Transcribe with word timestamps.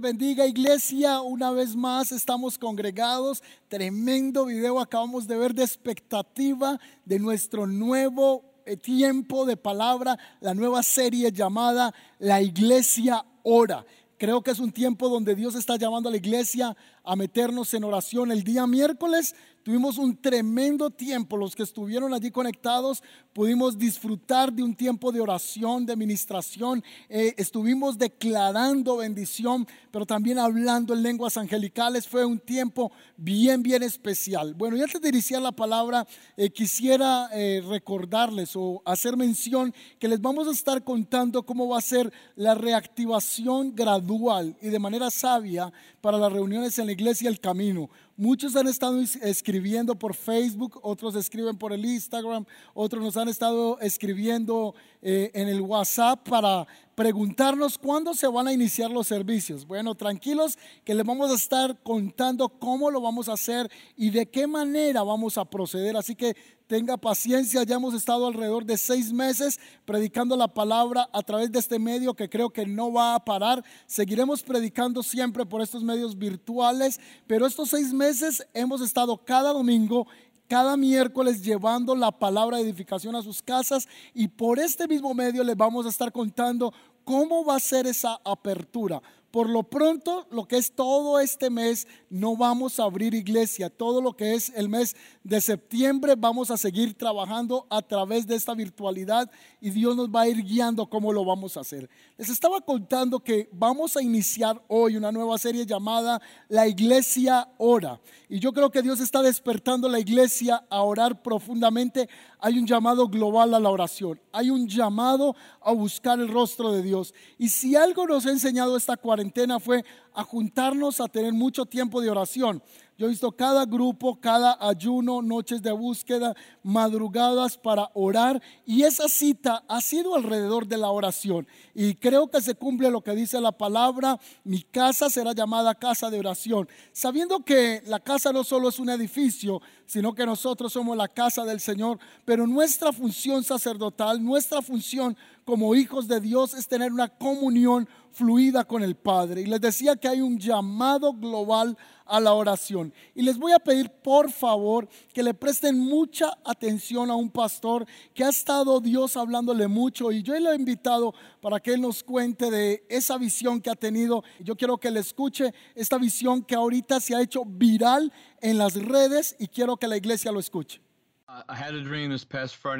Bendiga 0.00 0.46
iglesia, 0.46 1.22
una 1.22 1.50
vez 1.50 1.74
más 1.74 2.12
estamos 2.12 2.56
congregados, 2.56 3.42
tremendo 3.66 4.44
video 4.44 4.78
acabamos 4.78 5.26
de 5.26 5.36
ver 5.36 5.52
de 5.54 5.64
expectativa 5.64 6.78
de 7.04 7.18
nuestro 7.18 7.66
nuevo 7.66 8.44
eh, 8.64 8.76
tiempo 8.76 9.44
de 9.44 9.56
palabra, 9.56 10.16
la 10.40 10.54
nueva 10.54 10.84
serie 10.84 11.32
llamada 11.32 11.92
La 12.20 12.40
Iglesia 12.40 13.24
Ora. 13.42 13.84
Creo 14.18 14.40
que 14.42 14.52
es 14.52 14.60
un 14.60 14.70
tiempo 14.70 15.08
donde 15.08 15.34
Dios 15.34 15.56
está 15.56 15.76
llamando 15.76 16.08
a 16.08 16.12
la 16.12 16.18
iglesia 16.18 16.76
a 17.08 17.16
meternos 17.16 17.72
en 17.72 17.84
oración. 17.84 18.30
El 18.30 18.44
día 18.44 18.66
miércoles 18.66 19.34
Tuvimos 19.68 19.98
un 19.98 20.16
tremendo 20.16 20.88
tiempo, 20.88 21.36
los 21.36 21.54
que 21.54 21.62
estuvieron 21.62 22.14
allí 22.14 22.30
conectados 22.30 23.02
pudimos 23.34 23.78
disfrutar 23.78 24.50
de 24.50 24.62
un 24.62 24.74
tiempo 24.74 25.12
de 25.12 25.20
oración, 25.20 25.86
de 25.86 25.94
ministración, 25.94 26.82
eh, 27.08 27.34
estuvimos 27.36 27.98
declarando 27.98 28.96
bendición, 28.96 29.68
pero 29.92 30.06
también 30.06 30.38
hablando 30.38 30.92
en 30.92 31.04
lenguas 31.04 31.36
angelicales. 31.36 32.08
Fue 32.08 32.24
un 32.24 32.40
tiempo 32.40 32.90
bien, 33.16 33.62
bien 33.62 33.82
especial. 33.82 34.54
Bueno, 34.54 34.76
y 34.76 34.80
antes 34.80 35.00
de 35.00 35.10
iniciar 35.10 35.42
la 35.42 35.52
palabra, 35.52 36.04
eh, 36.36 36.50
quisiera 36.50 37.28
eh, 37.32 37.62
recordarles 37.68 38.56
o 38.56 38.82
hacer 38.84 39.16
mención 39.16 39.72
que 40.00 40.08
les 40.08 40.20
vamos 40.20 40.48
a 40.48 40.52
estar 40.52 40.82
contando 40.82 41.44
cómo 41.44 41.68
va 41.68 41.78
a 41.78 41.82
ser 41.82 42.12
la 42.34 42.54
reactivación 42.54 43.76
gradual 43.76 44.56
y 44.60 44.68
de 44.68 44.78
manera 44.78 45.10
sabia 45.10 45.72
para 46.00 46.18
las 46.18 46.32
reuniones 46.32 46.78
en 46.78 46.86
la 46.86 46.92
iglesia 46.98 47.28
El 47.28 47.38
Camino. 47.38 47.88
Muchos 48.16 48.56
han 48.56 48.66
estado 48.66 49.00
escribiendo 49.00 49.96
por 49.96 50.14
Facebook, 50.14 50.80
otros 50.82 51.14
escriben 51.14 51.56
por 51.56 51.72
el 51.72 51.84
Instagram, 51.84 52.44
otros 52.74 53.00
nos 53.00 53.16
han 53.16 53.28
estado 53.28 53.78
escribiendo 53.80 54.74
eh, 55.00 55.30
en 55.32 55.46
el 55.46 55.60
WhatsApp 55.60 56.28
para 56.28 56.66
preguntarnos 56.98 57.78
cuándo 57.78 58.12
se 58.12 58.26
van 58.26 58.48
a 58.48 58.52
iniciar 58.52 58.90
los 58.90 59.06
servicios. 59.06 59.64
Bueno, 59.64 59.94
tranquilos 59.94 60.58
que 60.84 60.96
les 60.96 61.06
vamos 61.06 61.30
a 61.30 61.34
estar 61.34 61.80
contando 61.84 62.48
cómo 62.48 62.90
lo 62.90 63.00
vamos 63.00 63.28
a 63.28 63.34
hacer 63.34 63.70
y 63.96 64.10
de 64.10 64.28
qué 64.28 64.48
manera 64.48 65.04
vamos 65.04 65.38
a 65.38 65.44
proceder. 65.44 65.96
Así 65.96 66.16
que 66.16 66.34
tenga 66.66 66.96
paciencia, 66.96 67.62
ya 67.62 67.76
hemos 67.76 67.94
estado 67.94 68.26
alrededor 68.26 68.64
de 68.64 68.76
seis 68.76 69.12
meses 69.12 69.60
predicando 69.84 70.36
la 70.36 70.48
palabra 70.48 71.08
a 71.12 71.22
través 71.22 71.52
de 71.52 71.60
este 71.60 71.78
medio 71.78 72.14
que 72.14 72.28
creo 72.28 72.50
que 72.50 72.66
no 72.66 72.92
va 72.92 73.14
a 73.14 73.24
parar. 73.24 73.64
Seguiremos 73.86 74.42
predicando 74.42 75.04
siempre 75.04 75.46
por 75.46 75.62
estos 75.62 75.84
medios 75.84 76.18
virtuales, 76.18 76.98
pero 77.28 77.46
estos 77.46 77.70
seis 77.70 77.92
meses 77.92 78.44
hemos 78.54 78.80
estado 78.80 79.16
cada 79.24 79.52
domingo 79.52 80.08
cada 80.48 80.76
miércoles 80.76 81.42
llevando 81.42 81.94
la 81.94 82.10
palabra 82.10 82.56
de 82.56 82.64
edificación 82.64 83.14
a 83.14 83.22
sus 83.22 83.42
casas 83.42 83.86
y 84.14 84.28
por 84.28 84.58
este 84.58 84.88
mismo 84.88 85.12
medio 85.14 85.44
les 85.44 85.56
vamos 85.56 85.86
a 85.86 85.90
estar 85.90 86.10
contando 86.10 86.72
cómo 87.04 87.44
va 87.44 87.56
a 87.56 87.60
ser 87.60 87.86
esa 87.86 88.18
apertura. 88.24 89.00
Por 89.30 89.50
lo 89.50 89.62
pronto, 89.62 90.26
lo 90.30 90.48
que 90.48 90.56
es 90.56 90.72
todo 90.72 91.20
este 91.20 91.50
mes, 91.50 91.86
no 92.08 92.34
vamos 92.34 92.80
a 92.80 92.84
abrir 92.84 93.12
iglesia. 93.12 93.68
Todo 93.68 94.00
lo 94.00 94.16
que 94.16 94.34
es 94.34 94.50
el 94.56 94.70
mes 94.70 94.96
de 95.22 95.42
septiembre, 95.42 96.14
vamos 96.16 96.50
a 96.50 96.56
seguir 96.56 96.94
trabajando 96.94 97.66
a 97.68 97.82
través 97.82 98.26
de 98.26 98.36
esta 98.36 98.54
virtualidad 98.54 99.30
y 99.60 99.68
Dios 99.68 99.94
nos 99.96 100.08
va 100.08 100.22
a 100.22 100.28
ir 100.28 100.42
guiando 100.42 100.88
cómo 100.88 101.12
lo 101.12 101.26
vamos 101.26 101.58
a 101.58 101.60
hacer. 101.60 101.90
Les 102.16 102.30
estaba 102.30 102.62
contando 102.62 103.20
que 103.20 103.50
vamos 103.52 103.98
a 103.98 104.02
iniciar 104.02 104.62
hoy 104.66 104.96
una 104.96 105.12
nueva 105.12 105.36
serie 105.36 105.66
llamada 105.66 106.22
La 106.48 106.66
Iglesia 106.66 107.50
Ora. 107.58 108.00
Y 108.30 108.40
yo 108.40 108.54
creo 108.54 108.70
que 108.70 108.82
Dios 108.82 109.00
está 109.00 109.20
despertando 109.20 109.88
la 109.88 110.00
iglesia 110.00 110.64
a 110.68 110.82
orar 110.82 111.22
profundamente. 111.22 112.08
Hay 112.40 112.58
un 112.58 112.66
llamado 112.66 113.08
global 113.08 113.54
a 113.54 113.60
la 113.60 113.70
oración. 113.70 114.20
Hay 114.32 114.50
un 114.50 114.68
llamado 114.68 115.34
a 115.60 115.72
buscar 115.72 116.18
el 116.20 116.28
rostro 116.28 116.72
de 116.72 116.82
Dios. 116.82 117.14
Y 117.38 117.48
si 117.48 117.74
algo 117.74 118.06
nos 118.06 118.26
ha 118.26 118.30
enseñado 118.30 118.76
esta 118.76 118.96
cuarentena 118.96 119.17
fue 119.60 119.84
a 120.12 120.24
juntarnos 120.24 121.00
a 121.00 121.08
tener 121.08 121.32
mucho 121.32 121.64
tiempo 121.64 122.00
de 122.00 122.10
oración. 122.10 122.62
Yo 122.98 123.06
he 123.06 123.10
visto 123.10 123.30
cada 123.30 123.64
grupo, 123.64 124.20
cada 124.20 124.58
ayuno, 124.60 125.22
noches 125.22 125.62
de 125.62 125.70
búsqueda, 125.70 126.34
madrugadas 126.64 127.56
para 127.56 127.90
orar 127.94 128.42
y 128.66 128.82
esa 128.82 129.08
cita 129.08 129.62
ha 129.68 129.80
sido 129.80 130.16
alrededor 130.16 130.66
de 130.66 130.78
la 130.78 130.90
oración. 130.90 131.46
Y 131.74 131.94
creo 131.94 132.28
que 132.28 132.40
se 132.40 132.56
cumple 132.56 132.90
lo 132.90 133.02
que 133.02 133.14
dice 133.14 133.40
la 133.40 133.52
palabra, 133.52 134.18
mi 134.42 134.62
casa 134.62 135.08
será 135.08 135.32
llamada 135.32 135.76
casa 135.76 136.10
de 136.10 136.18
oración, 136.18 136.68
sabiendo 136.90 137.44
que 137.44 137.82
la 137.86 138.00
casa 138.00 138.32
no 138.32 138.42
solo 138.42 138.68
es 138.68 138.80
un 138.80 138.90
edificio, 138.90 139.62
sino 139.88 140.14
que 140.14 140.26
nosotros 140.26 140.74
somos 140.74 140.98
la 140.98 141.08
casa 141.08 141.46
del 141.46 141.60
Señor, 141.60 141.98
pero 142.26 142.46
nuestra 142.46 142.92
función 142.92 143.42
sacerdotal, 143.42 144.22
nuestra 144.22 144.60
función 144.60 145.16
como 145.46 145.74
hijos 145.74 146.06
de 146.06 146.20
Dios 146.20 146.52
es 146.52 146.68
tener 146.68 146.92
una 146.92 147.08
comunión 147.08 147.88
fluida 148.12 148.64
con 148.64 148.82
el 148.82 148.96
Padre. 148.96 149.40
Y 149.40 149.46
les 149.46 149.62
decía 149.62 149.96
que 149.96 150.08
hay 150.08 150.20
un 150.20 150.38
llamado 150.38 151.14
global 151.14 151.74
a 152.04 152.20
la 152.20 152.34
oración. 152.34 152.92
Y 153.14 153.22
les 153.22 153.38
voy 153.38 153.52
a 153.52 153.58
pedir 153.58 153.90
por 153.90 154.30
favor 154.30 154.88
que 155.12 155.22
le 155.22 155.34
presten 155.34 155.78
mucha 155.78 156.36
atención 156.44 157.10
a 157.10 157.14
un 157.14 157.30
pastor 157.30 157.86
que 158.14 158.24
ha 158.24 158.30
estado 158.30 158.80
Dios 158.80 159.16
hablándole 159.16 159.68
mucho 159.68 160.10
y 160.10 160.22
yo 160.22 160.38
le 160.38 160.50
he 160.50 160.54
invitado 160.54 161.14
para 161.40 161.60
que 161.60 161.74
él 161.74 161.80
nos 161.80 162.02
cuente 162.02 162.50
de 162.50 162.84
esa 162.88 163.18
visión 163.18 163.60
que 163.60 163.70
ha 163.70 163.74
tenido. 163.74 164.24
Yo 164.40 164.56
quiero 164.56 164.78
que 164.78 164.90
le 164.90 165.00
escuche 165.00 165.54
esta 165.74 165.96
visión 165.96 166.42
que 166.42 166.54
ahorita 166.54 167.00
se 167.00 167.14
ha 167.14 167.22
hecho 167.22 167.44
viral 167.46 168.12
en 168.40 168.58
las 168.58 168.74
redes 168.74 169.36
y 169.38 169.48
quiero 169.48 169.76
que 169.78 169.88
la 169.88 169.96
iglesia 169.96 170.32
lo 170.32 170.40
escuche. 170.40 170.80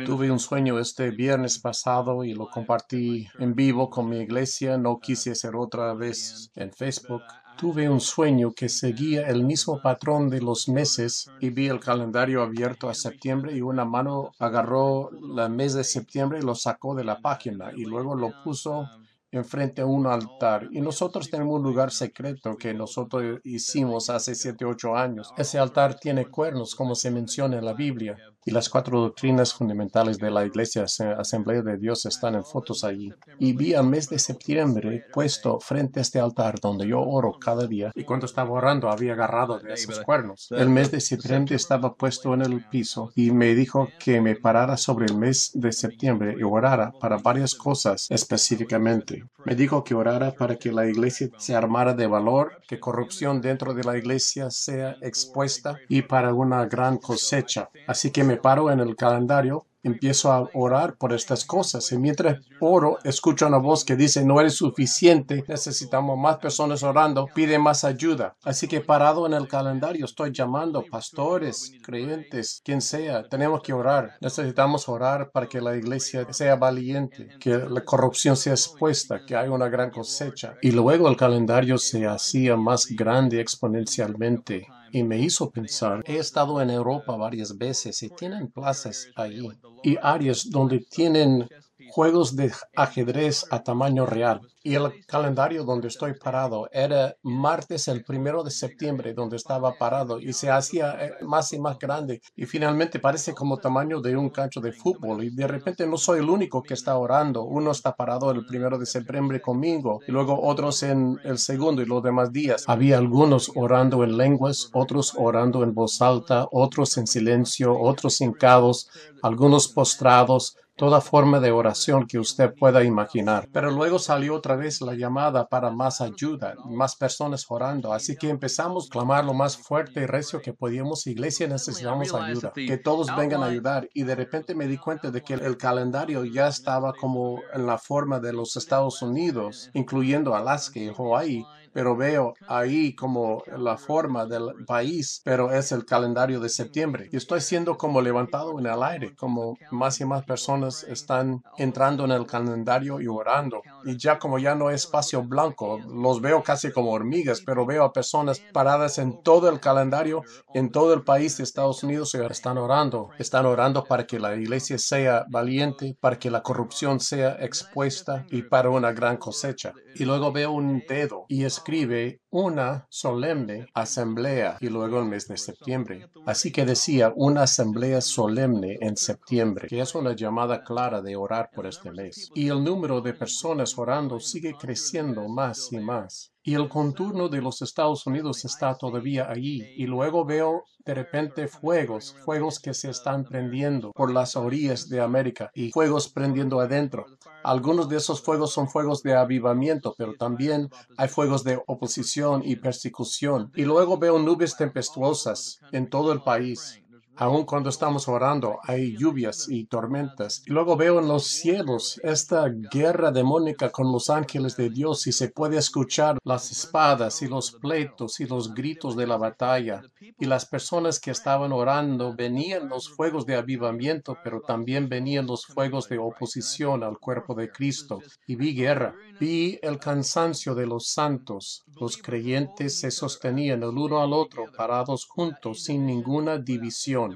Tuve 0.06 0.30
un 0.30 0.38
sueño 0.38 0.78
este 0.78 1.10
viernes 1.10 1.58
pasado 1.58 2.24
y 2.24 2.32
lo 2.32 2.48
compartí 2.48 3.28
en 3.38 3.54
vivo 3.54 3.90
con 3.90 4.08
mi 4.08 4.20
iglesia. 4.20 4.78
No 4.78 4.98
quise 4.98 5.32
hacer 5.32 5.54
otra 5.54 5.92
vez 5.94 6.50
en 6.54 6.72
Facebook. 6.72 7.22
Tuve 7.58 7.88
un 7.90 8.00
sueño 8.00 8.52
que 8.52 8.68
seguía 8.68 9.28
el 9.28 9.44
mismo 9.44 9.82
patrón 9.82 10.30
de 10.30 10.40
los 10.40 10.68
meses 10.68 11.30
y 11.40 11.50
vi 11.50 11.66
el 11.66 11.80
calendario 11.80 12.42
abierto 12.42 12.88
a 12.88 12.94
septiembre 12.94 13.54
y 13.54 13.60
una 13.60 13.84
mano 13.84 14.32
agarró 14.38 15.10
el 15.10 15.50
mes 15.50 15.74
de 15.74 15.84
septiembre 15.84 16.38
y 16.38 16.42
lo 16.42 16.54
sacó 16.54 16.94
de 16.94 17.04
la 17.04 17.20
página 17.20 17.72
y 17.76 17.84
luego 17.84 18.14
lo 18.14 18.32
puso 18.42 18.88
enfrente 19.30 19.82
a 19.82 19.86
un 19.86 20.06
altar. 20.06 20.68
Y 20.70 20.80
nosotros 20.80 21.30
tenemos 21.30 21.56
un 21.56 21.62
lugar 21.62 21.90
secreto 21.90 22.56
que 22.56 22.74
nosotros 22.74 23.40
hicimos 23.44 24.10
hace 24.10 24.34
siete, 24.34 24.64
ocho 24.64 24.96
años. 24.96 25.32
Ese 25.36 25.58
altar 25.58 25.94
tiene 25.94 26.26
cuernos, 26.26 26.74
como 26.74 26.94
se 26.94 27.10
menciona 27.10 27.58
en 27.58 27.64
la 27.64 27.74
Biblia 27.74 28.16
y 28.44 28.50
las 28.50 28.68
cuatro 28.68 29.00
doctrinas 29.00 29.52
fundamentales 29.52 30.18
de 30.18 30.30
la 30.30 30.46
Iglesia 30.46 30.84
Asamblea 30.84 31.62
de 31.62 31.76
Dios 31.76 32.06
están 32.06 32.34
en 32.34 32.44
fotos 32.44 32.84
allí. 32.84 33.12
Y 33.38 33.52
vi 33.52 33.74
al 33.74 33.86
mes 33.86 34.08
de 34.08 34.18
septiembre 34.18 35.04
puesto 35.12 35.60
frente 35.60 36.00
a 36.00 36.02
este 36.02 36.18
altar 36.18 36.58
donde 36.60 36.86
yo 36.86 37.00
oro 37.00 37.38
cada 37.38 37.66
día. 37.66 37.92
Y 37.94 38.04
cuando 38.04 38.26
estaba 38.26 38.50
orando 38.50 38.90
había 38.90 39.12
agarrado 39.12 39.58
de 39.58 39.74
esos 39.74 40.00
cuernos. 40.00 40.48
El 40.50 40.70
mes 40.70 40.90
de 40.90 41.00
septiembre 41.00 41.56
estaba 41.56 41.94
puesto 41.94 42.34
en 42.34 42.42
el 42.42 42.64
piso 42.68 43.12
y 43.14 43.30
me 43.30 43.54
dijo 43.54 43.88
que 43.98 44.20
me 44.20 44.36
parara 44.36 44.76
sobre 44.76 45.06
el 45.06 45.16
mes 45.16 45.50
de 45.54 45.72
septiembre 45.72 46.36
y 46.38 46.42
orara 46.42 46.92
para 47.00 47.18
varias 47.18 47.54
cosas 47.54 48.06
específicamente. 48.10 49.24
Me 49.44 49.54
dijo 49.54 49.84
que 49.84 49.94
orara 49.94 50.32
para 50.32 50.56
que 50.56 50.72
la 50.72 50.86
iglesia 50.86 51.28
se 51.38 51.54
armara 51.54 51.94
de 51.94 52.06
valor, 52.06 52.60
que 52.66 52.80
corrupción 52.80 53.40
dentro 53.40 53.74
de 53.74 53.84
la 53.84 53.96
iglesia 53.96 54.50
sea 54.50 54.96
expuesta 55.00 55.78
y 55.88 56.02
para 56.02 56.34
una 56.34 56.66
gran 56.66 56.98
cosecha. 56.98 57.70
Así 57.86 58.10
que 58.10 58.24
me 58.28 58.36
paro 58.36 58.70
en 58.70 58.80
el 58.80 58.94
calendario, 58.94 59.64
empiezo 59.82 60.30
a 60.30 60.50
orar 60.52 60.96
por 60.96 61.14
estas 61.14 61.46
cosas. 61.46 61.90
Y 61.92 61.98
mientras 61.98 62.40
oro, 62.60 62.98
escucho 63.04 63.46
una 63.46 63.56
voz 63.56 63.86
que 63.86 63.96
dice, 63.96 64.22
no 64.22 64.38
eres 64.38 64.54
suficiente, 64.54 65.44
necesitamos 65.48 66.18
más 66.18 66.36
personas 66.36 66.82
orando, 66.82 67.26
pide 67.34 67.58
más 67.58 67.84
ayuda. 67.84 68.36
Así 68.42 68.68
que 68.68 68.82
parado 68.82 69.26
en 69.26 69.32
el 69.32 69.48
calendario, 69.48 70.04
estoy 70.04 70.30
llamando 70.32 70.84
pastores, 70.84 71.72
creyentes, 71.82 72.60
quien 72.62 72.82
sea, 72.82 73.26
tenemos 73.26 73.62
que 73.62 73.72
orar. 73.72 74.16
Necesitamos 74.20 74.90
orar 74.90 75.30
para 75.30 75.46
que 75.46 75.62
la 75.62 75.74
iglesia 75.74 76.26
sea 76.30 76.56
valiente, 76.56 77.28
que 77.40 77.56
la 77.56 77.82
corrupción 77.82 78.36
sea 78.36 78.52
expuesta, 78.52 79.24
que 79.26 79.36
haya 79.36 79.50
una 79.50 79.70
gran 79.70 79.90
cosecha. 79.90 80.56
Y 80.60 80.70
luego 80.72 81.08
el 81.08 81.16
calendario 81.16 81.78
se 81.78 82.06
hacía 82.06 82.56
más 82.56 82.86
grande 82.88 83.40
exponencialmente 83.40 84.66
y 84.90 85.02
me 85.04 85.18
hizo 85.20 85.50
pensar, 85.50 86.02
he 86.06 86.18
estado 86.18 86.60
en 86.60 86.70
Europa 86.70 87.16
varias 87.16 87.56
veces 87.56 88.02
y 88.02 88.10
tienen 88.10 88.50
plazas 88.50 89.10
allí 89.14 89.58
y 89.82 89.96
áreas 90.02 90.48
donde 90.50 90.80
tienen 90.80 91.48
juegos 91.90 92.36
de 92.36 92.52
ajedrez 92.76 93.44
a 93.50 93.62
tamaño 93.62 94.06
real. 94.06 94.40
Y 94.62 94.74
el 94.74 95.04
calendario 95.06 95.64
donde 95.64 95.88
estoy 95.88 96.14
parado 96.14 96.68
era 96.72 97.14
martes 97.22 97.88
el 97.88 98.04
primero 98.04 98.42
de 98.42 98.50
septiembre 98.50 99.14
donde 99.14 99.36
estaba 99.36 99.74
parado 99.78 100.20
y 100.20 100.32
se 100.32 100.50
hacía 100.50 100.96
eh, 101.00 101.12
más 101.22 101.52
y 101.52 101.58
más 101.58 101.78
grande 101.78 102.20
y 102.36 102.44
finalmente 102.44 102.98
parece 102.98 103.32
como 103.34 103.58
tamaño 103.58 104.00
de 104.00 104.16
un 104.16 104.30
cancho 104.30 104.60
de 104.60 104.72
fútbol 104.72 105.24
y 105.24 105.30
de 105.30 105.46
repente 105.46 105.86
no 105.86 105.96
soy 105.96 106.20
el 106.20 106.28
único 106.28 106.62
que 106.62 106.74
está 106.74 106.96
orando. 106.98 107.44
Uno 107.44 107.70
está 107.70 107.94
parado 107.94 108.30
el 108.30 108.44
primero 108.44 108.78
de 108.78 108.86
septiembre 108.86 109.40
conmigo 109.40 110.00
y 110.06 110.12
luego 110.12 110.38
otros 110.42 110.82
en 110.82 111.18
el 111.24 111.38
segundo 111.38 111.80
y 111.80 111.86
los 111.86 112.02
demás 112.02 112.32
días. 112.32 112.64
Había 112.66 112.98
algunos 112.98 113.50
orando 113.54 114.04
en 114.04 114.16
lenguas, 114.16 114.68
otros 114.72 115.14
orando 115.16 115.62
en 115.62 115.74
voz 115.74 116.02
alta, 116.02 116.46
otros 116.50 116.96
en 116.98 117.06
silencio, 117.06 117.78
otros 117.78 118.20
hincados, 118.20 118.90
algunos 119.22 119.68
postrados 119.68 120.56
toda 120.78 121.00
forma 121.00 121.40
de 121.40 121.50
oración 121.50 122.06
que 122.06 122.20
usted 122.20 122.54
pueda 122.54 122.84
imaginar. 122.84 123.48
Pero 123.52 123.72
luego 123.72 123.98
salió 123.98 124.36
otra 124.36 124.54
vez 124.54 124.80
la 124.80 124.94
llamada 124.94 125.48
para 125.48 125.70
más 125.70 126.00
ayuda, 126.00 126.54
más 126.64 126.94
personas 126.94 127.44
orando. 127.48 127.92
Así 127.92 128.16
que 128.16 128.30
empezamos 128.30 128.86
a 128.86 128.90
clamar 128.90 129.24
lo 129.24 129.34
más 129.34 129.56
fuerte 129.56 130.02
y 130.02 130.06
recio 130.06 130.40
que 130.40 130.52
podíamos. 130.52 131.08
Iglesia, 131.08 131.48
necesitamos 131.48 132.14
ayuda. 132.14 132.52
Que 132.54 132.78
todos 132.78 133.14
vengan 133.16 133.42
a 133.42 133.46
ayudar. 133.46 133.88
Y 133.92 134.04
de 134.04 134.14
repente 134.14 134.54
me 134.54 134.68
di 134.68 134.78
cuenta 134.78 135.10
de 135.10 135.20
que 135.20 135.34
el 135.34 135.56
calendario 135.56 136.24
ya 136.24 136.46
estaba 136.46 136.92
como 136.92 137.40
en 137.52 137.66
la 137.66 137.78
forma 137.78 138.20
de 138.20 138.32
los 138.32 138.56
Estados 138.56 139.02
Unidos, 139.02 139.70
incluyendo 139.74 140.36
Alaska 140.36 140.78
y 140.78 140.92
Hawaii 140.96 141.44
pero 141.78 141.94
veo 141.94 142.34
ahí 142.48 142.92
como 142.92 143.44
la 143.56 143.76
forma 143.76 144.26
del 144.26 144.64
país, 144.66 145.20
pero 145.22 145.52
es 145.52 145.70
el 145.70 145.84
calendario 145.84 146.40
de 146.40 146.48
septiembre. 146.48 147.08
Y 147.12 147.16
estoy 147.16 147.40
siendo 147.40 147.76
como 147.76 148.00
levantado 148.00 148.58
en 148.58 148.66
el 148.66 148.82
aire, 148.82 149.14
como 149.14 149.56
más 149.70 150.00
y 150.00 150.04
más 150.04 150.24
personas 150.24 150.82
están 150.82 151.40
entrando 151.56 152.04
en 152.04 152.10
el 152.10 152.26
calendario 152.26 153.00
y 153.00 153.06
orando. 153.06 153.62
Y 153.84 153.98
ya 153.98 154.18
como 154.18 154.38
ya 154.38 154.54
no 154.54 154.70
es 154.70 154.78
espacio 154.78 155.22
blanco, 155.22 155.78
los 155.86 156.20
veo 156.20 156.42
casi 156.42 156.72
como 156.72 156.92
hormigas, 156.92 157.42
pero 157.44 157.66
veo 157.66 157.84
a 157.84 157.92
personas 157.92 158.40
paradas 158.52 158.98
en 158.98 159.22
todo 159.22 159.50
el 159.50 159.60
calendario, 159.60 160.22
en 160.54 160.70
todo 160.70 160.94
el 160.94 161.02
país 161.02 161.36
de 161.36 161.44
Estados 161.44 161.82
Unidos 161.82 162.14
y 162.14 162.18
están 162.18 162.56
orando. 162.56 163.10
Están 163.18 163.44
orando 163.44 163.84
para 163.84 164.06
que 164.06 164.18
la 164.18 164.34
iglesia 164.34 164.78
sea 164.78 165.26
valiente, 165.28 165.96
para 166.00 166.18
que 166.18 166.30
la 166.30 166.42
corrupción 166.42 167.00
sea 167.00 167.36
expuesta 167.40 168.24
y 168.30 168.42
para 168.42 168.70
una 168.70 168.92
gran 168.92 169.18
cosecha. 169.18 169.74
Y 169.94 170.04
luego 170.04 170.32
veo 170.32 170.52
un 170.52 170.82
dedo 170.88 171.26
y 171.28 171.44
es 171.44 171.58
escribe 171.58 172.20
una 172.30 172.86
solemne 172.90 173.66
asamblea 173.74 174.58
y 174.60 174.68
luego 174.68 174.98
el 174.98 175.06
mes 175.06 175.28
de 175.28 175.36
septiembre. 175.36 176.10
Así 176.26 176.52
que 176.52 176.64
decía 176.64 177.12
una 177.16 177.42
asamblea 177.42 178.00
solemne 178.00 178.78
en 178.80 178.96
septiembre, 178.96 179.68
que 179.68 179.80
es 179.80 179.94
una 179.94 180.14
llamada 180.14 180.62
clara 180.62 181.00
de 181.00 181.16
orar 181.16 181.50
por 181.54 181.66
este 181.66 181.90
mes. 181.90 182.30
Y 182.34 182.48
el 182.48 182.62
número 182.62 183.00
de 183.00 183.14
personas 183.14 183.76
orando 183.78 184.20
sigue 184.20 184.54
creciendo 184.54 185.28
más 185.28 185.72
y 185.72 185.78
más 185.78 186.32
y 186.48 186.54
el 186.54 186.66
contorno 186.70 187.28
de 187.28 187.42
los 187.42 187.60
Estados 187.60 188.06
Unidos 188.06 188.42
está 188.46 188.74
todavía 188.74 189.28
allí. 189.28 189.62
Y 189.76 189.84
luego 189.84 190.24
veo 190.24 190.64
de 190.88 190.94
repente 190.94 191.48
fuegos, 191.48 192.16
fuegos 192.24 192.58
que 192.58 192.72
se 192.72 192.88
están 192.88 193.22
prendiendo 193.22 193.92
por 193.92 194.10
las 194.10 194.36
orillas 194.36 194.88
de 194.88 195.02
América 195.02 195.50
y 195.52 195.70
fuegos 195.70 196.08
prendiendo 196.08 196.60
adentro. 196.60 197.04
Algunos 197.44 197.90
de 197.90 197.98
esos 197.98 198.22
fuegos 198.22 198.54
son 198.54 198.70
fuegos 198.70 199.02
de 199.02 199.14
avivamiento, 199.14 199.94
pero 199.98 200.14
también 200.14 200.70
hay 200.96 201.08
fuegos 201.08 201.44
de 201.44 201.60
oposición 201.66 202.40
y 202.42 202.56
persecución. 202.56 203.52
Y 203.54 203.66
luego 203.66 203.98
veo 203.98 204.18
nubes 204.18 204.56
tempestuosas 204.56 205.60
en 205.72 205.90
todo 205.90 206.10
el 206.10 206.22
país. 206.22 206.80
Aun 207.20 207.44
cuando 207.44 207.68
estamos 207.68 208.06
orando, 208.06 208.60
hay 208.62 208.96
lluvias 208.96 209.48
y 209.48 209.64
tormentas. 209.64 210.44
Y 210.46 210.52
luego 210.52 210.76
veo 210.76 211.00
en 211.00 211.08
los 211.08 211.26
cielos 211.26 212.00
esta 212.04 212.46
guerra 212.48 213.10
demónica 213.10 213.70
con 213.70 213.90
los 213.90 214.08
ángeles 214.08 214.56
de 214.56 214.70
Dios 214.70 215.04
y 215.08 215.12
se 215.12 215.28
puede 215.28 215.56
escuchar 215.56 216.18
las 216.22 216.52
espadas 216.52 217.20
y 217.22 217.26
los 217.26 217.50
pleitos 217.50 218.20
y 218.20 218.26
los 218.26 218.54
gritos 218.54 218.94
de 218.94 219.08
la 219.08 219.16
batalla. 219.16 219.82
Y 220.20 220.26
las 220.26 220.46
personas 220.46 221.00
que 221.00 221.10
estaban 221.10 221.50
orando 221.50 222.14
venían 222.14 222.68
los 222.68 222.88
fuegos 222.88 223.26
de 223.26 223.34
avivamiento, 223.34 224.16
pero 224.22 224.40
también 224.40 224.88
venían 224.88 225.26
los 225.26 225.44
fuegos 225.44 225.88
de 225.88 225.98
oposición 225.98 226.84
al 226.84 226.98
cuerpo 227.00 227.34
de 227.34 227.50
Cristo. 227.50 228.00
Y 228.28 228.36
vi 228.36 228.54
guerra. 228.54 228.94
Vi 229.18 229.58
el 229.62 229.80
cansancio 229.80 230.54
de 230.54 230.66
los 230.66 230.86
santos. 230.86 231.64
Los 231.80 231.96
creyentes 231.96 232.78
se 232.78 232.92
sostenían 232.92 233.64
el 233.64 233.76
uno 233.76 234.00
al 234.00 234.12
otro, 234.12 234.44
parados 234.56 235.04
juntos, 235.06 235.64
sin 235.64 235.84
ninguna 235.84 236.38
división. 236.38 237.07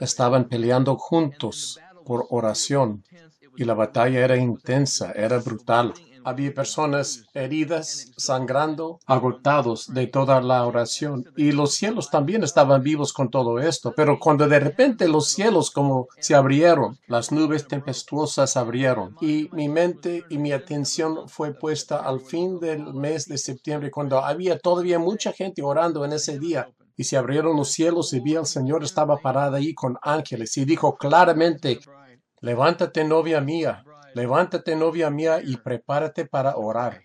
Estaban 0.00 0.48
peleando 0.48 0.96
juntos 0.96 1.78
por 2.04 2.26
oración 2.30 3.04
y 3.56 3.64
la 3.64 3.74
batalla 3.74 4.24
era 4.24 4.36
intensa, 4.36 5.12
era 5.12 5.38
brutal. 5.38 5.94
Había 6.26 6.54
personas 6.54 7.26
heridas, 7.34 8.10
sangrando, 8.16 8.98
agotados 9.04 9.92
de 9.92 10.06
toda 10.06 10.40
la 10.40 10.64
oración. 10.64 11.26
Y 11.36 11.52
los 11.52 11.74
cielos 11.74 12.08
también 12.08 12.42
estaban 12.42 12.82
vivos 12.82 13.12
con 13.12 13.28
todo 13.28 13.58
esto. 13.58 13.92
Pero 13.94 14.18
cuando 14.18 14.48
de 14.48 14.58
repente 14.58 15.06
los 15.06 15.28
cielos 15.28 15.70
como 15.70 16.08
se 16.18 16.34
abrieron, 16.34 16.98
las 17.08 17.30
nubes 17.30 17.68
tempestuosas 17.68 18.56
abrieron. 18.56 19.14
Y 19.20 19.50
mi 19.52 19.68
mente 19.68 20.24
y 20.30 20.38
mi 20.38 20.52
atención 20.52 21.28
fue 21.28 21.52
puesta 21.52 21.98
al 21.98 22.20
fin 22.20 22.58
del 22.58 22.94
mes 22.94 23.26
de 23.26 23.36
septiembre, 23.36 23.90
cuando 23.90 24.24
había 24.24 24.58
todavía 24.58 24.98
mucha 24.98 25.30
gente 25.30 25.62
orando 25.62 26.06
en 26.06 26.14
ese 26.14 26.38
día. 26.38 26.70
Y 26.96 27.04
se 27.04 27.16
abrieron 27.16 27.56
los 27.56 27.72
cielos 27.72 28.12
y 28.12 28.20
vi 28.20 28.36
al 28.36 28.46
Señor 28.46 28.84
estaba 28.84 29.16
parado 29.16 29.56
ahí 29.56 29.74
con 29.74 29.96
ángeles 30.02 30.56
y 30.56 30.64
dijo 30.64 30.96
claramente, 30.96 31.80
levántate 32.40 33.04
novia 33.04 33.40
mía, 33.40 33.84
levántate 34.14 34.76
novia 34.76 35.10
mía 35.10 35.40
y 35.42 35.56
prepárate 35.56 36.26
para 36.26 36.56
orar. 36.56 37.02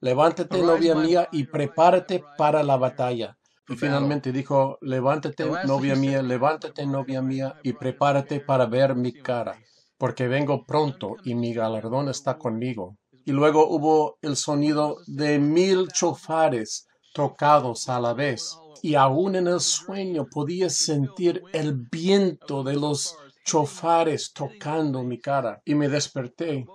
Levántate 0.00 0.62
novia 0.62 0.94
mía 0.94 1.28
y 1.30 1.44
prepárate 1.44 2.24
para 2.36 2.62
la 2.62 2.76
batalla. 2.76 3.36
Y 3.68 3.76
finalmente 3.76 4.32
dijo, 4.32 4.78
levántate 4.80 5.44
novia 5.64 5.94
mía, 5.94 6.22
levántate 6.22 6.84
novia 6.86 7.22
mía 7.22 7.56
y 7.62 7.72
prepárate 7.72 8.40
para 8.40 8.66
ver 8.66 8.96
mi 8.96 9.12
cara, 9.12 9.56
porque 9.96 10.26
vengo 10.26 10.66
pronto 10.66 11.16
y 11.24 11.34
mi 11.34 11.54
galardón 11.54 12.08
está 12.08 12.36
conmigo. 12.36 12.96
Y 13.24 13.30
luego 13.30 13.68
hubo 13.68 14.18
el 14.20 14.36
sonido 14.36 14.98
de 15.06 15.38
mil 15.38 15.88
chofares 15.88 16.88
tocados 17.14 17.88
a 17.88 18.00
la 18.00 18.12
vez 18.12 18.58
y 18.82 18.96
aún 18.96 19.36
en 19.36 19.46
el 19.46 19.60
sueño 19.60 20.26
podía 20.26 20.68
sentir 20.68 21.42
el 21.52 21.72
viento 21.74 22.62
de 22.64 22.74
los 22.74 23.16
chofares 23.44 24.32
tocando 24.32 25.02
mi 25.02 25.18
cara 25.18 25.62
y 25.64 25.74
me 25.74 25.88
desperté 25.88 26.66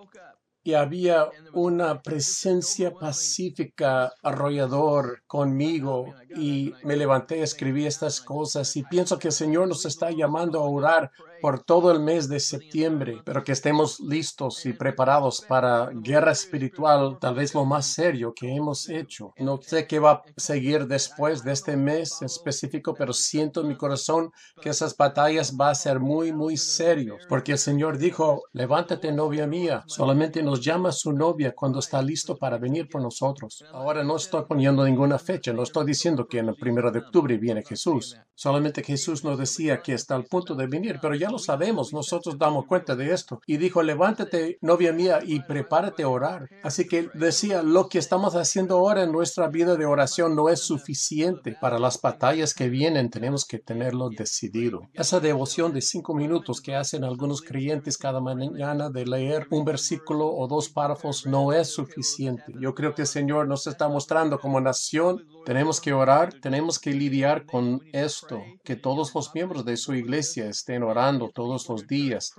y 0.67 0.73
había 0.73 1.29
una 1.53 2.01
presencia 2.01 2.91
pacífica 2.93 4.11
arrollador 4.21 5.23
conmigo 5.25 6.13
y 6.35 6.73
me 6.83 6.97
levanté, 6.97 7.41
escribí 7.41 7.85
estas 7.85 8.19
cosas 8.19 8.75
y 8.75 8.83
pienso 8.83 9.17
que 9.17 9.29
el 9.29 9.33
Señor 9.33 9.69
nos 9.69 9.85
está 9.85 10.11
llamando 10.11 10.59
a 10.59 10.69
orar 10.69 11.11
por 11.41 11.63
todo 11.63 11.91
el 11.91 11.99
mes 11.99 12.29
de 12.29 12.39
septiembre, 12.39 13.21
pero 13.23 13.43
que 13.43 13.51
estemos 13.51 13.99
listos 13.99 14.65
y 14.65 14.73
preparados 14.73 15.41
para 15.41 15.89
guerra 15.93 16.31
espiritual, 16.31 17.17
tal 17.19 17.35
vez 17.35 17.53
lo 17.53 17.65
más 17.65 17.87
serio 17.87 18.33
que 18.33 18.53
hemos 18.53 18.89
hecho. 18.89 19.33
No 19.37 19.59
sé 19.61 19.87
qué 19.87 19.99
va 19.99 20.11
a 20.11 20.23
seguir 20.35 20.87
después 20.87 21.43
de 21.43 21.53
este 21.53 21.77
mes 21.77 22.21
específico, 22.21 22.93
pero 22.93 23.13
siento 23.13 23.61
en 23.61 23.67
mi 23.67 23.77
corazón 23.77 24.31
que 24.61 24.69
esas 24.69 24.95
batallas 24.95 25.55
va 25.59 25.69
a 25.69 25.75
ser 25.75 25.99
muy, 25.99 26.31
muy 26.31 26.57
serios, 26.57 27.23
porque 27.27 27.53
el 27.53 27.57
Señor 27.57 27.97
dijo, 27.97 28.43
levántate 28.53 29.11
novia 29.11 29.47
mía, 29.47 29.83
solamente 29.87 30.41
nos 30.43 30.61
llama 30.61 30.91
su 30.91 31.11
novia 31.11 31.53
cuando 31.55 31.79
está 31.79 32.01
listo 32.01 32.37
para 32.37 32.57
venir 32.57 32.87
por 32.89 33.01
nosotros. 33.01 33.63
Ahora 33.71 34.03
no 34.03 34.15
estoy 34.15 34.43
poniendo 34.47 34.83
ninguna 34.83 35.19
fecha, 35.19 35.53
no 35.53 35.63
estoy 35.63 35.85
diciendo 35.85 36.27
que 36.27 36.39
en 36.39 36.49
el 36.49 36.55
primero 36.55 36.91
de 36.91 36.99
octubre 36.99 37.37
viene 37.37 37.63
Jesús, 37.63 38.17
solamente 38.33 38.83
Jesús 38.83 39.23
nos 39.23 39.37
decía 39.37 39.81
que 39.81 39.93
está 39.93 40.15
al 40.15 40.25
punto 40.25 40.55
de 40.55 40.67
venir, 40.67 40.99
pero 41.01 41.15
ya 41.15 41.26
lo 41.29 41.39
sabemos, 41.39 41.93
nosotros 41.93 42.37
damos 42.37 42.65
cuenta 42.65 42.95
de 42.95 43.13
esto. 43.13 43.41
Y 43.45 43.57
dijo, 43.57 43.83
levántate, 43.83 44.57
novia 44.61 44.93
mía, 44.93 45.19
y 45.25 45.41
prepárate 45.41 46.03
a 46.03 46.09
orar. 46.09 46.49
Así 46.63 46.87
que 46.87 47.09
decía, 47.13 47.63
lo 47.63 47.89
que 47.89 47.99
estamos 47.99 48.35
haciendo 48.35 48.77
ahora 48.77 49.03
en 49.03 49.11
nuestra 49.11 49.47
vida 49.47 49.75
de 49.75 49.85
oración 49.85 50.35
no 50.35 50.49
es 50.49 50.61
suficiente. 50.61 51.57
Para 51.59 51.79
las 51.79 52.01
batallas 52.01 52.53
que 52.53 52.69
vienen 52.69 53.09
tenemos 53.09 53.45
que 53.45 53.59
tenerlo 53.59 54.09
decidido. 54.09 54.81
Esa 54.93 55.19
devoción 55.19 55.73
de 55.73 55.81
cinco 55.81 56.13
minutos 56.13 56.61
que 56.61 56.75
hacen 56.75 57.03
algunos 57.03 57.41
creyentes 57.41 57.97
cada 57.97 58.19
mañana 58.19 58.89
de 58.89 59.05
leer 59.05 59.47
un 59.51 59.65
versículo 59.65 60.27
o 60.27 60.47
dos 60.47 60.69
párrafos 60.69 61.25
no 61.25 61.53
es 61.53 61.69
suficiente. 61.69 62.53
Yo 62.59 62.73
creo 62.73 62.93
que 62.93 63.03
el 63.03 63.07
Señor 63.07 63.47
nos 63.47 63.67
está 63.67 63.87
mostrando 63.87 64.39
como 64.39 64.59
nación, 64.59 65.25
tenemos 65.47 65.79
que 65.79 65.93
orar, 65.93 66.33
tenemos 66.41 66.77
que 66.77 66.91
lidiar 66.91 67.45
con 67.45 67.81
esto, 67.93 68.43
que 68.65 68.75
todos 68.75 69.15
los 69.15 69.33
miembros 69.33 69.63
de 69.63 69.77
su 69.77 69.93
iglesia 69.93 70.49
estén 70.49 70.83
orando 70.83 71.29
todos 71.29 71.69
los 71.69 71.87
días 71.87 72.33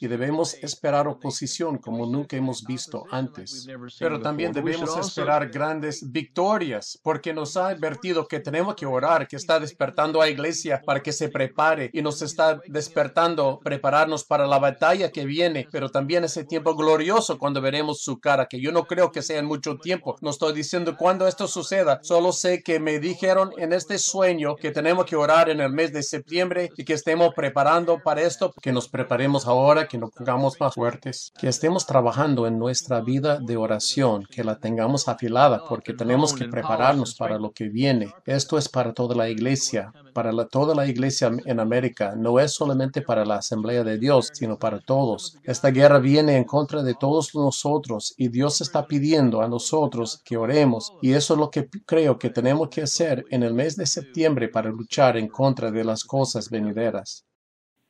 y 0.00 0.08
debemos 0.08 0.54
esperar 0.54 1.06
oposición 1.06 1.78
como 1.78 2.06
nunca 2.06 2.36
hemos 2.36 2.64
visto 2.64 3.04
antes. 3.10 3.68
Pero 3.98 4.20
también 4.20 4.52
debemos 4.52 4.96
esperar 4.96 5.48
grandes 5.50 6.10
victorias 6.10 6.98
porque 7.02 7.32
nos 7.32 7.56
ha 7.56 7.68
advertido 7.68 8.26
que 8.26 8.40
tenemos 8.40 8.74
que 8.74 8.86
orar, 8.86 9.28
que 9.28 9.36
está 9.36 9.60
despertando 9.60 10.20
a 10.20 10.24
la 10.24 10.30
iglesia 10.30 10.82
para 10.84 11.00
que 11.00 11.12
se 11.12 11.28
prepare 11.28 11.90
y 11.92 12.02
nos 12.02 12.22
está 12.22 12.60
despertando 12.66 13.60
prepararnos 13.62 14.24
para 14.24 14.46
la 14.46 14.58
batalla 14.58 15.12
que 15.12 15.24
viene, 15.24 15.68
pero 15.70 15.88
también 15.90 16.24
ese 16.24 16.44
tiempo 16.44 16.74
glorioso 16.74 17.38
cuando 17.38 17.60
veremos 17.60 18.02
su 18.02 18.18
cara, 18.18 18.46
que 18.46 18.60
yo 18.60 18.72
no 18.72 18.84
creo 18.84 19.12
que 19.12 19.22
sea 19.22 19.38
en 19.38 19.46
mucho 19.46 19.76
tiempo. 19.76 20.16
No 20.20 20.30
estoy 20.30 20.54
diciendo 20.54 20.96
cuándo 20.96 21.28
esto 21.28 21.46
suceda, 21.46 22.00
solo 22.02 22.32
sé 22.32 22.62
que 22.62 22.80
me 22.80 22.98
dijeron 22.98 23.52
en 23.56 23.72
este 23.72 23.98
sueño 23.98 24.56
que 24.56 24.72
tenemos 24.72 25.06
que 25.06 25.16
orar 25.16 25.48
en 25.50 25.60
el 25.60 25.72
mes 25.72 25.92
de 25.92 26.02
septiembre 26.02 26.70
y 26.76 26.84
que 26.84 26.94
estemos 26.94 27.32
preparando 27.34 28.00
para 28.02 28.22
esto, 28.22 28.52
que 28.60 28.72
nos 28.72 28.88
preparemos 28.88 29.46
ahora 29.46 29.67
que 29.76 29.98
nos 29.98 30.10
pongamos 30.12 30.58
más 30.58 30.74
fuertes, 30.74 31.30
que 31.38 31.46
estemos 31.46 31.84
trabajando 31.84 32.46
en 32.46 32.58
nuestra 32.58 33.02
vida 33.02 33.38
de 33.38 33.58
oración, 33.58 34.24
que 34.24 34.42
la 34.42 34.58
tengamos 34.58 35.08
afilada, 35.08 35.62
porque 35.68 35.92
tenemos 35.92 36.32
que 36.32 36.48
prepararnos 36.48 37.14
para 37.14 37.38
lo 37.38 37.52
que 37.52 37.68
viene. 37.68 38.10
Esto 38.24 38.56
es 38.56 38.66
para 38.66 38.94
toda 38.94 39.14
la 39.14 39.28
iglesia, 39.28 39.92
para 40.14 40.32
toda 40.46 40.74
la 40.74 40.86
iglesia 40.86 41.30
en 41.44 41.60
América. 41.60 42.14
No 42.16 42.40
es 42.40 42.52
solamente 42.52 43.02
para 43.02 43.26
la 43.26 43.36
Asamblea 43.36 43.84
de 43.84 43.98
Dios, 43.98 44.30
sino 44.32 44.58
para 44.58 44.80
todos. 44.80 45.36
Esta 45.44 45.70
guerra 45.70 45.98
viene 45.98 46.38
en 46.38 46.44
contra 46.44 46.82
de 46.82 46.94
todos 46.94 47.34
nosotros 47.34 48.14
y 48.16 48.28
Dios 48.28 48.62
está 48.62 48.86
pidiendo 48.86 49.42
a 49.42 49.48
nosotros 49.48 50.22
que 50.24 50.38
oremos. 50.38 50.94
Y 51.02 51.12
eso 51.12 51.34
es 51.34 51.40
lo 51.40 51.50
que 51.50 51.68
creo 51.84 52.18
que 52.18 52.30
tenemos 52.30 52.70
que 52.70 52.82
hacer 52.82 53.26
en 53.30 53.42
el 53.42 53.52
mes 53.52 53.76
de 53.76 53.86
septiembre 53.86 54.48
para 54.48 54.70
luchar 54.70 55.18
en 55.18 55.28
contra 55.28 55.70
de 55.70 55.84
las 55.84 56.04
cosas 56.04 56.48
venideras. 56.48 57.27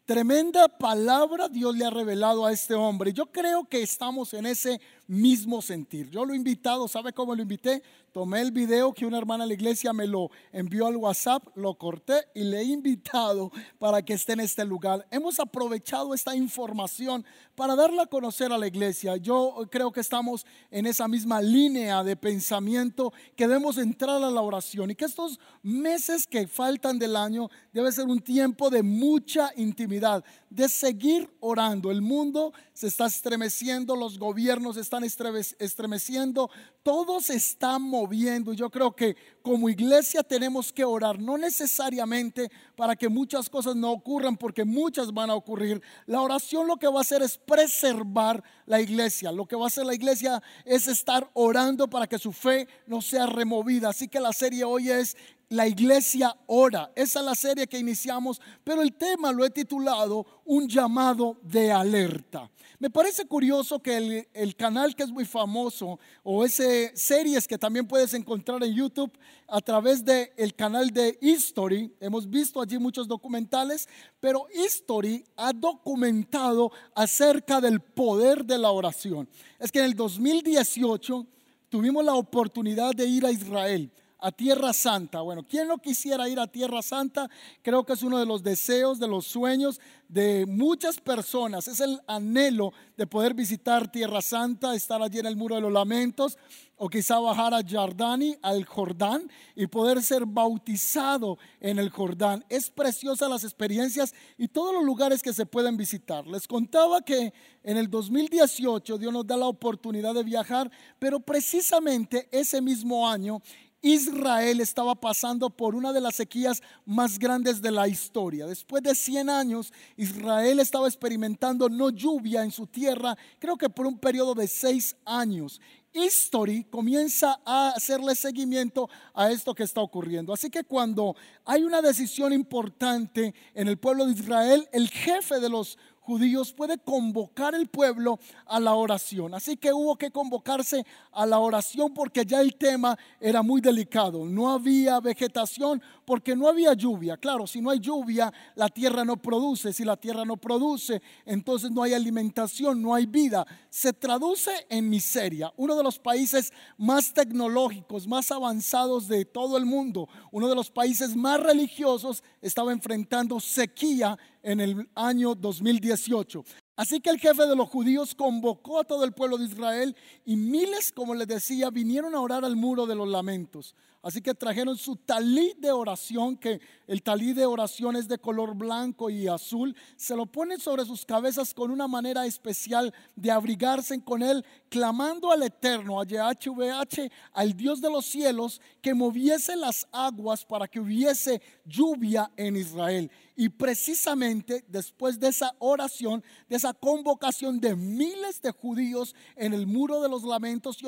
Tremenda 0.08 0.68
palabra 0.68 1.50
Dios 1.50 1.76
le 1.76 1.84
ha 1.84 1.90
revelado 1.90 2.46
a 2.46 2.50
este 2.50 2.72
hombre. 2.74 3.12
Yo 3.12 3.26
creo 3.26 3.68
que 3.68 3.82
estamos 3.82 4.32
en 4.32 4.46
ese 4.46 4.80
mismo 5.08 5.62
sentir. 5.62 6.10
Yo 6.10 6.24
lo 6.24 6.34
he 6.34 6.36
invitado, 6.36 6.86
¿sabe 6.86 7.12
cómo 7.12 7.34
lo 7.34 7.42
invité? 7.42 7.82
Tomé 8.12 8.40
el 8.40 8.52
video 8.52 8.92
que 8.92 9.06
una 9.06 9.18
hermana 9.18 9.44
de 9.44 9.48
la 9.48 9.54
iglesia 9.54 9.92
me 9.92 10.06
lo 10.06 10.30
envió 10.52 10.86
al 10.86 10.96
WhatsApp, 10.96 11.46
lo 11.56 11.74
corté 11.76 12.26
y 12.34 12.42
le 12.42 12.60
he 12.60 12.64
invitado 12.64 13.50
para 13.78 14.02
que 14.02 14.14
esté 14.14 14.32
en 14.32 14.40
este 14.40 14.64
lugar. 14.64 15.06
Hemos 15.10 15.40
aprovechado 15.40 16.14
esta 16.14 16.34
información 16.34 17.24
para 17.54 17.74
darla 17.74 18.02
a 18.02 18.06
conocer 18.06 18.52
a 18.52 18.58
la 18.58 18.66
iglesia. 18.66 19.16
Yo 19.16 19.54
creo 19.70 19.92
que 19.92 20.00
estamos 20.00 20.46
en 20.70 20.86
esa 20.86 21.08
misma 21.08 21.40
línea 21.40 22.04
de 22.04 22.16
pensamiento 22.16 23.12
que 23.36 23.48
debemos 23.48 23.78
entrar 23.78 24.22
a 24.22 24.30
la 24.30 24.42
oración 24.42 24.90
y 24.90 24.94
que 24.94 25.04
estos 25.04 25.38
meses 25.62 26.26
que 26.26 26.46
faltan 26.46 26.98
del 26.98 27.16
año 27.16 27.48
debe 27.72 27.92
ser 27.92 28.06
un 28.06 28.20
tiempo 28.20 28.70
de 28.70 28.82
mucha 28.82 29.52
intimidad, 29.56 30.24
de 30.50 30.68
seguir 30.68 31.30
orando. 31.40 31.90
El 31.90 32.02
mundo 32.02 32.52
se 32.72 32.88
está 32.88 33.06
estremeciendo, 33.06 33.96
los 33.96 34.18
gobiernos 34.18 34.76
están 34.76 34.97
estremeciendo, 35.04 36.50
todo 36.82 37.20
se 37.20 37.34
está 37.34 37.78
moviendo. 37.78 38.52
Yo 38.52 38.70
creo 38.70 38.94
que 38.94 39.16
como 39.42 39.68
iglesia 39.68 40.22
tenemos 40.22 40.72
que 40.72 40.84
orar, 40.84 41.18
no 41.18 41.38
necesariamente 41.38 42.50
para 42.76 42.96
que 42.96 43.08
muchas 43.08 43.48
cosas 43.48 43.76
no 43.76 43.92
ocurran, 43.92 44.36
porque 44.36 44.64
muchas 44.64 45.12
van 45.12 45.30
a 45.30 45.34
ocurrir. 45.34 45.82
La 46.06 46.20
oración 46.20 46.66
lo 46.66 46.76
que 46.76 46.88
va 46.88 46.98
a 46.98 47.02
hacer 47.02 47.22
es 47.22 47.38
preservar 47.38 48.42
la 48.66 48.80
iglesia. 48.80 49.32
Lo 49.32 49.46
que 49.46 49.56
va 49.56 49.64
a 49.64 49.68
hacer 49.68 49.86
la 49.86 49.94
iglesia 49.94 50.42
es 50.64 50.88
estar 50.88 51.30
orando 51.34 51.88
para 51.88 52.06
que 52.06 52.18
su 52.18 52.32
fe 52.32 52.68
no 52.86 53.00
sea 53.00 53.26
removida. 53.26 53.88
Así 53.88 54.08
que 54.08 54.20
la 54.20 54.32
serie 54.32 54.64
hoy 54.64 54.90
es 54.90 55.16
la 55.50 55.66
iglesia 55.66 56.36
ora. 56.46 56.92
Esa 56.94 57.20
es 57.20 57.24
la 57.24 57.34
serie 57.34 57.66
que 57.66 57.78
iniciamos, 57.78 58.40
pero 58.64 58.82
el 58.82 58.92
tema 58.94 59.32
lo 59.32 59.44
he 59.44 59.50
titulado 59.50 60.26
Un 60.44 60.68
llamado 60.68 61.38
de 61.42 61.72
alerta. 61.72 62.50
Me 62.78 62.90
parece 62.90 63.26
curioso 63.26 63.80
que 63.80 64.26
el, 64.32 64.56
canal 64.56 64.94
que 64.94 65.02
es 65.02 65.10
muy 65.10 65.24
famoso, 65.24 65.98
o 66.22 66.44
ese 66.44 66.96
series 66.96 67.48
que 67.48 67.58
también 67.58 67.88
puedes 67.88 68.14
encontrar 68.14 68.62
en 68.62 68.74
YouTube 68.74 69.10
a 69.48 69.60
través 69.60 70.04
del 70.04 70.30
el 70.36 70.54
canal 70.54 70.90
de 70.90 71.18
History, 71.20 71.92
hemos 71.98 72.28
visto 72.28 72.60
allí 72.60 72.78
muchos 72.78 73.08
documentales, 73.08 73.88
pero 74.20 74.46
History 74.54 75.24
ha 75.36 75.52
documentado 75.52 76.70
acerca 76.94 77.60
del 77.60 77.80
poder 77.80 78.44
de 78.44 78.58
la 78.58 78.70
oración. 78.70 79.28
Es 79.58 79.72
que 79.72 79.80
en 79.80 79.86
el 79.86 79.94
2018 79.94 81.26
tuvimos 81.68 82.04
la 82.04 82.14
oportunidad 82.14 82.92
de 82.94 83.06
ir 83.06 83.26
a 83.26 83.32
Israel 83.32 83.90
a 84.20 84.32
Tierra 84.32 84.72
Santa. 84.72 85.20
Bueno, 85.20 85.44
¿quién 85.48 85.68
no 85.68 85.78
quisiera 85.78 86.28
ir 86.28 86.40
a 86.40 86.46
Tierra 86.46 86.82
Santa? 86.82 87.28
Creo 87.62 87.84
que 87.84 87.92
es 87.92 88.02
uno 88.02 88.18
de 88.18 88.26
los 88.26 88.42
deseos, 88.42 88.98
de 88.98 89.08
los 89.08 89.26
sueños 89.26 89.80
de 90.08 90.46
muchas 90.46 91.00
personas. 91.00 91.68
Es 91.68 91.80
el 91.80 92.00
anhelo 92.06 92.72
de 92.96 93.06
poder 93.06 93.34
visitar 93.34 93.90
Tierra 93.90 94.22
Santa, 94.22 94.74
estar 94.74 95.02
allí 95.02 95.18
en 95.18 95.26
el 95.26 95.36
Muro 95.36 95.56
de 95.56 95.60
los 95.60 95.72
Lamentos 95.72 96.38
o 96.78 96.88
quizá 96.88 97.18
bajar 97.18 97.52
a 97.54 97.62
Jordani, 97.68 98.36
al 98.40 98.64
Jordán 98.64 99.28
y 99.56 99.66
poder 99.66 100.00
ser 100.00 100.24
bautizado 100.24 101.36
en 101.60 101.78
el 101.78 101.90
Jordán. 101.90 102.44
Es 102.48 102.70
preciosa 102.70 103.28
las 103.28 103.42
experiencias 103.42 104.14
y 104.38 104.48
todos 104.48 104.72
los 104.72 104.84
lugares 104.84 105.20
que 105.20 105.32
se 105.32 105.44
pueden 105.44 105.76
visitar. 105.76 106.26
Les 106.26 106.46
contaba 106.46 107.02
que 107.02 107.32
en 107.64 107.76
el 107.76 107.90
2018 107.90 108.96
Dios 108.96 109.12
nos 109.12 109.26
da 109.26 109.36
la 109.36 109.46
oportunidad 109.46 110.14
de 110.14 110.22
viajar, 110.22 110.70
pero 111.00 111.18
precisamente 111.18 112.28
ese 112.30 112.62
mismo 112.62 113.08
año 113.08 113.42
Israel 113.80 114.60
estaba 114.60 114.94
pasando 114.94 115.50
por 115.50 115.74
una 115.74 115.92
de 115.92 116.00
las 116.00 116.16
sequías 116.16 116.62
más 116.84 117.18
grandes 117.18 117.62
de 117.62 117.70
la 117.70 117.86
historia. 117.86 118.46
Después 118.46 118.82
de 118.82 118.94
100 118.94 119.30
años, 119.30 119.72
Israel 119.96 120.58
estaba 120.60 120.88
experimentando 120.88 121.68
no 121.68 121.90
lluvia 121.90 122.42
en 122.42 122.50
su 122.50 122.66
tierra, 122.66 123.16
creo 123.38 123.56
que 123.56 123.68
por 123.68 123.86
un 123.86 123.98
periodo 123.98 124.34
de 124.34 124.48
6 124.48 124.96
años. 125.04 125.60
History 125.92 126.64
comienza 126.64 127.40
a 127.44 127.70
hacerle 127.70 128.14
seguimiento 128.14 128.88
a 129.14 129.30
esto 129.30 129.54
que 129.54 129.62
está 129.62 129.80
ocurriendo. 129.80 130.32
Así 130.32 130.50
que 130.50 130.64
cuando 130.64 131.16
hay 131.44 131.64
una 131.64 131.80
decisión 131.80 132.32
importante 132.32 133.34
en 133.54 133.68
el 133.68 133.78
pueblo 133.78 134.06
de 134.06 134.12
Israel, 134.12 134.68
el 134.72 134.88
jefe 134.90 135.40
de 135.40 135.48
los 135.48 135.78
judíos 136.08 136.54
puede 136.54 136.78
convocar 136.78 137.54
el 137.54 137.66
pueblo 137.66 138.18
a 138.46 138.58
la 138.58 138.72
oración. 138.72 139.34
Así 139.34 139.58
que 139.58 139.74
hubo 139.74 139.96
que 139.96 140.10
convocarse 140.10 140.86
a 141.12 141.26
la 141.26 141.38
oración 141.38 141.92
porque 141.92 142.24
ya 142.24 142.40
el 142.40 142.54
tema 142.56 142.98
era 143.20 143.42
muy 143.42 143.60
delicado. 143.60 144.24
No 144.24 144.50
había 144.50 145.00
vegetación 145.00 145.82
porque 146.08 146.34
no 146.34 146.48
había 146.48 146.72
lluvia. 146.72 147.18
Claro, 147.18 147.46
si 147.46 147.60
no 147.60 147.68
hay 147.68 147.80
lluvia, 147.80 148.32
la 148.54 148.70
tierra 148.70 149.04
no 149.04 149.18
produce. 149.18 149.74
Si 149.74 149.84
la 149.84 149.98
tierra 149.98 150.24
no 150.24 150.38
produce, 150.38 151.02
entonces 151.26 151.70
no 151.70 151.82
hay 151.82 151.92
alimentación, 151.92 152.80
no 152.80 152.94
hay 152.94 153.04
vida. 153.04 153.46
Se 153.68 153.92
traduce 153.92 154.50
en 154.70 154.88
miseria. 154.88 155.52
Uno 155.58 155.76
de 155.76 155.82
los 155.82 155.98
países 155.98 156.50
más 156.78 157.12
tecnológicos, 157.12 158.06
más 158.06 158.32
avanzados 158.32 159.06
de 159.06 159.26
todo 159.26 159.58
el 159.58 159.66
mundo, 159.66 160.08
uno 160.32 160.48
de 160.48 160.54
los 160.54 160.70
países 160.70 161.14
más 161.14 161.40
religiosos, 161.40 162.24
estaba 162.40 162.72
enfrentando 162.72 163.38
sequía 163.38 164.18
en 164.42 164.60
el 164.60 164.88
año 164.94 165.34
2018. 165.34 166.42
Así 166.74 167.00
que 167.00 167.10
el 167.10 167.18
jefe 167.18 167.46
de 167.46 167.54
los 167.54 167.68
judíos 167.68 168.14
convocó 168.14 168.80
a 168.80 168.84
todo 168.84 169.04
el 169.04 169.12
pueblo 169.12 169.36
de 169.36 169.44
Israel 169.44 169.94
y 170.24 170.36
miles, 170.36 170.90
como 170.90 171.14
les 171.14 171.28
decía, 171.28 171.68
vinieron 171.68 172.14
a 172.14 172.20
orar 172.22 172.46
al 172.46 172.56
muro 172.56 172.86
de 172.86 172.94
los 172.94 173.08
lamentos. 173.08 173.74
Así 174.00 174.22
que 174.22 174.32
trajeron 174.32 174.76
su 174.76 174.94
talí 174.94 175.54
de 175.58 175.72
oración, 175.72 176.36
que 176.36 176.60
el 176.86 177.02
talí 177.02 177.32
de 177.32 177.46
oración 177.46 177.96
es 177.96 178.06
de 178.06 178.18
color 178.18 178.54
blanco 178.54 179.10
y 179.10 179.26
azul. 179.26 179.74
Se 179.96 180.14
lo 180.14 180.26
ponen 180.26 180.60
sobre 180.60 180.84
sus 180.84 181.04
cabezas 181.04 181.52
con 181.52 181.72
una 181.72 181.88
manera 181.88 182.24
especial 182.24 182.94
de 183.16 183.30
abrigarse 183.32 184.00
con 184.04 184.22
él, 184.22 184.44
clamando 184.68 185.32
al 185.32 185.42
Eterno, 185.42 186.00
a 186.00 186.04
YHVH, 186.04 187.10
al 187.32 187.56
Dios 187.56 187.80
de 187.80 187.90
los 187.90 188.06
cielos, 188.06 188.60
que 188.80 188.94
moviese 188.94 189.56
las 189.56 189.88
aguas 189.90 190.44
para 190.44 190.68
que 190.68 190.78
hubiese 190.78 191.42
lluvia 191.64 192.30
en 192.36 192.56
Israel. 192.56 193.10
Y 193.40 193.50
precisamente 193.50 194.64
después 194.66 195.20
de 195.20 195.28
esa 195.28 195.54
oración, 195.60 196.24
de 196.48 196.56
esa 196.56 196.74
convocación 196.74 197.60
de 197.60 197.76
miles 197.76 198.42
de 198.42 198.50
judíos 198.50 199.14
en 199.36 199.54
el 199.54 199.68
muro 199.68 200.02
de 200.02 200.08
los 200.08 200.24
lamentos 200.24 200.82
y 200.82 200.86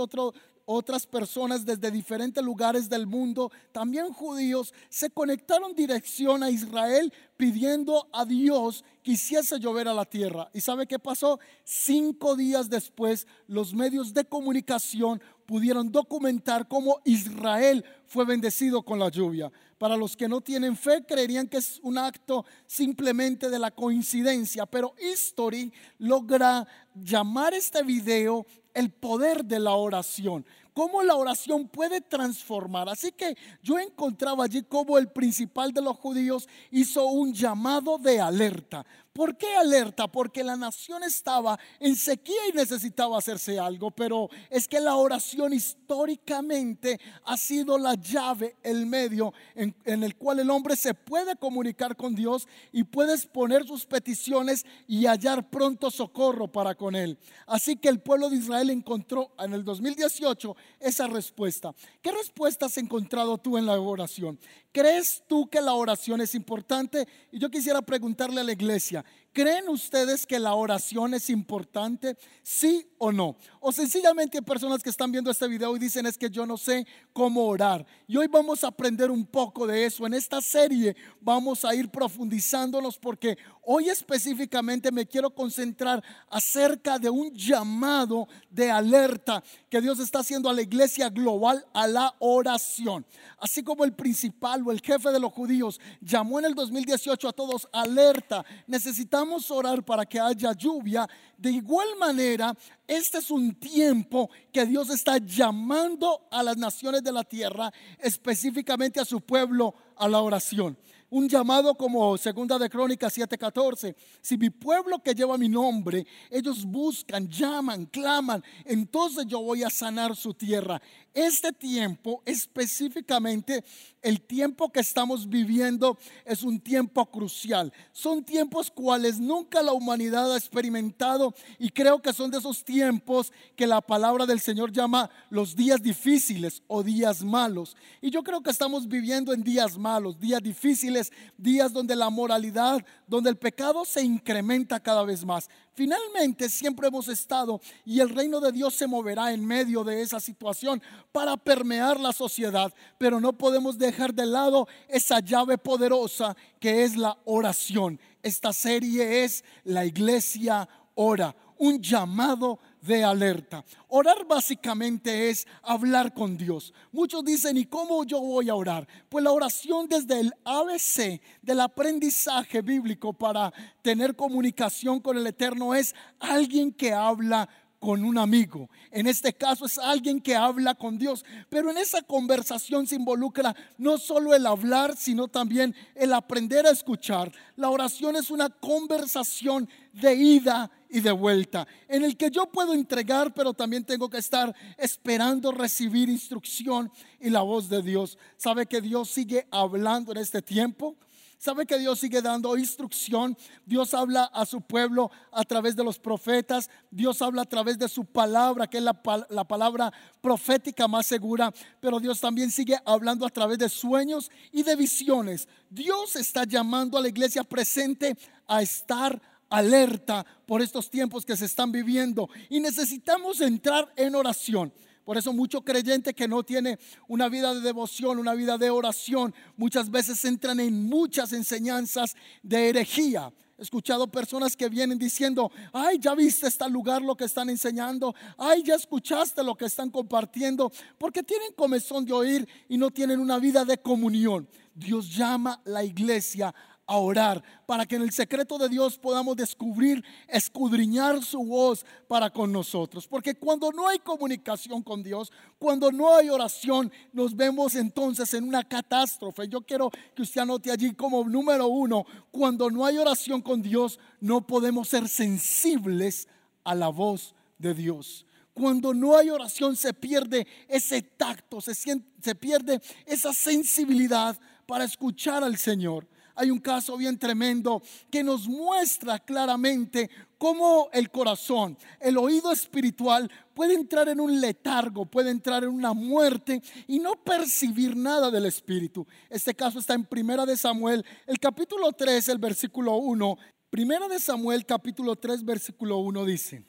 otras 0.65 1.07
personas 1.07 1.65
desde 1.65 1.93
diferentes 1.93 2.43
lugares 2.43 2.89
del 2.89 3.07
mundo, 3.07 3.53
también 3.71 4.13
judíos, 4.13 4.75
se 4.89 5.11
conectaron 5.11 5.77
dirección 5.77 6.43
a 6.43 6.51
Israel 6.51 7.13
pidiendo 7.37 8.09
a 8.13 8.25
Dios 8.25 8.85
que 9.05 9.13
hiciese 9.13 9.61
llover 9.61 9.87
a 9.87 9.95
la 9.95 10.05
tierra. 10.05 10.51
¿Y 10.53 10.61
sabe 10.61 10.89
qué 10.89 10.99
pasó? 10.99 11.39
Cinco 11.63 12.35
días 12.35 12.69
después, 12.69 13.29
los 13.47 13.75
medios 13.75 14.13
de 14.13 14.25
comunicación 14.25 15.23
pudieron 15.51 15.91
documentar 15.91 16.69
cómo 16.69 17.01
Israel 17.05 17.85
fue 18.07 18.25
bendecido 18.25 18.85
con 18.85 19.01
la 19.01 19.09
lluvia. 19.09 19.51
Para 19.79 19.97
los 19.97 20.17
que 20.17 20.29
no 20.29 20.41
tienen 20.41 20.77
fe, 20.77 21.05
creerían 21.05 21.49
que 21.49 21.57
es 21.57 21.81
un 21.83 21.99
acto 21.99 22.45
simplemente 22.69 23.51
de 23.51 23.59
la 23.59 23.73
coincidencia, 23.73 24.65
pero 24.65 24.95
History 25.01 25.73
logra 25.99 26.69
llamar 26.95 27.53
este 27.53 27.83
video 27.83 28.47
el 28.75 28.93
poder 28.93 29.45
de 29.45 29.59
la 29.59 29.73
oración 29.73 30.47
cómo 30.75 31.03
la 31.03 31.17
oración 31.17 31.69
puede 31.69 32.01
transformar. 32.01 32.89
Así 32.89 33.13
que 33.13 33.37
yo 33.63 33.79
encontraba 33.79 34.45
allí 34.45 34.63
cómo 34.63 34.99
el 34.99 35.09
principal 35.09 35.73
de 35.73 35.83
los 35.83 35.97
judíos 35.97 36.49
hizo 36.71 37.07
un 37.07 37.33
llamado 37.33 37.99
de 37.99 38.21
alerta. 38.21 38.85
¿Por 39.13 39.37
qué 39.37 39.57
alerta? 39.57 40.07
Porque 40.07 40.45
la 40.45 40.57
nación 40.57 41.03
estaba 41.03 41.59
en 41.81 41.97
sequía 41.97 42.49
y 42.49 42.57
necesitaba 42.57 43.19
hacerse 43.19 43.59
algo, 43.59 43.91
pero 43.91 44.31
es 44.49 44.69
que 44.69 44.79
la 44.79 44.95
oración 44.95 45.53
históricamente 45.53 47.01
ha 47.25 47.37
sido 47.37 47.77
la 47.77 47.95
llave, 47.95 48.57
el 48.63 48.87
medio 48.87 49.35
en, 49.57 49.75
el 49.85 50.17
cual 50.17 50.39
el 50.39 50.49
hombre 50.49 50.77
se 50.77 50.95
puede 50.95 51.35
comunicar 51.35 51.97
con 51.97 52.15
Dios 52.15 52.47
y 52.71 52.85
puede 52.85 53.15
exponer 53.15 53.67
sus 53.67 53.85
peticiones 53.85 54.65
y 54.87 55.07
hallar 55.07 55.51
pronto 55.51 55.91
socorro 55.91 56.47
para 56.47 56.77
con 56.77 56.95
él. 56.95 57.19
Así 57.47 57.77
que 57.77 57.89
el 57.89 57.99
pueblo 57.99 58.31
de 58.31 58.37
Israel 58.37 58.71
encontró 58.71 59.33
en 59.41 59.55
el 59.55 59.65
2018 59.65 60.57
esa 60.79 61.07
respuesta. 61.07 61.75
¿Qué 62.03 62.13
respuesta 62.13 62.67
has 62.67 62.79
encontrado 62.79 63.39
tú 63.39 63.59
en 63.59 63.67
la 63.67 63.79
oración? 63.79 64.39
¿Crees 64.73 65.23
tú 65.27 65.49
que 65.49 65.61
la 65.61 65.75
oración 65.75 66.21
es 66.21 66.35
importante? 66.35 67.07
Y 67.33 67.39
yo 67.39 67.51
quisiera 67.51 67.83
preguntarle 67.83 68.41
a 68.41 68.45
la 68.45 68.53
iglesia, 68.53 69.05
¿Creen 69.33 69.69
ustedes 69.69 70.27
que 70.27 70.41
la 70.41 70.55
oración 70.55 71.15
es 71.15 71.31
importante? 71.31 72.17
¿Sí 72.43 72.89
o 72.99 73.13
no? 73.13 73.37
O 73.61 73.71
sencillamente 73.71 74.39
hay 74.39 74.43
personas 74.43 74.83
que 74.83 74.91
están 74.91 75.13
viendo 75.13 75.31
este 75.31 75.47
video 75.47 75.77
y 75.77 75.79
dicen 75.79 76.05
es 76.07 76.19
que 76.19 76.29
yo 76.29 76.47
no 76.47 76.57
sé 76.57 76.85
cómo 77.13 77.47
orar. 77.47 77.87
Y 78.09 78.17
hoy 78.17 78.27
vamos 78.27 78.65
a 78.65 78.69
aprender 78.69 79.09
un 79.09 79.25
poco 79.25 79.69
de 79.69 79.85
eso. 79.85 80.05
En 80.05 80.15
esta 80.15 80.41
serie 80.41 80.97
vamos 81.21 81.65
a 81.65 81.73
ir 81.77 81.89
profundizándonos 81.91 82.99
porque 82.99 83.39
hoy 83.63 83.89
específicamente 83.89 84.91
me 84.91 85.07
quiero 85.07 85.31
concentrar 85.31 86.03
acerca 86.29 86.99
de 86.99 87.09
un 87.09 87.33
llamado 87.33 88.27
de 88.51 88.69
alerta 88.69 89.45
que 89.69 89.81
Dios 89.81 90.01
está 90.01 90.21
haciendo 90.21 90.51
a 90.51 90.55
la 90.55 90.63
iglesia 90.63 91.09
global 91.09 91.65
a 91.73 91.87
la 91.87 92.17
oración. 92.19 93.07
Así 93.39 93.63
como 93.63 93.85
el 93.85 93.93
principal 93.93 94.67
o 94.67 94.73
el 94.73 94.81
jefe 94.81 95.13
de 95.13 95.21
los 95.21 95.33
judíos 95.33 95.81
llamó 96.01 96.41
en 96.41 96.47
el 96.47 96.57
2018 96.57 97.29
a 97.29 97.33
todos 97.33 97.69
alerta, 97.73 98.45
necesitamos 98.67 99.20
A 99.21 99.55
orar 99.55 99.83
para 99.85 100.07
que 100.07 100.19
haya 100.19 100.53
lluvia. 100.53 101.07
De 101.37 101.51
igual 101.51 101.89
manera, 101.99 102.55
este 102.87 103.19
es 103.19 103.31
un 103.31 103.55
tiempo 103.55 104.31
que 104.53 104.65
Dios 104.65 104.89
está 104.91 105.19
llamando 105.19 106.27
a 106.31 106.43
las 106.43 106.57
naciones 106.57 107.03
de 107.03 107.13
la 107.13 107.25
tierra, 107.25 107.73
específicamente 107.99 108.99
a 109.01 109.05
su 109.05 109.21
pueblo, 109.21 109.75
a 109.97 110.09
la 110.09 110.21
oración 110.21 110.77
un 111.11 111.29
llamado 111.29 111.75
como 111.75 112.17
segunda 112.17 112.59
de 112.59 112.71
Crónicas 112.71 113.17
7:14. 113.17 113.95
Si 114.21 114.39
mi 114.39 114.51
pueblo 114.51 115.03
que 115.03 115.15
lleva 115.15 115.37
mi 115.37 115.49
nombre, 115.49 116.07
ellos 116.31 116.65
buscan, 116.65 117.29
llaman, 117.29 117.87
claman, 117.87 118.43
entonces 118.65 119.27
yo 119.27 119.43
voy 119.43 119.65
a 119.65 119.71
sanar 119.71 120.15
su 120.17 120.33
tierra. 120.33 120.81
Este 121.13 121.53
tiempo, 121.53 122.23
específicamente 122.25 123.65
el 124.01 124.21
tiempo 124.21 124.71
que 124.71 124.81
estamos 124.81 125.29
viviendo, 125.29 125.99
es 126.25 126.43
un 126.43 126.61
tiempo 126.61 127.05
crucial. 127.11 127.73
Son 127.93 128.25
tiempos 128.25 128.71
cuales 128.71 129.19
nunca 129.19 129.63
la 129.63 129.73
humanidad 129.73 130.33
ha 130.33 130.39
experimentado 130.39 131.35
y 131.59 131.71
creo 131.71 132.01
que 132.01 132.13
son 132.13 132.31
de 132.31 132.39
esos 132.39 132.65
tiempos 132.65 133.33
que 133.57 133.67
la 133.67 133.81
palabra 133.81 134.25
del 134.25 134.41
Señor 134.41 134.71
llama 134.73 135.11
los 135.31 135.57
días 135.57 135.83
difíciles 135.83 136.63
o 136.69 136.83
días 136.83 137.23
malos. 137.25 137.77
Y 138.01 138.11
yo 138.11 138.23
creo 138.23 138.41
que 138.41 138.51
estamos 138.51 138.87
viviendo 138.89 139.33
en 139.33 139.43
días 139.43 139.77
malos, 139.77 140.19
días 140.19 140.43
difíciles, 140.43 141.00
días 141.37 141.73
donde 141.73 141.97
la 141.97 142.11
moralidad, 142.11 142.85
donde 143.07 143.31
el 143.31 143.37
pecado 143.37 143.85
se 143.85 144.03
incrementa 144.03 144.81
cada 144.81 145.03
vez 145.05 145.25
más. 145.25 145.49
Finalmente 145.75 146.49
siempre 146.49 146.89
hemos 146.89 147.09
estado 147.09 147.61
y 147.85 148.01
el 148.01 148.11
reino 148.11 148.41
de 148.41 148.53
Dios 148.53 148.75
se 148.75 148.87
moverá 148.87 149.33
en 149.33 149.47
medio 149.47 149.85
de 149.85 150.03
esa 150.03 150.21
situación 150.21 150.83
para 151.13 151.37
permear 151.37 151.99
la 151.99 152.13
sociedad, 152.13 152.73
pero 152.99 153.21
no 153.21 153.33
podemos 153.33 153.79
dejar 153.79 154.13
de 154.13 154.27
lado 154.27 154.69
esa 154.89 155.21
llave 155.21 155.57
poderosa 155.57 156.37
que 156.59 156.85
es 156.85 156.97
la 156.97 157.17
oración. 157.25 157.99
Esta 158.23 158.53
serie 158.53 159.25
es 159.25 159.45
La 159.65 159.87
iglesia 159.87 160.69
ora, 160.95 161.35
un 161.57 161.81
llamado 161.81 162.59
de 162.83 163.05
alerta. 163.05 163.65
Orar 163.89 164.25
básicamente 164.27 165.31
es 165.31 165.47
hablar 165.63 166.15
con 166.15 166.37
Dios. 166.37 166.73
Muchos 166.93 167.25
dicen, 167.25 167.57
¿y 167.57 167.67
cómo 167.67 168.05
yo 168.05 168.21
voy 168.21 168.49
a 168.49 168.55
orar? 168.55 168.87
Pues 169.09 169.25
la 169.25 169.33
oración 169.33 169.89
desde 169.89 170.21
el 170.21 170.33
ABC 170.45 171.21
del 171.43 171.61
aprendizaje 171.61 172.63
bíblico 172.63 173.13
para 173.13 173.53
tener 173.83 174.15
comunicación 174.17 175.01
con 175.01 175.17
el 175.17 175.27
Eterno 175.27 175.75
es 175.75 175.95
alguien 176.19 176.73
que 176.73 176.93
habla 176.93 177.49
con 177.81 178.05
un 178.05 178.19
amigo. 178.19 178.69
En 178.91 179.07
este 179.07 179.33
caso 179.33 179.65
es 179.65 179.79
alguien 179.79 180.21
que 180.21 180.37
habla 180.37 180.75
con 180.75 180.99
Dios. 180.99 181.25
Pero 181.49 181.71
en 181.71 181.79
esa 181.79 182.03
conversación 182.03 182.87
se 182.87 182.97
involucra 182.97 183.57
no 183.79 183.99
solo 183.99 184.35
el 184.35 184.47
hablar, 184.47 184.97
sino 184.97 185.27
también 185.27 185.75
el 185.95 186.13
aprender 186.13 186.67
a 186.67 186.71
escuchar. 186.71 187.33
La 187.57 187.71
oración 187.71 188.15
es 188.17 188.31
una 188.31 188.51
conversación 188.51 189.69
de 189.95 190.15
ida 190.15 190.71
y 190.91 191.01
de 191.01 191.13
vuelta, 191.13 191.67
en 191.89 192.05
el 192.05 192.17
que 192.17 192.31
yo 192.31 192.47
puedo 192.47 192.75
entregar, 192.75 193.33
pero 193.33 193.55
también 193.55 193.85
tengo 193.85 194.11
que 194.11 194.19
estar 194.19 194.55
esperando 194.77 195.53
recibir 195.53 196.09
instrucción 196.09 196.91
y 197.21 197.31
la 197.31 197.43
voz 197.43 197.69
de 197.69 197.81
Dios. 197.81 198.19
¿Sabe 198.37 198.67
que 198.67 198.81
Dios 198.81 199.09
sigue 199.09 199.47
hablando 199.53 200.11
en 200.13 200.19
este 200.19 200.43
tiempo? 200.43 200.97
¿Sabe 201.41 201.65
que 201.65 201.79
Dios 201.79 201.99
sigue 201.99 202.21
dando 202.21 202.55
instrucción? 202.59 203.35
Dios 203.65 203.95
habla 203.95 204.25
a 204.25 204.45
su 204.45 204.61
pueblo 204.61 205.11
a 205.33 205.43
través 205.43 205.75
de 205.75 205.83
los 205.83 205.99
profetas. 205.99 206.69
Dios 206.91 207.23
habla 207.23 207.41
a 207.41 207.49
través 207.49 207.79
de 207.79 207.89
su 207.89 208.05
palabra, 208.05 208.67
que 208.67 208.77
es 208.77 208.83
la, 208.83 209.01
la, 209.31 209.45
palabra 209.45 209.91
profética 210.21 210.87
más 210.87 211.07
segura. 211.07 211.51
Pero 211.81 211.99
Dios 211.99 212.21
también 212.21 212.51
sigue 212.51 212.77
hablando 212.85 213.25
a 213.25 213.31
través 213.31 213.57
de 213.57 213.71
sueños 213.71 214.31
y 214.53 214.63
de 214.63 214.77
visiones. 214.77 215.49
Dios 215.71 216.15
está 216.17 216.45
llamando 216.45 216.99
a 216.99 217.01
la 217.01 217.09
iglesia 217.09 217.43
presente 217.43 218.19
a 218.47 218.61
estar 218.61 219.19
alerta 219.49 220.27
por 220.45 220.61
estos 220.61 220.91
tiempos 220.91 221.25
que 221.25 221.39
se 221.39 221.47
están 221.47 221.73
viviendo. 221.73 222.29
Y 222.51 222.61
necesitamos 222.61 223.41
entrar 223.41 223.91
en 223.97 224.15
oración. 224.15 224.75
Por 225.11 225.19
eso 225.19 225.33
mucho 225.33 225.63
creyente 225.63 226.15
que 226.15 226.29
no 226.29 226.45
tiene 226.45 226.79
una 227.09 227.29
vida 227.29 227.53
de 227.53 227.61
devoción, 227.63 228.21
una 228.21 228.33
vida 228.33 228.57
de 228.59 228.71
oración, 228.71 229.35
muchas 229.57 229.91
veces 229.91 230.25
entran 230.25 230.61
en 230.61 230.89
muchas 230.89 231.33
enseñanzas 231.33 232.15
de 232.45 232.69
herejía. 232.69 233.33
He 233.59 233.63
escuchado 233.63 234.09
personas 234.09 234.57
que 234.57 234.69
vienen 234.69 234.99
diciendo, 234.99 235.51
ay, 235.73 235.99
ya 235.99 236.15
viste 236.15 236.47
este 236.47 236.71
lugar 236.71 237.03
lo 237.03 237.17
que 237.17 237.25
están 237.25 237.51
enseñando, 237.51 238.15
ay, 238.39 238.63
ya 238.63 238.77
escuchaste 238.77 239.43
lo 239.43 239.57
que 239.57 239.65
están 239.65 239.91
compartiendo, 239.91 240.71
porque 240.97 241.25
tienen 241.25 241.55
comezón 241.55 242.05
de 242.05 242.13
oír 242.13 242.49
y 242.69 242.79
no 242.79 242.93
tienen 242.93 243.19
una 243.19 243.41
vida 243.41 243.65
de 243.65 243.79
comunión. 243.79 244.49
Dios 244.73 245.13
llama 245.13 245.61
la 245.65 245.83
iglesia 245.83 246.55
a 246.91 246.97
orar, 246.97 247.41
para 247.67 247.87
que 247.87 247.95
en 247.95 248.03
el 248.03 248.11
secreto 248.11 248.59
de 248.59 248.69
Dios 248.69 248.99
podamos 248.99 249.37
descubrir, 249.37 250.05
escudriñar 250.27 251.23
su 251.23 251.39
voz 251.45 251.87
para 252.09 252.31
con 252.31 252.51
nosotros. 252.51 253.07
Porque 253.07 253.37
cuando 253.37 253.71
no 253.71 253.87
hay 253.87 254.01
comunicación 254.01 254.83
con 254.83 255.01
Dios, 255.01 255.31
cuando 255.57 255.93
no 255.93 256.13
hay 256.13 256.31
oración, 256.31 256.91
nos 257.13 257.37
vemos 257.37 257.77
entonces 257.77 258.35
en 258.35 258.43
una 258.43 258.65
catástrofe. 258.65 259.47
Yo 259.47 259.61
quiero 259.61 259.89
que 260.17 260.23
usted 260.23 260.41
anote 260.41 260.73
allí 260.73 260.93
como 260.95 261.23
número 261.23 261.69
uno, 261.69 262.05
cuando 262.33 262.69
no 262.69 262.85
hay 262.85 262.99
oración 262.99 263.41
con 263.41 263.63
Dios, 263.63 264.01
no 264.19 264.45
podemos 264.45 264.89
ser 264.89 265.09
sensibles 265.09 266.27
a 266.65 266.75
la 266.75 266.89
voz 266.89 267.37
de 267.57 267.73
Dios. 267.73 268.27
Cuando 268.53 268.93
no 268.93 269.17
hay 269.17 269.31
oración 269.31 269.77
se 269.77 269.95
pierde 269.95 270.45
ese 270.67 271.03
tacto, 271.03 271.61
se, 271.61 271.73
se 271.73 272.35
pierde 272.35 272.81
esa 273.07 273.33
sensibilidad 273.33 274.37
para 274.67 274.83
escuchar 274.83 275.45
al 275.45 275.57
Señor 275.57 276.09
hay 276.41 276.51
un 276.51 276.59
caso 276.59 276.97
bien 276.97 277.19
tremendo 277.19 277.83
que 278.11 278.25
nos 278.25 278.49
muestra 278.49 279.19
claramente 279.19 280.09
cómo 280.39 280.89
el 280.95 281.11
corazón, 281.11 281.77
el 282.01 282.17
oído 282.17 282.51
espiritual 282.51 283.31
puede 283.53 283.75
entrar 283.75 284.09
en 284.09 284.21
un 284.21 284.41
letargo, 284.41 285.05
puede 285.05 285.31
entrar 285.31 285.65
en 285.65 285.69
una 285.69 285.93
muerte 285.93 286.63
y 286.87 286.99
no 286.99 287.23
percibir 287.23 287.95
nada 287.95 288.31
del 288.31 288.47
espíritu. 288.47 289.07
Este 289.29 289.55
caso 289.55 289.81
está 289.81 289.93
en 289.93 290.07
Primera 290.07 290.47
de 290.47 290.57
Samuel, 290.57 291.05
el 291.27 291.39
capítulo 291.39 291.93
3, 291.93 292.31
el 292.31 292.39
versículo 292.39 292.95
1. 292.97 293.37
Primera 293.69 294.09
de 294.09 294.19
Samuel, 294.19 294.65
capítulo 294.65 295.17
3, 295.17 295.45
versículo 295.45 295.99
1 295.99 296.25
dice: 296.25 296.65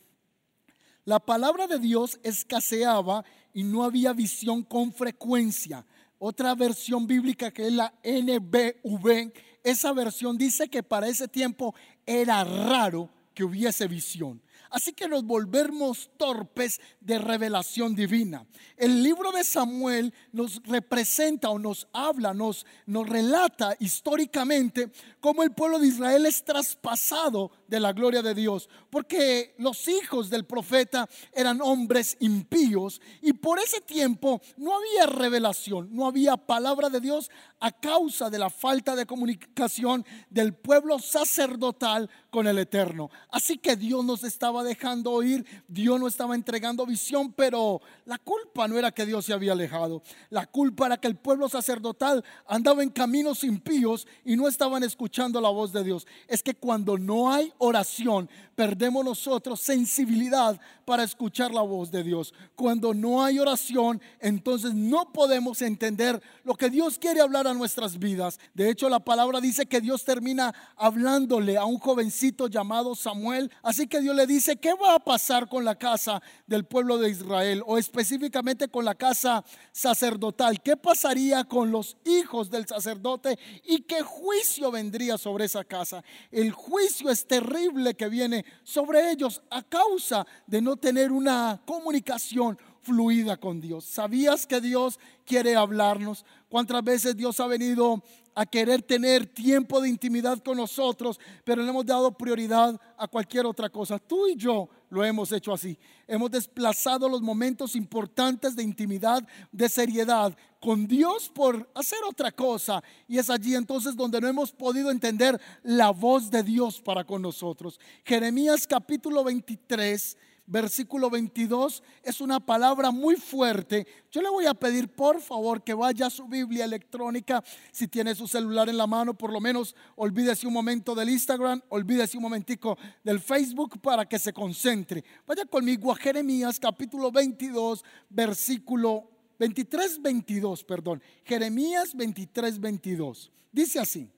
La 1.05 1.21
palabra 1.21 1.65
de 1.65 1.79
Dios 1.79 2.19
escaseaba 2.23 3.23
y 3.53 3.63
no 3.63 3.86
había 3.86 4.12
visión 4.12 4.63
con 4.63 4.91
frecuencia. 4.91 5.86
Otra 6.19 6.53
versión 6.55 7.07
bíblica 7.07 7.51
que 7.51 7.67
es 7.67 7.73
la 7.73 7.93
NBV 8.03 9.31
esa 9.63 9.93
versión 9.93 10.38
dice 10.38 10.69
que 10.69 10.84
para 10.84 11.08
ese 11.08 11.28
tiempo 11.28 11.76
era 12.06 12.43
raro 12.43 13.10
que 13.34 13.43
hubiese 13.43 13.88
visión. 13.88 14.41
Así 14.71 14.93
que 14.93 15.10
nos 15.10 15.25
volvemos 15.25 16.10
torpes 16.15 16.79
de 17.01 17.19
revelación 17.19 17.93
divina. 17.93 18.45
El 18.77 19.03
libro 19.03 19.34
de 19.34 19.43
Samuel 19.43 20.13
nos 20.31 20.63
representa 20.63 21.49
o 21.49 21.60
nos 21.60 21.89
habla, 21.91 22.34
nos, 22.34 22.65
nos 22.86 23.07
relata 23.07 23.75
históricamente 23.79 24.89
cómo 25.19 25.43
el 25.43 25.51
pueblo 25.51 25.77
de 25.77 25.88
Israel 25.88 26.25
es 26.25 26.45
traspasado 26.45 27.51
de 27.67 27.81
la 27.81 27.91
gloria 27.91 28.21
de 28.21 28.34
Dios, 28.34 28.69
porque 28.89 29.55
los 29.57 29.89
hijos 29.89 30.29
del 30.29 30.45
profeta 30.45 31.07
eran 31.34 31.62
hombres 31.62 32.15
impíos 32.21 33.01
y 33.21 33.34
por 33.34 33.60
ese 33.60 33.81
tiempo 33.81 34.41
no 34.55 34.75
había 34.75 35.05
revelación, 35.05 35.89
no 35.91 36.07
había 36.07 36.38
palabra 36.38 36.89
de 36.89 37.01
Dios 37.01 37.29
a 37.60 37.71
causa 37.71 38.29
de 38.29 38.39
la 38.39 38.49
falta 38.49 38.95
de 38.95 39.05
comunicación 39.05 40.05
del 40.29 40.53
pueblo 40.53 40.97
sacerdotal 40.99 42.10
con 42.32 42.48
el 42.48 42.58
Eterno. 42.58 43.12
Así 43.30 43.58
que 43.58 43.76
Dios 43.76 44.04
nos 44.04 44.24
estaba 44.24 44.63
dejando 44.63 45.12
oír, 45.12 45.46
Dios 45.67 46.00
no 46.00 46.08
estaba 46.08 46.34
entregando 46.34 46.86
visión, 46.86 47.34
pero 47.34 47.82
la 48.06 48.17
culpa 48.17 48.67
no 48.67 48.80
era 48.80 48.91
que 48.91 49.06
Dios 49.06 49.26
se 49.26 49.34
había 49.34 49.52
alejado, 49.52 50.02
la 50.30 50.48
culpa 50.48 50.88
era 50.88 50.98
que 50.98 51.10
el 51.10 51.17
pueblo 51.17 51.50
sacerdotal 51.50 52.24
andaba 52.48 52.82
en 52.82 52.89
caminos 52.89 53.44
impíos 53.44 54.08
y 54.24 54.38
no 54.38 54.48
estaban 54.48 54.84
escuchando 54.84 55.41
la 55.41 55.50
voz 55.50 55.74
de 55.74 55.84
Dios. 55.84 56.08
Es 56.28 56.41
que 56.41 56.56
cuando 56.56 56.98
no 56.98 57.32
hay 57.32 57.52
oración, 57.58 58.30
perdemos 58.56 59.04
nosotros 59.04 59.60
sensibilidad 59.60 60.60
para 60.86 61.04
escuchar 61.04 61.52
la 61.52 61.62
voz 61.62 61.91
de 61.91 62.04
Dios. 62.04 62.34
Cuando 62.56 62.94
no 62.94 63.24
hay 63.24 63.39
oración, 63.39 64.02
entonces 64.20 64.74
no 64.74 65.12
podemos 65.12 65.62
entender 65.62 66.22
lo 66.46 66.56
que 66.56 66.70
Dios 66.70 66.98
quiere 66.98 67.20
hablar 67.20 67.48
a 67.48 67.54
nuestras 67.54 68.00
vidas. 68.00 68.39
De 68.54 68.70
hecho, 68.70 68.88
la 68.88 69.00
palabra 69.00 69.41
dice 69.41 69.65
que 69.65 69.82
Dios 69.82 70.06
termina 70.06 70.54
hablándole 70.78 71.58
a 71.58 71.65
un 71.65 71.78
jovencito 71.78 72.20
llamado 72.49 72.95
Samuel. 72.95 73.51
Así 73.63 73.88
que 73.88 73.99
Dios 74.01 74.15
le 74.15 74.27
dice, 74.27 74.57
¿qué 74.57 74.73
va 74.73 74.95
a 74.95 74.99
pasar 74.99 75.49
con 75.49 75.65
la 75.65 75.75
casa 75.75 76.21
del 76.47 76.65
pueblo 76.65 76.97
de 76.97 77.10
Israel? 77.10 77.63
O 77.65 77.77
específicamente 77.77 78.67
con 78.67 78.86
la 78.86 78.95
casa 78.95 79.43
sacerdotal. 79.71 80.62
¿Qué 80.62 80.77
pasaría 80.77 81.43
con 81.43 81.71
los 81.71 81.97
hijos 82.05 82.49
del 82.49 82.67
sacerdote? 82.67 83.38
¿Y 83.65 83.81
qué 83.81 84.01
juicio 84.01 84.71
vendría 84.71 85.17
sobre 85.17 85.45
esa 85.45 85.63
casa? 85.63 86.03
El 86.31 86.51
juicio 86.51 87.10
es 87.10 87.27
terrible 87.27 87.95
que 87.95 88.10
viene 88.10 88.45
sobre 88.63 89.12
ellos 89.12 89.41
a 89.49 89.63
causa 89.63 90.25
de 90.47 90.62
no 90.62 90.75
tener 90.77 91.12
una 91.12 91.62
comunicación 91.65 92.57
fluida 92.81 93.38
con 93.38 93.62
Dios. 93.62 93.86
¿Sabías 93.86 94.47
que 94.47 94.60
Dios 94.60 94.99
quiere 95.25 95.55
hablarnos? 95.55 96.25
¿Cuántas 96.51 96.83
veces 96.83 97.15
Dios 97.15 97.39
ha 97.39 97.47
venido 97.47 98.03
a 98.35 98.45
querer 98.45 98.81
tener 98.81 99.25
tiempo 99.25 99.79
de 99.79 99.87
intimidad 99.87 100.37
con 100.39 100.57
nosotros, 100.57 101.17
pero 101.45 101.63
le 101.63 101.69
hemos 101.69 101.85
dado 101.85 102.11
prioridad 102.11 102.77
a 102.97 103.07
cualquier 103.07 103.45
otra 103.45 103.69
cosa? 103.69 103.97
Tú 103.97 104.27
y 104.27 104.35
yo 104.35 104.67
lo 104.89 105.01
hemos 105.05 105.31
hecho 105.31 105.53
así. 105.53 105.79
Hemos 106.05 106.29
desplazado 106.29 107.07
los 107.07 107.21
momentos 107.21 107.73
importantes 107.73 108.53
de 108.53 108.63
intimidad, 108.63 109.25
de 109.49 109.69
seriedad 109.69 110.35
con 110.59 110.87
Dios 110.87 111.31
por 111.33 111.71
hacer 111.73 111.99
otra 112.05 112.33
cosa. 112.33 112.83
Y 113.07 113.17
es 113.17 113.29
allí 113.29 113.55
entonces 113.55 113.95
donde 113.95 114.19
no 114.19 114.27
hemos 114.27 114.51
podido 114.51 114.91
entender 114.91 115.39
la 115.63 115.91
voz 115.91 116.29
de 116.29 116.43
Dios 116.43 116.81
para 116.81 117.05
con 117.05 117.21
nosotros. 117.21 117.79
Jeremías 118.03 118.67
capítulo 118.67 119.23
23 119.23 120.17
versículo 120.51 121.09
22 121.09 121.81
es 122.03 122.19
una 122.19 122.39
palabra 122.41 122.91
muy 122.91 123.15
fuerte. 123.15 123.87
Yo 124.11 124.21
le 124.21 124.29
voy 124.29 124.45
a 124.45 124.53
pedir 124.53 124.89
por 124.89 125.21
favor 125.21 125.63
que 125.63 125.73
vaya 125.73 126.07
a 126.07 126.09
su 126.09 126.27
Biblia 126.27 126.65
electrónica. 126.65 127.41
Si 127.71 127.87
tiene 127.87 128.13
su 128.13 128.27
celular 128.27 128.67
en 128.67 128.77
la 128.77 128.85
mano, 128.85 129.17
por 129.17 129.31
lo 129.31 129.39
menos 129.39 129.73
olvídese 129.95 130.45
un 130.45 130.53
momento 130.53 130.93
del 130.93 131.09
Instagram, 131.09 131.61
olvídese 131.69 132.17
un 132.17 132.23
momentico 132.23 132.77
del 133.01 133.21
Facebook 133.21 133.79
para 133.79 134.05
que 134.05 134.19
se 134.19 134.33
concentre. 134.33 135.05
Vaya 135.25 135.45
conmigo 135.45 135.89
a 135.89 135.95
Jeremías 135.95 136.59
capítulo 136.59 137.11
22, 137.11 137.85
versículo 138.09 139.09
23, 139.39 140.01
22, 140.01 140.65
perdón. 140.65 141.01
Jeremías 141.23 141.95
23, 141.95 142.59
22. 142.59 143.31
Dice 143.53 143.79
así, 143.79 144.09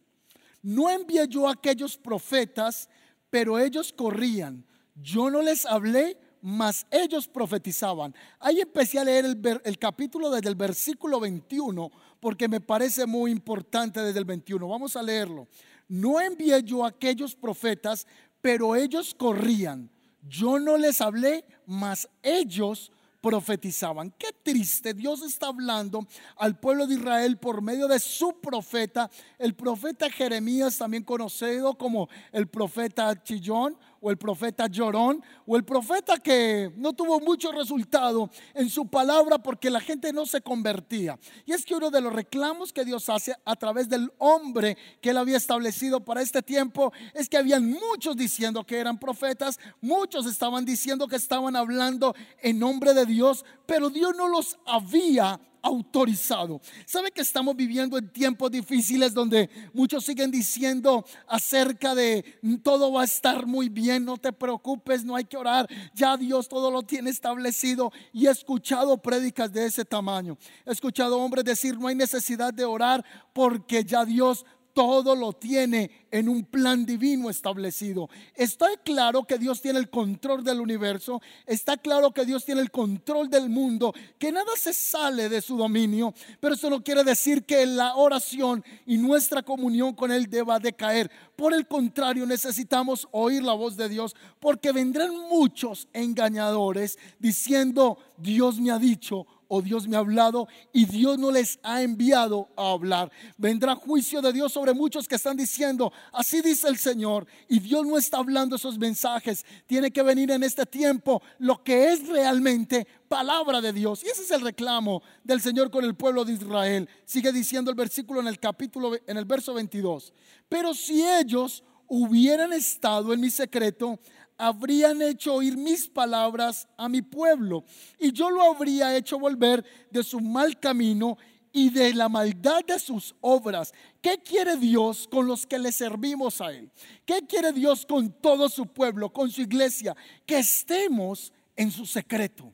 no 0.63 0.89
envié 0.89 1.27
yo 1.27 1.47
a 1.47 1.53
aquellos 1.53 1.95
profetas, 1.95 2.89
pero 3.29 3.59
ellos 3.59 3.93
corrían. 3.93 4.65
Yo 4.95 5.29
no 5.29 5.41
les 5.41 5.65
hablé 5.65 6.17
mas 6.43 6.85
ellos 6.91 7.25
profetizaban. 7.25 8.13
Ahí 8.37 8.59
empecé 8.59 8.99
a 8.99 9.05
leer 9.05 9.23
el, 9.23 9.61
el, 9.63 9.79
capítulo 9.79 10.29
desde 10.29 10.49
el 10.49 10.55
versículo 10.55 11.21
21, 11.21 11.89
porque 12.19 12.49
me 12.49 12.59
parece 12.59 13.05
muy 13.05 13.31
importante 13.31 14.01
desde 14.01 14.19
el 14.19 14.25
21. 14.25 14.67
Vamos 14.67 14.97
a 14.97 15.01
leerlo. 15.01 15.47
No 15.87 16.19
envié 16.19 16.61
yo 16.61 16.83
a 16.83 16.89
aquellos 16.89 17.33
profetas, 17.33 18.05
pero 18.41 18.75
ellos 18.75 19.15
corrían. 19.17 19.89
Yo 20.27 20.59
no 20.59 20.77
les 20.77 20.99
hablé, 20.99 21.45
mas 21.65 22.09
ellos 22.21 22.91
profetizaban. 23.23 24.13
Qué 24.17 24.33
triste, 24.43 24.93
Dios 24.93 25.21
está 25.21 25.47
hablando 25.47 26.05
al 26.35 26.59
pueblo 26.59 26.85
de 26.85 26.95
Israel 26.95 27.37
por 27.37 27.61
medio 27.61 27.87
de 27.87 27.97
su 27.97 28.41
profeta, 28.41 29.09
el 29.39 29.55
profeta 29.55 30.09
Jeremías, 30.09 30.77
también 30.77 31.03
conocido 31.03 31.77
como 31.77 32.09
el 32.33 32.49
profeta 32.49 33.23
Chillón 33.23 33.77
o 34.03 34.11
el 34.11 34.17
profeta 34.17 34.67
Llorón, 34.67 35.23
o 35.47 35.55
el 35.55 35.63
profeta 35.63 36.17
que 36.17 36.73
no 36.75 36.91
tuvo 36.91 37.21
mucho 37.21 37.53
resultado 37.53 38.29
en 38.53 38.69
su 38.69 38.85
palabra 38.85 39.37
porque 39.37 39.69
la 39.69 39.79
gente 39.79 40.11
no 40.11 40.25
se 40.25 40.41
convertía. 40.41 41.17
Y 41.45 41.53
es 41.53 41.63
que 41.63 41.73
uno 41.73 41.89
de 41.89 42.01
los 42.01 42.11
reclamos 42.11 42.73
que 42.73 42.83
Dios 42.83 43.07
hace 43.07 43.33
a 43.45 43.55
través 43.55 43.87
del 43.87 44.11
hombre 44.17 44.77
que 44.99 45.11
él 45.11 45.17
había 45.17 45.37
establecido 45.37 46.01
para 46.01 46.21
este 46.21 46.41
tiempo 46.41 46.91
es 47.13 47.29
que 47.29 47.37
habían 47.37 47.69
muchos 47.69 48.17
diciendo 48.17 48.65
que 48.65 48.77
eran 48.77 48.99
profetas, 48.99 49.57
muchos 49.79 50.25
estaban 50.25 50.65
diciendo 50.65 51.07
que 51.07 51.15
estaban 51.15 51.55
hablando 51.55 52.13
en 52.41 52.59
nombre 52.59 52.93
de 52.93 53.05
Dios, 53.05 53.45
pero 53.65 53.89
Dios 53.89 54.13
no 54.17 54.27
los 54.27 54.59
había 54.65 55.39
autorizado. 55.63 56.61
¿Sabe 56.85 57.09
que 57.09 57.21
estamos 57.21 57.55
viviendo 57.55 57.97
en 57.97 58.09
tiempos 58.09 58.51
difíciles 58.51 59.13
donde 59.13 59.49
muchos 59.73 60.03
siguen 60.05 60.29
diciendo 60.29 61.05
acerca 61.25 61.95
de 61.95 62.23
todo 62.61 62.91
va 62.91 63.01
a 63.01 63.05
estar 63.05 63.47
muy 63.47 63.69
bien, 63.69 64.05
no 64.05 64.17
te 64.17 64.33
preocupes, 64.33 65.03
no 65.05 65.15
hay 65.15 65.23
que 65.23 65.37
orar, 65.37 65.67
ya 65.95 66.17
Dios 66.17 66.49
todo 66.49 66.69
lo 66.69 66.83
tiene 66.83 67.09
establecido 67.09 67.91
y 68.11 68.27
he 68.27 68.29
escuchado 68.29 68.97
prédicas 68.97 69.51
de 69.51 69.65
ese 69.65 69.85
tamaño. 69.85 70.37
He 70.65 70.71
escuchado 70.71 71.17
hombres 71.17 71.45
decir 71.45 71.79
no 71.79 71.87
hay 71.87 71.95
necesidad 71.95 72.53
de 72.53 72.65
orar 72.65 73.03
porque 73.31 73.83
ya 73.85 74.03
Dios 74.05 74.45
todo 74.73 75.15
lo 75.15 75.33
tiene 75.33 76.07
en 76.11 76.27
un 76.27 76.43
plan 76.43 76.85
divino 76.85 77.29
establecido. 77.29 78.09
Está 78.35 78.67
claro 78.83 79.23
que 79.23 79.37
Dios 79.37 79.61
tiene 79.61 79.79
el 79.79 79.89
control 79.89 80.43
del 80.43 80.59
universo, 80.59 81.21
está 81.45 81.77
claro 81.77 82.11
que 82.11 82.25
Dios 82.25 82.43
tiene 82.45 82.61
el 82.61 82.71
control 82.71 83.29
del 83.29 83.49
mundo, 83.49 83.93
que 84.19 84.31
nada 84.31 84.51
se 84.57 84.73
sale 84.73 85.29
de 85.29 85.41
su 85.41 85.57
dominio, 85.57 86.13
pero 86.39 86.55
eso 86.55 86.69
no 86.69 86.83
quiere 86.83 87.03
decir 87.03 87.43
que 87.45 87.65
la 87.65 87.95
oración 87.95 88.63
y 88.85 88.97
nuestra 88.97 89.43
comunión 89.43 89.93
con 89.93 90.11
Él 90.11 90.29
deba 90.29 90.59
decaer. 90.59 91.09
Por 91.35 91.53
el 91.53 91.67
contrario, 91.67 92.25
necesitamos 92.25 93.07
oír 93.11 93.43
la 93.43 93.53
voz 93.53 93.77
de 93.77 93.89
Dios, 93.89 94.15
porque 94.39 94.71
vendrán 94.71 95.11
muchos 95.29 95.87
engañadores 95.93 96.97
diciendo, 97.19 97.97
Dios 98.17 98.59
me 98.59 98.71
ha 98.71 98.79
dicho, 98.79 99.25
o 99.55 99.61
Dios 99.61 99.87
me 99.87 99.95
ha 99.95 99.99
hablado 99.99 100.47
y 100.71 100.85
Dios 100.85 101.19
no 101.19 101.29
les 101.29 101.59
ha 101.61 101.83
enviado 101.83 102.49
a 102.57 102.71
hablar. 102.71 103.11
Vendrá 103.37 103.75
juicio 103.75 104.19
de 104.19 104.33
Dios 104.33 104.51
sobre 104.51 104.73
muchos 104.73 105.07
que 105.07 105.13
están 105.13 105.37
diciendo, 105.37 105.93
así 106.11 106.41
dice 106.41 106.67
el 106.67 106.79
Señor, 106.79 107.27
y 107.47 107.59
Dios 107.59 107.85
no 107.85 107.95
está 107.99 108.17
hablando 108.17 108.55
esos 108.55 108.79
mensajes. 108.79 109.45
Tiene 109.67 109.91
que 109.91 110.01
venir 110.01 110.31
en 110.31 110.41
este 110.41 110.65
tiempo 110.65 111.21
lo 111.37 111.63
que 111.63 111.93
es 111.93 112.07
realmente 112.07 112.87
palabra 113.07 113.61
de 113.61 113.71
Dios. 113.73 114.03
Y 114.03 114.07
ese 114.07 114.23
es 114.23 114.31
el 114.31 114.41
reclamo 114.41 115.03
del 115.23 115.39
Señor 115.39 115.69
con 115.69 115.85
el 115.85 115.93
pueblo 115.93 116.25
de 116.25 116.33
Israel. 116.33 116.89
Sigue 117.05 117.31
diciendo 117.31 117.69
el 117.69 117.77
versículo 117.77 118.21
en 118.21 118.29
el 118.29 118.39
capítulo, 118.39 118.93
en 119.05 119.17
el 119.17 119.25
verso 119.25 119.53
22. 119.53 120.13
Pero 120.49 120.73
si 120.73 121.03
ellos 121.03 121.63
hubieran 121.87 122.53
estado 122.53 123.13
en 123.13 123.21
mi 123.21 123.29
secreto, 123.29 123.99
habrían 124.45 125.01
hecho 125.01 125.35
oír 125.35 125.55
mis 125.55 125.87
palabras 125.87 126.67
a 126.75 126.89
mi 126.89 127.01
pueblo 127.01 127.63
y 127.97 128.11
yo 128.11 128.29
lo 128.29 128.43
habría 128.43 128.93
hecho 128.95 129.17
volver 129.17 129.63
de 129.89 130.03
su 130.03 130.19
mal 130.19 130.59
camino 130.59 131.17
y 131.53 131.69
de 131.69 131.93
la 131.93 132.09
maldad 132.09 132.61
de 132.65 132.77
sus 132.77 133.15
obras. 133.21 133.73
¿Qué 134.01 134.17
quiere 134.17 134.57
Dios 134.57 135.07
con 135.09 135.27
los 135.27 135.45
que 135.45 135.59
le 135.59 135.71
servimos 135.71 136.41
a 136.41 136.51
Él? 136.51 136.69
¿Qué 137.05 137.21
quiere 137.25 137.53
Dios 137.53 137.85
con 137.85 138.11
todo 138.11 138.49
su 138.49 138.65
pueblo, 138.65 139.13
con 139.13 139.31
su 139.31 139.41
iglesia? 139.41 139.95
Que 140.25 140.39
estemos 140.39 141.31
en 141.55 141.71
su 141.71 141.85
secreto, 141.85 142.51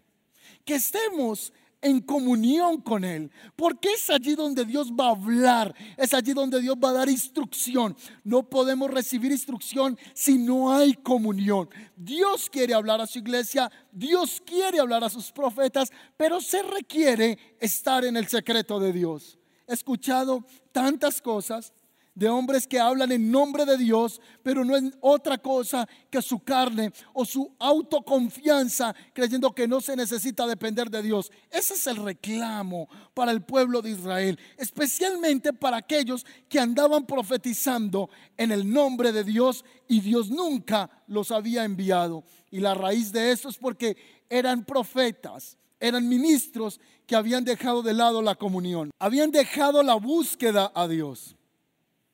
que 0.63 0.75
estemos 0.75 1.51
en 1.81 2.01
comunión 2.01 2.81
con 2.81 3.03
Él. 3.03 3.31
Porque 3.55 3.93
es 3.93 4.09
allí 4.09 4.35
donde 4.35 4.65
Dios 4.65 4.91
va 4.91 5.07
a 5.07 5.11
hablar, 5.11 5.73
es 5.97 6.13
allí 6.13 6.33
donde 6.33 6.61
Dios 6.61 6.75
va 6.83 6.89
a 6.89 6.93
dar 6.93 7.09
instrucción. 7.09 7.95
No 8.23 8.43
podemos 8.43 8.91
recibir 8.91 9.31
instrucción 9.31 9.97
si 10.13 10.37
no 10.37 10.73
hay 10.73 10.93
comunión. 10.93 11.69
Dios 11.95 12.49
quiere 12.49 12.73
hablar 12.73 13.01
a 13.01 13.07
su 13.07 13.19
iglesia, 13.19 13.71
Dios 13.91 14.41
quiere 14.45 14.79
hablar 14.79 15.03
a 15.03 15.09
sus 15.09 15.31
profetas, 15.31 15.89
pero 16.17 16.41
se 16.41 16.63
requiere 16.63 17.37
estar 17.59 18.03
en 18.05 18.17
el 18.17 18.27
secreto 18.27 18.79
de 18.79 18.93
Dios. 18.93 19.37
He 19.67 19.73
escuchado 19.73 20.43
tantas 20.71 21.21
cosas 21.21 21.73
de 22.15 22.29
hombres 22.29 22.67
que 22.67 22.79
hablan 22.79 23.11
en 23.11 23.31
nombre 23.31 23.65
de 23.65 23.77
Dios, 23.77 24.19
pero 24.43 24.65
no 24.65 24.75
es 24.75 24.83
otra 25.01 25.37
cosa 25.37 25.87
que 26.09 26.21
su 26.21 26.39
carne 26.39 26.91
o 27.13 27.25
su 27.25 27.55
autoconfianza, 27.59 28.93
creyendo 29.13 29.53
que 29.53 29.67
no 29.67 29.81
se 29.81 29.95
necesita 29.95 30.45
depender 30.45 30.89
de 30.89 31.01
Dios. 31.01 31.31
Ese 31.49 31.75
es 31.75 31.87
el 31.87 31.97
reclamo 31.97 32.89
para 33.13 33.31
el 33.31 33.41
pueblo 33.41 33.81
de 33.81 33.91
Israel, 33.91 34.39
especialmente 34.57 35.53
para 35.53 35.77
aquellos 35.77 36.25
que 36.47 36.59
andaban 36.59 37.05
profetizando 37.05 38.09
en 38.37 38.51
el 38.51 38.71
nombre 38.71 39.11
de 39.11 39.23
Dios 39.23 39.63
y 39.87 40.01
Dios 40.01 40.29
nunca 40.29 40.89
los 41.07 41.31
había 41.31 41.63
enviado. 41.63 42.23
Y 42.51 42.59
la 42.59 42.73
raíz 42.73 43.11
de 43.11 43.31
eso 43.31 43.49
es 43.49 43.57
porque 43.57 43.95
eran 44.29 44.65
profetas 44.65 45.57
eran 45.79 46.07
ministros 46.07 46.79
que 47.07 47.15
habían 47.15 47.43
dejado 47.43 47.81
de 47.81 47.93
lado 47.93 48.21
la 48.21 48.35
comunión, 48.35 48.91
habían 48.99 49.31
dejado 49.31 49.81
la 49.81 49.95
búsqueda 49.95 50.71
a 50.75 50.87
Dios. 50.87 51.35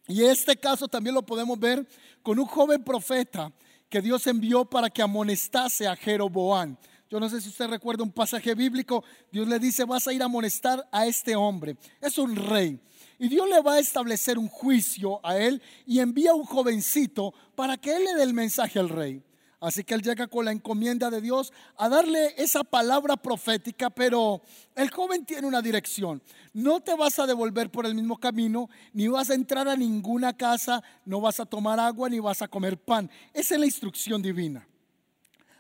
Y 0.08 0.24
este 0.24 0.56
caso 0.56 0.88
también 0.88 1.16
lo 1.16 1.26
podemos 1.26 1.60
ver 1.60 1.88
con 2.22 2.40
un 2.40 2.46
joven 2.46 2.84
profeta 2.84 3.52
que 3.90 4.02
Dios 4.02 4.28
envió 4.28 4.66
para 4.66 4.90
que 4.90 5.02
amonestase 5.02 5.88
a 5.88 5.96
Jeroboán. 5.96 6.78
Yo 7.10 7.20
no 7.20 7.30
sé 7.30 7.40
si 7.40 7.50
usted 7.50 7.68
recuerda 7.68 8.04
un 8.04 8.12
pasaje 8.12 8.56
bíblico. 8.56 9.04
Dios 9.32 9.48
le 9.48 9.60
dice, 9.60 9.86
vas 9.86 10.08
a 10.08 10.14
ir 10.14 10.22
a 10.22 10.26
amonestar 10.26 10.88
a 10.92 11.06
este 11.06 11.36
hombre. 11.36 11.78
Es 12.02 12.18
un 12.18 12.36
rey. 12.36 12.80
Y 13.18 13.30
Dios 13.30 13.48
le 13.48 13.62
va 13.62 13.76
a 13.76 13.80
establecer 13.80 14.38
un 14.38 14.48
juicio 14.48 15.20
a 15.24 15.38
él 15.38 15.62
y 15.86 16.00
envía 16.00 16.32
a 16.32 16.36
un 16.36 16.44
jovencito 16.44 17.34
para 17.56 17.78
que 17.78 17.96
él 17.96 18.04
le 18.04 18.16
dé 18.16 18.24
el 18.24 18.34
mensaje 18.34 18.80
al 18.80 18.90
rey. 18.90 19.24
Así 19.60 19.84
que 19.84 19.94
él 19.94 20.02
llega 20.02 20.28
con 20.28 20.46
la 20.46 20.52
encomienda 20.52 21.10
de 21.10 21.22
Dios 21.22 21.54
a 21.78 21.90
darle 21.90 22.34
esa 22.38 22.64
palabra 22.64 23.18
profética, 23.18 23.90
pero 23.90 24.42
el 24.76 24.90
joven 24.92 25.26
tiene 25.26 25.48
una 25.48 25.62
dirección. 25.62 26.22
No 26.54 26.82
te 26.82 26.96
vas 26.96 27.18
a 27.20 27.26
devolver 27.26 27.72
por 27.72 27.86
el 27.86 27.96
mismo 27.96 28.20
camino, 28.20 28.70
ni 28.94 29.08
vas 29.08 29.30
a 29.30 29.36
entrar 29.36 29.68
a 29.68 29.76
ninguna 29.76 30.34
casa, 30.34 30.84
no 31.06 31.22
vas 31.22 31.40
a 31.40 31.46
tomar 31.46 31.80
agua, 31.80 32.10
ni 32.10 32.20
vas 32.20 32.42
a 32.42 32.48
comer 32.48 32.78
pan. 32.78 33.10
Esa 33.34 33.56
es 33.56 33.60
la 33.60 33.66
instrucción 33.66 34.22
divina. 34.22 34.68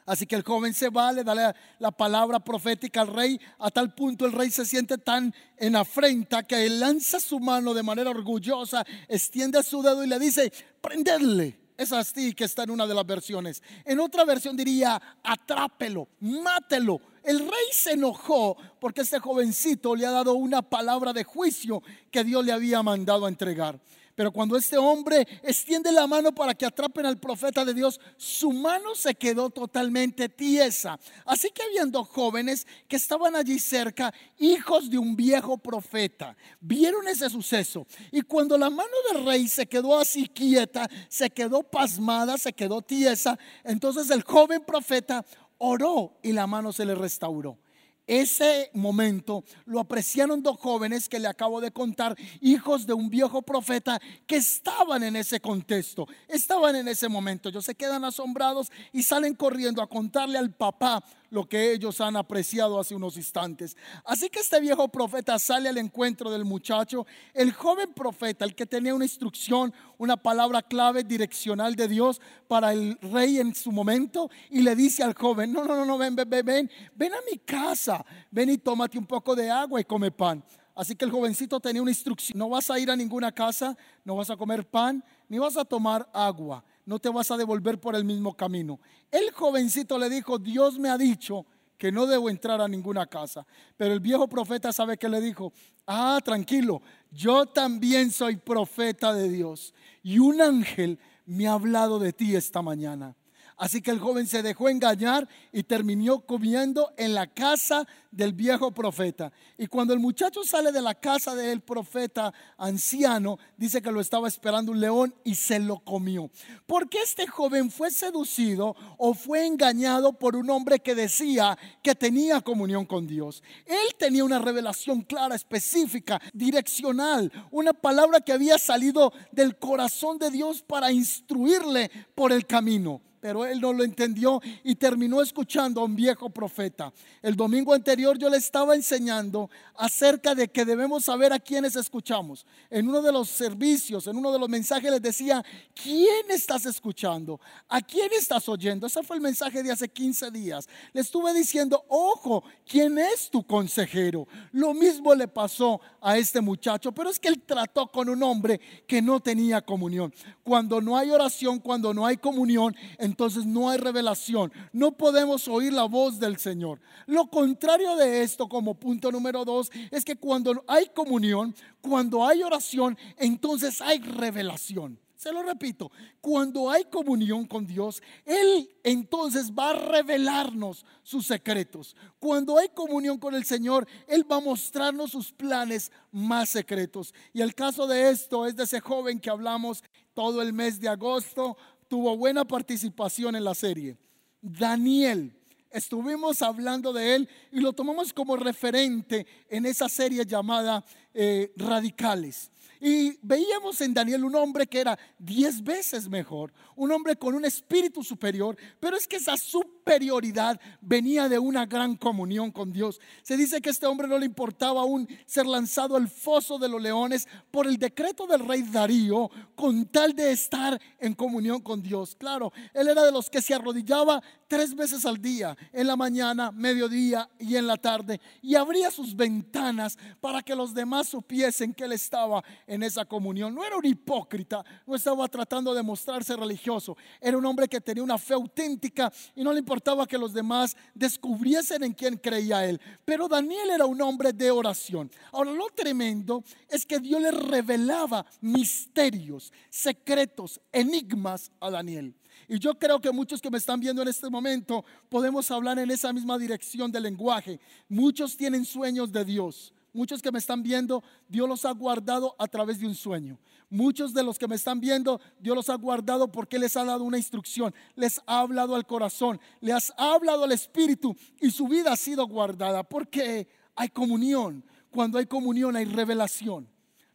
Así 0.05 0.27
que 0.27 0.35
el 0.35 0.43
joven 0.43 0.73
se 0.73 0.89
va, 0.89 1.11
le 1.11 1.23
da 1.23 1.55
la, 1.79 1.91
palabra 1.91 2.39
profética 2.39 3.01
al 3.01 3.07
rey. 3.07 3.39
A 3.57 3.71
tal 3.71 3.95
punto 3.95 4.25
el 4.25 4.33
rey 4.33 4.51
se 4.51 4.65
siente 4.65 4.99
tan 4.99 5.33
en 5.57 5.75
afrenta 5.75 6.43
que 6.43 6.65
él 6.65 6.79
lanza 6.79 7.19
su 7.19 7.39
mano 7.39 7.73
de 7.73 7.81
manera 7.81 8.11
orgullosa, 8.11 8.85
extiende 9.07 9.63
su 9.63 9.81
dedo 9.81 10.03
y 10.03 10.07
le 10.07 10.19
dice, 10.19 10.51
prenderle. 10.81 11.64
Es 11.77 11.91
así 11.91 12.33
que 12.33 12.45
está 12.45 12.63
en 12.63 12.71
una 12.71 12.87
de 12.87 12.93
las 12.93 13.05
versiones. 13.05 13.61
En 13.83 13.99
otra 13.99 14.23
versión 14.23 14.55
diría, 14.55 15.01
atrápelo, 15.23 16.07
mátelo. 16.21 17.01
El 17.23 17.39
rey 17.39 17.67
se 17.71 17.93
enojó 17.93 18.55
porque 18.79 19.01
este 19.01 19.19
jovencito 19.19 19.95
le 19.95 20.05
ha 20.05 20.11
dado 20.11 20.35
una 20.35 20.61
palabra 20.61 21.11
de 21.11 21.23
juicio 21.23 21.81
que 22.11 22.23
Dios 22.23 22.45
le 22.45 22.51
había 22.51 22.81
mandado 22.83 23.25
a 23.25 23.29
entregar. 23.29 23.79
Pero 24.15 24.31
cuando 24.31 24.55
este 24.55 24.77
hombre 24.77 25.27
extiende 25.43 25.91
la 25.91 26.07
mano 26.07 26.33
para 26.33 26.55
que 26.55 26.65
atrapen 26.65 27.05
al 27.05 27.19
profeta 27.19 27.65
de 27.65 27.73
Dios, 27.73 27.99
su 28.15 28.53
mano 28.53 28.95
se 28.95 29.13
quedó 29.13 29.49
totalmente 29.49 30.29
tiesa. 30.29 30.97
Así 31.25 31.49
que 31.51 31.63
habiendo 31.63 32.03
jóvenes 32.05 32.65
que 32.87 32.95
estaban 32.95 33.35
allí 33.35 33.59
cerca, 33.59 34.13
hijos 34.39 34.89
de 34.89 34.97
un 34.97 35.17
viejo 35.17 35.57
profeta, 35.57 36.37
vieron 36.61 37.05
ese 37.09 37.29
suceso. 37.29 37.85
Y 38.09 38.21
cuando 38.21 38.57
la 38.57 38.69
mano 38.69 38.89
del 39.11 39.25
rey 39.25 39.49
se 39.49 39.67
quedó 39.67 39.99
así 39.99 40.27
quieta, 40.29 40.89
se 41.09 41.29
quedó 41.29 41.61
pasmada, 41.61 42.37
se 42.37 42.53
quedó 42.53 42.81
tiesa, 42.81 43.37
entonces 43.65 44.09
el 44.11 44.23
joven 44.23 44.63
profeta 44.65 45.25
oró 45.57 46.17
y 46.23 46.31
la 46.31 46.47
mano 46.47 46.71
se 46.71 46.85
le 46.85 46.95
restauró. 46.95 47.57
Ese 48.07 48.69
momento 48.73 49.43
lo 49.65 49.79
apreciaron 49.79 50.43
dos 50.43 50.59
jóvenes 50.59 51.09
que 51.09 51.19
le 51.19 51.27
acabo 51.27 51.59
de 51.59 51.71
contar, 51.71 52.15
hijos 52.39 52.85
de 52.85 52.93
un 52.93 53.09
viejo 53.09 53.41
profeta 53.41 53.99
que 54.27 54.35
estaban 54.35 55.01
en 55.03 55.15
ese 55.15 55.39
contexto, 55.39 56.07
estaban 56.27 56.75
en 56.75 56.87
ese 56.87 57.09
momento. 57.09 57.49
Ellos 57.49 57.65
se 57.65 57.73
quedan 57.73 58.05
asombrados 58.05 58.71
y 58.93 59.03
salen 59.03 59.33
corriendo 59.33 59.81
a 59.81 59.89
contarle 59.89 60.37
al 60.37 60.51
papá 60.51 61.03
lo 61.35 61.47
que 61.47 61.73
ellos 61.73 61.99
han 61.99 62.15
apreciado 62.15 62.79
hace 62.79 62.95
unos 62.95 63.17
instantes. 63.17 63.75
Así 64.05 64.29
que 64.29 64.39
este 64.39 64.59
viejo 64.61 64.87
profeta 64.87 65.37
sale 65.37 65.67
al 65.67 65.77
encuentro 65.77 66.31
del 66.31 66.45
muchacho. 66.45 67.05
El 67.33 67.51
joven 67.51 67.93
profeta, 67.93 68.45
el 68.45 68.55
que 68.55 68.65
tenía 68.65 68.95
una 68.95 69.03
instrucción, 69.03 69.73
una 69.97 70.15
palabra 70.15 70.61
clave 70.61 71.03
direccional 71.03 71.75
de 71.75 71.89
Dios 71.89 72.21
para 72.47 72.71
el 72.71 72.97
rey 73.01 73.39
en 73.39 73.53
su 73.53 73.71
momento, 73.73 74.29
y 74.49 74.61
le 74.61 74.75
dice 74.77 75.03
al 75.03 75.13
joven, 75.13 75.51
no, 75.51 75.65
no, 75.65 75.75
no, 75.75 75.85
no, 75.85 75.97
ven, 75.97 76.15
ven, 76.15 76.29
ven, 76.29 76.71
ven 76.95 77.13
a 77.13 77.19
mi 77.29 77.37
casa, 77.39 78.03
ven 78.31 78.49
y 78.49 78.57
tómate 78.57 78.97
un 78.97 79.05
poco 79.05 79.35
de 79.35 79.51
agua 79.51 79.81
y 79.81 79.83
come 79.83 80.11
pan. 80.11 80.41
Así 80.73 80.95
que 80.95 81.03
el 81.03 81.11
jovencito 81.11 81.59
tenía 81.59 81.81
una 81.81 81.91
instrucción, 81.91 82.39
no 82.39 82.49
vas 82.49 82.69
a 82.69 82.79
ir 82.79 82.89
a 82.89 82.95
ninguna 82.95 83.31
casa, 83.33 83.77
no 84.05 84.15
vas 84.15 84.29
a 84.29 84.37
comer 84.37 84.65
pan, 84.65 85.03
ni 85.27 85.37
vas 85.37 85.57
a 85.57 85.65
tomar 85.65 86.09
agua 86.13 86.63
no 86.85 86.99
te 86.99 87.09
vas 87.09 87.31
a 87.31 87.37
devolver 87.37 87.79
por 87.79 87.95
el 87.95 88.03
mismo 88.03 88.35
camino. 88.35 88.79
El 89.11 89.31
jovencito 89.31 89.97
le 89.97 90.09
dijo, 90.09 90.37
Dios 90.37 90.79
me 90.79 90.89
ha 90.89 90.97
dicho 90.97 91.45
que 91.77 91.91
no 91.91 92.05
debo 92.05 92.29
entrar 92.29 92.61
a 92.61 92.67
ninguna 92.67 93.05
casa. 93.07 93.45
Pero 93.77 93.93
el 93.93 93.99
viejo 93.99 94.27
profeta 94.27 94.71
sabe 94.71 94.97
que 94.97 95.09
le 95.09 95.19
dijo, 95.19 95.51
ah, 95.87 96.19
tranquilo, 96.23 96.81
yo 97.11 97.45
también 97.45 98.11
soy 98.11 98.37
profeta 98.37 99.13
de 99.13 99.29
Dios. 99.29 99.73
Y 100.03 100.19
un 100.19 100.41
ángel 100.41 100.99
me 101.25 101.47
ha 101.47 101.53
hablado 101.53 101.99
de 101.99 102.13
ti 102.13 102.35
esta 102.35 102.61
mañana. 102.61 103.15
Así 103.57 103.81
que 103.81 103.91
el 103.91 103.99
joven 103.99 104.27
se 104.27 104.43
dejó 104.43 104.67
engañar 104.67 105.29
y 105.53 105.63
terminó 105.63 106.19
comiendo 106.19 106.93
en 106.97 107.13
la 107.13 107.27
casa 107.27 107.87
del 108.11 108.33
viejo 108.33 108.73
profeta. 108.73 109.31
Y 109.57 109.67
cuando 109.67 109.93
el 109.93 109.99
muchacho 109.99 110.43
sale 110.43 110.73
de 110.73 110.81
la 110.81 110.93
casa 110.93 111.35
del 111.35 111.61
profeta 111.61 112.33
anciano, 112.57 113.39
dice 113.55 113.81
que 113.81 113.93
lo 113.93 114.01
estaba 114.01 114.27
esperando 114.27 114.73
un 114.73 114.81
león 114.81 115.15
y 115.23 115.35
se 115.35 115.59
lo 115.59 115.79
comió. 115.79 116.29
Porque 116.65 117.01
este 117.01 117.27
joven 117.27 117.71
fue 117.71 117.91
seducido 117.91 118.75
o 118.97 119.13
fue 119.13 119.45
engañado 119.45 120.11
por 120.13 120.35
un 120.35 120.49
hombre 120.49 120.79
que 120.79 120.93
decía 120.93 121.57
que 121.81 121.95
tenía 121.95 122.41
comunión 122.41 122.85
con 122.85 123.07
Dios. 123.07 123.41
Él 123.65 123.95
tenía 123.97 124.25
una 124.25 124.39
revelación 124.39 125.01
clara, 125.01 125.35
específica, 125.35 126.21
direccional, 126.33 127.31
una 127.51 127.71
palabra 127.71 128.19
que 128.19 128.33
había 128.33 128.57
salido 128.57 129.13
del 129.31 129.57
corazón 129.57 130.17
de 130.17 130.29
Dios 130.29 130.61
para 130.61 130.91
instruirle 130.91 131.89
por 132.15 132.33
el 132.33 132.45
camino 132.45 133.01
pero 133.25 133.43
él 133.43 133.59
no 133.59 133.73
lo 133.73 133.83
entendió 133.83 134.39
y 134.63 134.75
terminó 134.75 135.19
escuchando 135.19 135.81
a 135.81 135.85
un 135.85 135.95
viejo 135.95 136.29
profeta. 136.29 136.93
El 137.23 137.35
domingo 137.35 137.73
anterior 137.73 138.19
yo 138.19 138.29
le 138.29 138.37
estaba 138.37 138.75
enseñando 138.75 139.49
acerca 139.73 140.35
de 140.35 140.47
que 140.47 140.63
debemos 140.63 141.05
saber 141.05 141.33
a 141.33 141.39
quiénes 141.39 141.75
escuchamos. 141.75 142.45
En 142.69 142.87
uno 142.87 143.01
de 143.01 143.11
los 143.11 143.27
servicios, 143.27 144.05
en 144.05 144.15
uno 144.15 144.31
de 144.31 144.37
los 144.37 144.47
mensajes 144.47 144.91
les 144.91 145.01
decía, 145.01 145.43
¿quién 145.73 146.29
estás 146.29 146.67
escuchando? 146.67 147.39
¿A 147.67 147.81
quién 147.81 148.11
estás 148.13 148.47
oyendo? 148.47 148.85
Ese 148.85 149.01
fue 149.01 149.15
el 149.15 149.23
mensaje 149.23 149.63
de 149.63 149.71
hace 149.71 149.89
15 149.89 150.29
días. 150.29 150.69
Le 150.93 151.01
estuve 151.01 151.33
diciendo, 151.33 151.83
ojo, 151.87 152.43
¿quién 152.67 152.99
es 152.99 153.31
tu 153.31 153.41
consejero? 153.41 154.27
Lo 154.51 154.75
mismo 154.75 155.15
le 155.15 155.27
pasó 155.27 155.81
a 155.99 156.15
este 156.15 156.41
muchacho, 156.41 156.91
pero 156.91 157.09
es 157.09 157.19
que 157.19 157.29
él 157.29 157.41
trató 157.41 157.87
con 157.87 158.07
un 158.07 158.21
hombre 158.21 158.61
que 158.85 159.01
no 159.01 159.19
tenía 159.19 159.63
comunión. 159.63 160.13
Cuando 160.43 160.79
no 160.79 160.95
hay 160.95 161.09
oración, 161.09 161.57
cuando 161.57 161.91
no 161.91 162.05
hay 162.05 162.17
comunión, 162.17 162.75
entonces 162.99 163.14
no 163.45 163.69
hay 163.69 163.77
revelación. 163.77 164.51
No 164.71 164.91
podemos 164.91 165.47
oír 165.47 165.73
la 165.73 165.85
voz 165.85 166.19
del 166.19 166.37
Señor. 166.37 166.79
Lo 167.05 167.27
contrario 167.29 167.95
de 167.95 168.23
esto, 168.23 168.47
como 168.47 168.75
punto 168.75 169.11
número 169.11 169.45
dos, 169.45 169.71
es 169.91 170.05
que 170.05 170.15
cuando 170.15 170.63
hay 170.67 170.87
comunión, 170.87 171.55
cuando 171.81 172.25
hay 172.25 172.43
oración, 172.43 172.97
entonces 173.17 173.81
hay 173.81 173.99
revelación. 173.99 174.99
Se 175.15 175.31
lo 175.31 175.41
repito, 175.41 175.91
cuando 176.21 176.69
hay 176.69 176.83
comunión 176.83 177.45
con 177.45 177.65
Dios, 177.65 178.03
Él 178.25 178.69
entonces 178.83 179.51
va 179.51 179.71
a 179.71 179.73
revelarnos 179.73 180.85
sus 181.01 181.25
secretos. 181.25 181.95
Cuando 182.19 182.59
hay 182.59 182.69
comunión 182.69 183.17
con 183.17 183.33
el 183.33 183.43
Señor, 183.43 183.87
Él 184.07 184.29
va 184.29 184.35
a 184.35 184.41
mostrarnos 184.41 185.09
sus 185.09 185.31
planes 185.31 185.91
más 186.11 186.49
secretos. 186.49 187.11
Y 187.33 187.41
el 187.41 187.55
caso 187.55 187.87
de 187.87 188.11
esto 188.11 188.45
es 188.45 188.55
de 188.55 188.65
ese 188.65 188.81
joven 188.81 189.19
que 189.19 189.31
hablamos 189.31 189.83
todo 190.13 190.41
el 190.41 190.53
mes 190.53 190.79
de 190.79 190.89
agosto, 190.89 191.57
tuvo 191.95 192.17
buena 192.17 192.43
participación 192.43 193.37
en 193.37 193.45
la 193.45 193.55
serie. 193.55 193.95
Daniel, 194.41 195.33
estuvimos 195.71 196.41
hablando 196.41 196.91
de 196.91 197.15
él 197.15 197.29
y 197.53 197.61
lo 197.61 197.71
tomamos 197.71 198.11
como 198.11 198.35
referente 198.35 199.25
en 199.47 199.65
esa 199.65 199.87
serie 199.87 200.25
llamada 200.25 200.83
eh, 201.13 201.53
Radicales. 201.55 202.51
Y 202.87 203.17
veíamos 203.23 203.81
en 203.81 203.95
Daniel 203.95 204.25
un 204.25 204.35
hombre 204.35 204.67
que 204.67 204.79
era 204.79 204.99
diez 205.17 205.63
veces 205.63 206.07
mejor, 206.07 206.53
un 206.75 206.91
hombre 206.91 207.15
con 207.15 207.33
un 207.33 207.43
espíritu 207.43 208.03
superior, 208.03 208.55
pero 208.79 208.95
es 208.95 209.07
que 209.07 209.15
esa 209.15 209.37
superioridad 209.37 210.61
venía 210.81 211.27
de 211.27 211.39
una 211.39 211.65
gran 211.65 211.95
comunión 211.95 212.51
con 212.51 212.71
Dios. 212.71 213.01
Se 213.23 213.37
dice 213.37 213.59
que 213.59 213.69
a 213.69 213.71
este 213.71 213.87
hombre 213.87 214.07
no 214.07 214.19
le 214.19 214.27
importaba 214.27 214.81
aún 214.81 215.09
ser 215.25 215.47
lanzado 215.47 215.95
al 215.95 216.07
foso 216.07 216.59
de 216.59 216.69
los 216.69 216.79
leones 216.79 217.27
por 217.49 217.65
el 217.65 217.77
decreto 217.77 218.27
del 218.27 218.47
rey 218.47 218.61
Darío, 218.61 219.31
con 219.55 219.87
tal 219.87 220.13
de 220.13 220.31
estar 220.31 220.79
en 220.99 221.15
comunión 221.15 221.61
con 221.61 221.81
Dios. 221.81 222.15
Claro, 222.15 222.53
él 222.71 222.87
era 222.87 223.03
de 223.03 223.11
los 223.11 223.31
que 223.31 223.41
se 223.41 223.55
arrodillaba 223.55 224.21
tres 224.47 224.75
veces 224.75 225.07
al 225.07 225.19
día, 225.19 225.57
en 225.73 225.87
la 225.87 225.95
mañana, 225.95 226.51
mediodía 226.51 227.29
y 227.39 227.55
en 227.55 227.65
la 227.65 227.77
tarde, 227.77 228.21
y 228.43 228.53
abría 228.53 228.91
sus 228.91 229.15
ventanas 229.15 229.97
para 230.21 230.43
que 230.43 230.55
los 230.55 230.75
demás 230.75 231.09
supiesen 231.09 231.73
que 231.73 231.85
él 231.85 231.93
estaba 231.93 232.43
esa 232.83 233.05
comunión. 233.05 233.53
No 233.53 233.63
era 233.63 233.77
un 233.77 233.85
hipócrita, 233.85 234.63
no 234.85 234.95
estaba 234.95 235.27
tratando 235.27 235.73
de 235.73 235.83
mostrarse 235.83 236.35
religioso. 236.35 236.97
Era 237.19 237.37
un 237.37 237.45
hombre 237.45 237.67
que 237.67 237.81
tenía 237.81 238.03
una 238.03 238.17
fe 238.17 238.33
auténtica 238.33 239.11
y 239.35 239.43
no 239.43 239.53
le 239.53 239.59
importaba 239.59 240.07
que 240.07 240.17
los 240.17 240.33
demás 240.33 240.75
descubriesen 240.93 241.83
en 241.83 241.93
quién 241.93 242.17
creía 242.17 242.65
él. 242.65 242.79
Pero 243.03 243.27
Daniel 243.27 243.69
era 243.71 243.85
un 243.85 244.01
hombre 244.01 244.33
de 244.33 244.51
oración. 244.51 245.11
Ahora, 245.31 245.51
lo 245.51 245.67
tremendo 245.69 246.43
es 246.69 246.85
que 246.85 246.99
Dios 246.99 247.21
le 247.21 247.31
revelaba 247.31 248.25
misterios, 248.41 249.51
secretos, 249.69 250.59
enigmas 250.71 251.51
a 251.59 251.69
Daniel. 251.69 252.15
Y 252.47 252.59
yo 252.59 252.77
creo 252.77 252.99
que 252.99 253.11
muchos 253.11 253.41
que 253.41 253.49
me 253.49 253.57
están 253.57 253.79
viendo 253.79 254.01
en 254.01 254.07
este 254.07 254.29
momento 254.29 254.85
podemos 255.09 255.49
hablar 255.51 255.79
en 255.79 255.89
esa 255.89 256.13
misma 256.13 256.37
dirección 256.37 256.91
del 256.91 257.03
lenguaje. 257.03 257.59
Muchos 257.87 258.37
tienen 258.37 258.65
sueños 258.65 259.11
de 259.11 259.25
Dios. 259.25 259.73
Muchos 259.95 260.21
que 260.21 260.29
me 260.29 260.39
están 260.39 260.61
viendo, 260.61 261.01
Dios 261.29 261.47
los 261.47 261.63
ha 261.63 261.71
guardado 261.71 262.35
a 262.37 262.47
través 262.47 262.81
de 262.81 262.85
un 262.85 262.95
sueño. 262.95 263.39
Muchos 263.69 264.13
de 264.13 264.23
los 264.23 264.37
que 264.37 264.45
me 264.45 264.55
están 264.55 264.81
viendo, 264.81 265.21
Dios 265.39 265.55
los 265.55 265.69
ha 265.69 265.75
guardado 265.75 266.29
porque 266.29 266.59
les 266.59 266.75
ha 266.75 266.83
dado 266.83 267.05
una 267.05 267.17
instrucción, 267.17 267.73
les 267.95 268.19
ha 268.27 268.39
hablado 268.39 268.75
al 268.75 268.85
corazón, 268.85 269.39
les 269.61 269.93
ha 269.95 270.13
hablado 270.13 270.43
al 270.43 270.51
espíritu 270.51 271.15
y 271.39 271.49
su 271.49 271.69
vida 271.69 271.93
ha 271.93 271.95
sido 271.95 272.27
guardada 272.27 272.83
porque 272.83 273.47
hay 273.73 273.87
comunión. 273.87 274.65
Cuando 274.91 275.17
hay 275.17 275.27
comunión 275.27 275.77
hay 275.77 275.85
revelación. 275.85 276.67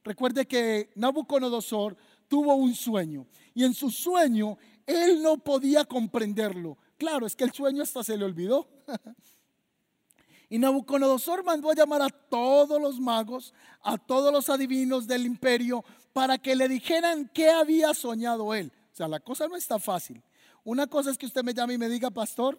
Recuerde 0.02 0.46
que 0.46 0.90
Nabucodonosor 0.94 1.98
tuvo 2.28 2.54
un 2.54 2.74
sueño 2.74 3.26
y 3.52 3.64
en 3.64 3.74
su 3.74 3.90
sueño 3.90 4.56
él 4.86 5.22
no 5.22 5.36
podía 5.36 5.84
comprenderlo. 5.84 6.78
Claro, 6.96 7.26
es 7.26 7.36
que 7.36 7.44
el 7.44 7.52
sueño 7.52 7.82
hasta 7.82 8.02
se 8.02 8.16
le 8.16 8.24
olvidó. 8.24 8.66
Y 10.50 10.58
Nabucodonosor 10.58 11.44
mandó 11.44 11.70
a 11.70 11.74
llamar 11.74 12.02
a 12.02 12.10
todos 12.10 12.82
los 12.82 12.98
magos, 12.98 13.54
a 13.82 13.96
todos 13.96 14.32
los 14.32 14.50
adivinos 14.50 15.06
del 15.06 15.24
imperio, 15.24 15.84
para 16.12 16.38
que 16.38 16.56
le 16.56 16.68
dijeran 16.68 17.30
qué 17.32 17.48
había 17.48 17.94
soñado 17.94 18.52
él. 18.52 18.72
O 18.92 18.96
sea, 18.96 19.06
la 19.06 19.20
cosa 19.20 19.46
no 19.46 19.54
está 19.54 19.78
fácil. 19.78 20.20
Una 20.64 20.88
cosa 20.88 21.12
es 21.12 21.16
que 21.16 21.26
usted 21.26 21.44
me 21.44 21.54
llame 21.54 21.74
y 21.74 21.78
me 21.78 21.88
diga, 21.88 22.10
pastor, 22.10 22.58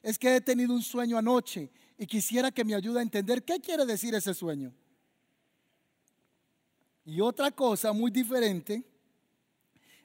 es 0.00 0.16
que 0.16 0.36
he 0.36 0.40
tenido 0.40 0.72
un 0.72 0.80
sueño 0.80 1.18
anoche 1.18 1.72
y 1.98 2.06
quisiera 2.06 2.52
que 2.52 2.64
me 2.64 2.76
ayude 2.76 3.00
a 3.00 3.02
entender 3.02 3.44
qué 3.44 3.60
quiere 3.60 3.84
decir 3.84 4.14
ese 4.14 4.32
sueño. 4.32 4.72
Y 7.04 7.20
otra 7.20 7.50
cosa 7.50 7.92
muy 7.92 8.12
diferente 8.12 8.84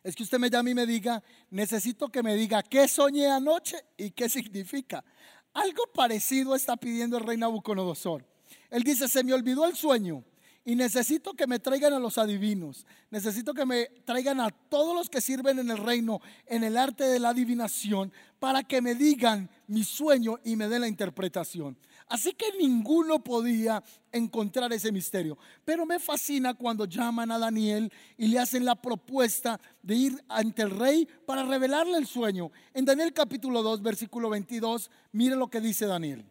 es 0.03 0.15
que 0.15 0.23
usted 0.23 0.39
me 0.39 0.49
llame 0.49 0.71
y 0.71 0.75
me 0.75 0.85
diga, 0.87 1.23
necesito 1.51 2.09
que 2.09 2.23
me 2.23 2.35
diga 2.35 2.63
qué 2.63 2.87
soñé 2.87 3.27
anoche 3.27 3.77
y 3.97 4.11
qué 4.11 4.27
significa. 4.27 5.03
Algo 5.53 5.83
parecido 5.93 6.55
está 6.55 6.77
pidiendo 6.77 7.17
el 7.17 7.23
rey 7.23 7.37
Nabucodonosor. 7.37 8.25
Él 8.69 8.83
dice, 8.83 9.07
se 9.07 9.23
me 9.23 9.33
olvidó 9.33 9.65
el 9.65 9.75
sueño 9.75 10.23
y 10.65 10.75
necesito 10.75 11.33
que 11.33 11.45
me 11.45 11.59
traigan 11.59 11.93
a 11.93 11.99
los 11.99 12.17
adivinos. 12.17 12.85
Necesito 13.11 13.53
que 13.53 13.65
me 13.65 13.85
traigan 14.05 14.39
a 14.39 14.49
todos 14.49 14.95
los 14.95 15.09
que 15.09 15.21
sirven 15.21 15.59
en 15.59 15.69
el 15.69 15.77
reino, 15.77 16.21
en 16.47 16.63
el 16.63 16.77
arte 16.77 17.03
de 17.03 17.19
la 17.19 17.29
adivinación, 17.29 18.11
para 18.39 18.63
que 18.63 18.81
me 18.81 18.95
digan 18.95 19.49
mi 19.67 19.83
sueño 19.83 20.39
y 20.43 20.55
me 20.55 20.67
den 20.69 20.81
la 20.81 20.87
interpretación. 20.87 21.77
Así 22.13 22.33
que 22.33 22.45
ninguno 22.59 23.23
podía 23.23 23.83
encontrar 24.11 24.71
ese 24.71 24.91
misterio. 24.91 25.35
Pero 25.65 25.83
me 25.83 25.97
fascina 25.97 26.53
cuando 26.53 26.85
llaman 26.85 27.31
a 27.31 27.39
Daniel 27.39 27.91
y 28.15 28.27
le 28.27 28.37
hacen 28.37 28.65
la 28.65 28.75
propuesta 28.75 29.59
de 29.81 29.95
ir 29.95 30.23
ante 30.29 30.61
el 30.61 30.69
rey 30.69 31.07
para 31.25 31.41
revelarle 31.41 31.97
el 31.97 32.05
sueño. 32.05 32.51
En 32.75 32.85
Daniel 32.85 33.13
capítulo 33.13 33.63
2, 33.63 33.81
versículo 33.81 34.29
22, 34.29 34.91
mire 35.11 35.35
lo 35.35 35.47
que 35.47 35.59
dice 35.59 35.87
Daniel. 35.87 36.23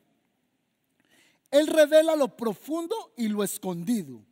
Él 1.51 1.66
revela 1.66 2.14
lo 2.14 2.37
profundo 2.37 3.12
y 3.16 3.27
lo 3.27 3.42
escondido 3.42 4.25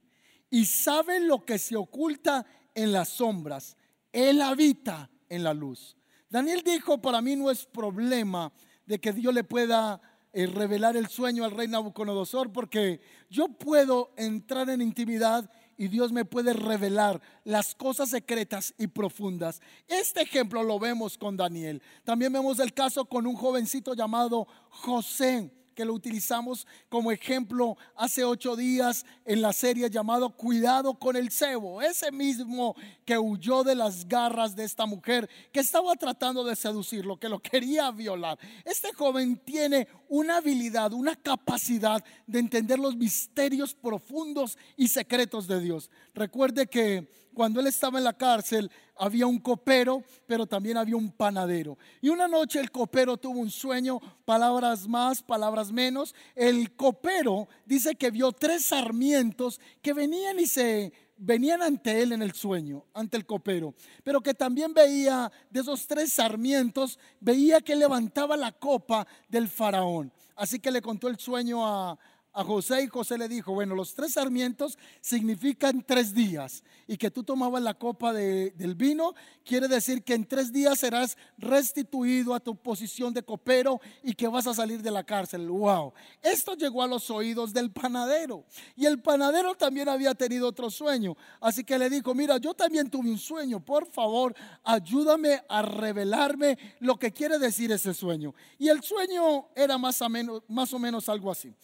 y 0.50 0.66
sabe 0.66 1.18
lo 1.18 1.44
que 1.44 1.58
se 1.58 1.74
oculta 1.74 2.46
en 2.76 2.92
las 2.92 3.08
sombras. 3.08 3.76
Él 4.12 4.40
habita 4.40 5.10
en 5.28 5.42
la 5.42 5.52
luz. 5.52 5.96
Daniel 6.28 6.62
dijo, 6.64 7.02
para 7.02 7.20
mí 7.20 7.34
no 7.34 7.50
es 7.50 7.66
problema 7.66 8.52
de 8.86 9.00
que 9.00 9.12
Dios 9.12 9.34
le 9.34 9.42
pueda 9.42 10.00
revelar 10.32 10.96
el 10.96 11.08
sueño 11.08 11.44
al 11.44 11.50
rey 11.52 11.68
Nabucodonosor, 11.68 12.52
porque 12.52 13.00
yo 13.28 13.48
puedo 13.48 14.12
entrar 14.16 14.70
en 14.70 14.82
intimidad 14.82 15.50
y 15.76 15.88
Dios 15.88 16.12
me 16.12 16.24
puede 16.24 16.52
revelar 16.52 17.20
las 17.44 17.74
cosas 17.74 18.10
secretas 18.10 18.74
y 18.78 18.86
profundas. 18.86 19.60
Este 19.88 20.20
ejemplo 20.22 20.62
lo 20.62 20.78
vemos 20.78 21.16
con 21.16 21.36
Daniel. 21.36 21.82
También 22.04 22.32
vemos 22.32 22.58
el 22.58 22.74
caso 22.74 23.06
con 23.06 23.26
un 23.26 23.34
jovencito 23.34 23.94
llamado 23.94 24.46
José 24.68 25.50
que 25.74 25.84
lo 25.84 25.94
utilizamos 25.94 26.66
como 26.88 27.12
ejemplo 27.12 27.76
hace 27.96 28.24
ocho 28.24 28.56
días 28.56 29.04
en 29.24 29.42
la 29.42 29.52
serie 29.52 29.90
llamado 29.90 30.36
Cuidado 30.36 30.98
con 30.98 31.16
el 31.16 31.30
cebo. 31.30 31.82
Ese 31.82 32.12
mismo 32.12 32.74
que 33.04 33.18
huyó 33.18 33.64
de 33.64 33.74
las 33.74 34.06
garras 34.06 34.54
de 34.54 34.64
esta 34.64 34.86
mujer 34.86 35.28
que 35.52 35.60
estaba 35.60 35.94
tratando 35.96 36.44
de 36.44 36.56
seducirlo, 36.56 37.18
que 37.18 37.28
lo 37.28 37.40
quería 37.40 37.90
violar. 37.90 38.38
Este 38.64 38.92
joven 38.92 39.36
tiene 39.44 39.88
una 40.08 40.38
habilidad, 40.38 40.92
una 40.92 41.16
capacidad 41.16 42.04
de 42.26 42.38
entender 42.38 42.78
los 42.78 42.96
misterios 42.96 43.74
profundos 43.74 44.58
y 44.76 44.88
secretos 44.88 45.46
de 45.46 45.60
Dios. 45.60 45.90
Recuerde 46.14 46.66
que 46.66 47.08
cuando 47.34 47.60
él 47.60 47.66
estaba 47.66 47.98
en 47.98 48.04
la 48.04 48.12
cárcel, 48.12 48.70
había 48.96 49.26
un 49.26 49.38
copero, 49.38 50.02
pero 50.26 50.46
también 50.46 50.76
había 50.76 50.96
un 50.96 51.10
panadero. 51.10 51.78
Y 52.00 52.08
una 52.10 52.28
noche 52.28 52.60
el 52.60 52.70
copero 52.70 53.16
tuvo 53.16 53.40
un 53.40 53.50
sueño, 53.50 53.98
palabras 54.24 54.86
más, 54.86 55.22
palabras 55.22 55.72
menos. 55.72 56.14
El 56.34 56.74
copero 56.76 57.48
dice 57.64 57.94
que 57.94 58.10
vio 58.10 58.32
tres 58.32 58.66
sarmientos 58.66 59.60
que 59.80 59.92
venían 59.92 60.38
y 60.38 60.46
se 60.46 60.92
venían 61.16 61.62
ante 61.62 62.02
él 62.02 62.12
en 62.12 62.22
el 62.22 62.32
sueño, 62.32 62.84
ante 62.94 63.16
el 63.16 63.26
copero, 63.26 63.74
pero 64.02 64.22
que 64.22 64.32
también 64.32 64.72
veía 64.72 65.30
de 65.50 65.60
esos 65.60 65.86
tres 65.86 66.14
sarmientos, 66.14 66.98
veía 67.20 67.60
que 67.60 67.76
levantaba 67.76 68.36
la 68.36 68.52
copa 68.52 69.06
del 69.28 69.48
faraón. 69.48 70.10
Así 70.34 70.58
que 70.58 70.70
le 70.70 70.80
contó 70.80 71.08
el 71.08 71.18
sueño 71.18 71.66
a, 71.66 71.98
a 72.32 72.44
José 72.44 72.84
y 72.84 72.86
José 72.86 73.18
le 73.18 73.28
dijo, 73.28 73.52
bueno, 73.52 73.74
los 73.74 73.94
tres 73.94 74.12
sarmientos 74.12 74.78
significan 75.00 75.82
tres 75.82 76.14
días 76.14 76.62
y 76.86 76.96
que 76.96 77.10
tú 77.10 77.24
tomabas 77.24 77.62
la 77.62 77.74
copa 77.74 78.12
del 78.12 78.74
vino, 78.74 79.14
quiere 79.44 79.68
decir 79.68 80.02
que 80.02 80.14
en 80.14 80.24
tres 80.24 80.52
días 80.52 80.78
serás 80.78 81.16
restituido 81.38 82.34
a 82.34 82.40
tu 82.40 82.56
posición 82.56 83.12
de 83.12 83.22
copero 83.22 83.80
y 84.02 84.14
que 84.14 84.28
vas 84.28 84.46
a 84.46 84.54
salir 84.54 84.82
de 84.82 84.90
la 84.90 85.04
cárcel. 85.04 85.48
Wow, 85.48 85.92
esto 86.22 86.54
llegó 86.54 86.82
a 86.82 86.86
los 86.88 87.10
oídos 87.10 87.52
del 87.52 87.72
panadero 87.72 88.44
y 88.76 88.86
el 88.86 89.00
panadero 89.00 89.54
también 89.54 89.88
había 89.88 90.14
tenido 90.14 90.48
otro 90.48 90.70
sueño, 90.70 91.16
así 91.40 91.64
que 91.64 91.78
le 91.78 91.90
dijo, 91.90 92.14
mira, 92.14 92.38
yo 92.38 92.54
también 92.54 92.90
tuve 92.90 93.10
un 93.10 93.18
sueño, 93.18 93.64
por 93.64 93.86
favor, 93.86 94.34
ayúdame 94.62 95.42
a 95.48 95.62
revelarme 95.62 96.58
lo 96.78 96.98
que 96.98 97.12
quiere 97.12 97.38
decir 97.38 97.72
ese 97.72 97.92
sueño. 97.94 98.34
Y 98.58 98.68
el 98.68 98.82
sueño 98.82 99.48
era 99.54 99.78
más 99.78 100.00
o 100.02 100.08
menos, 100.08 101.08
algo 101.08 101.30
así 101.30 101.54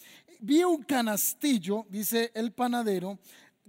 vi 0.40 0.64
un 0.64 0.82
canastillo, 0.82 1.86
dice 1.88 2.30
el 2.34 2.52
panadero, 2.52 3.18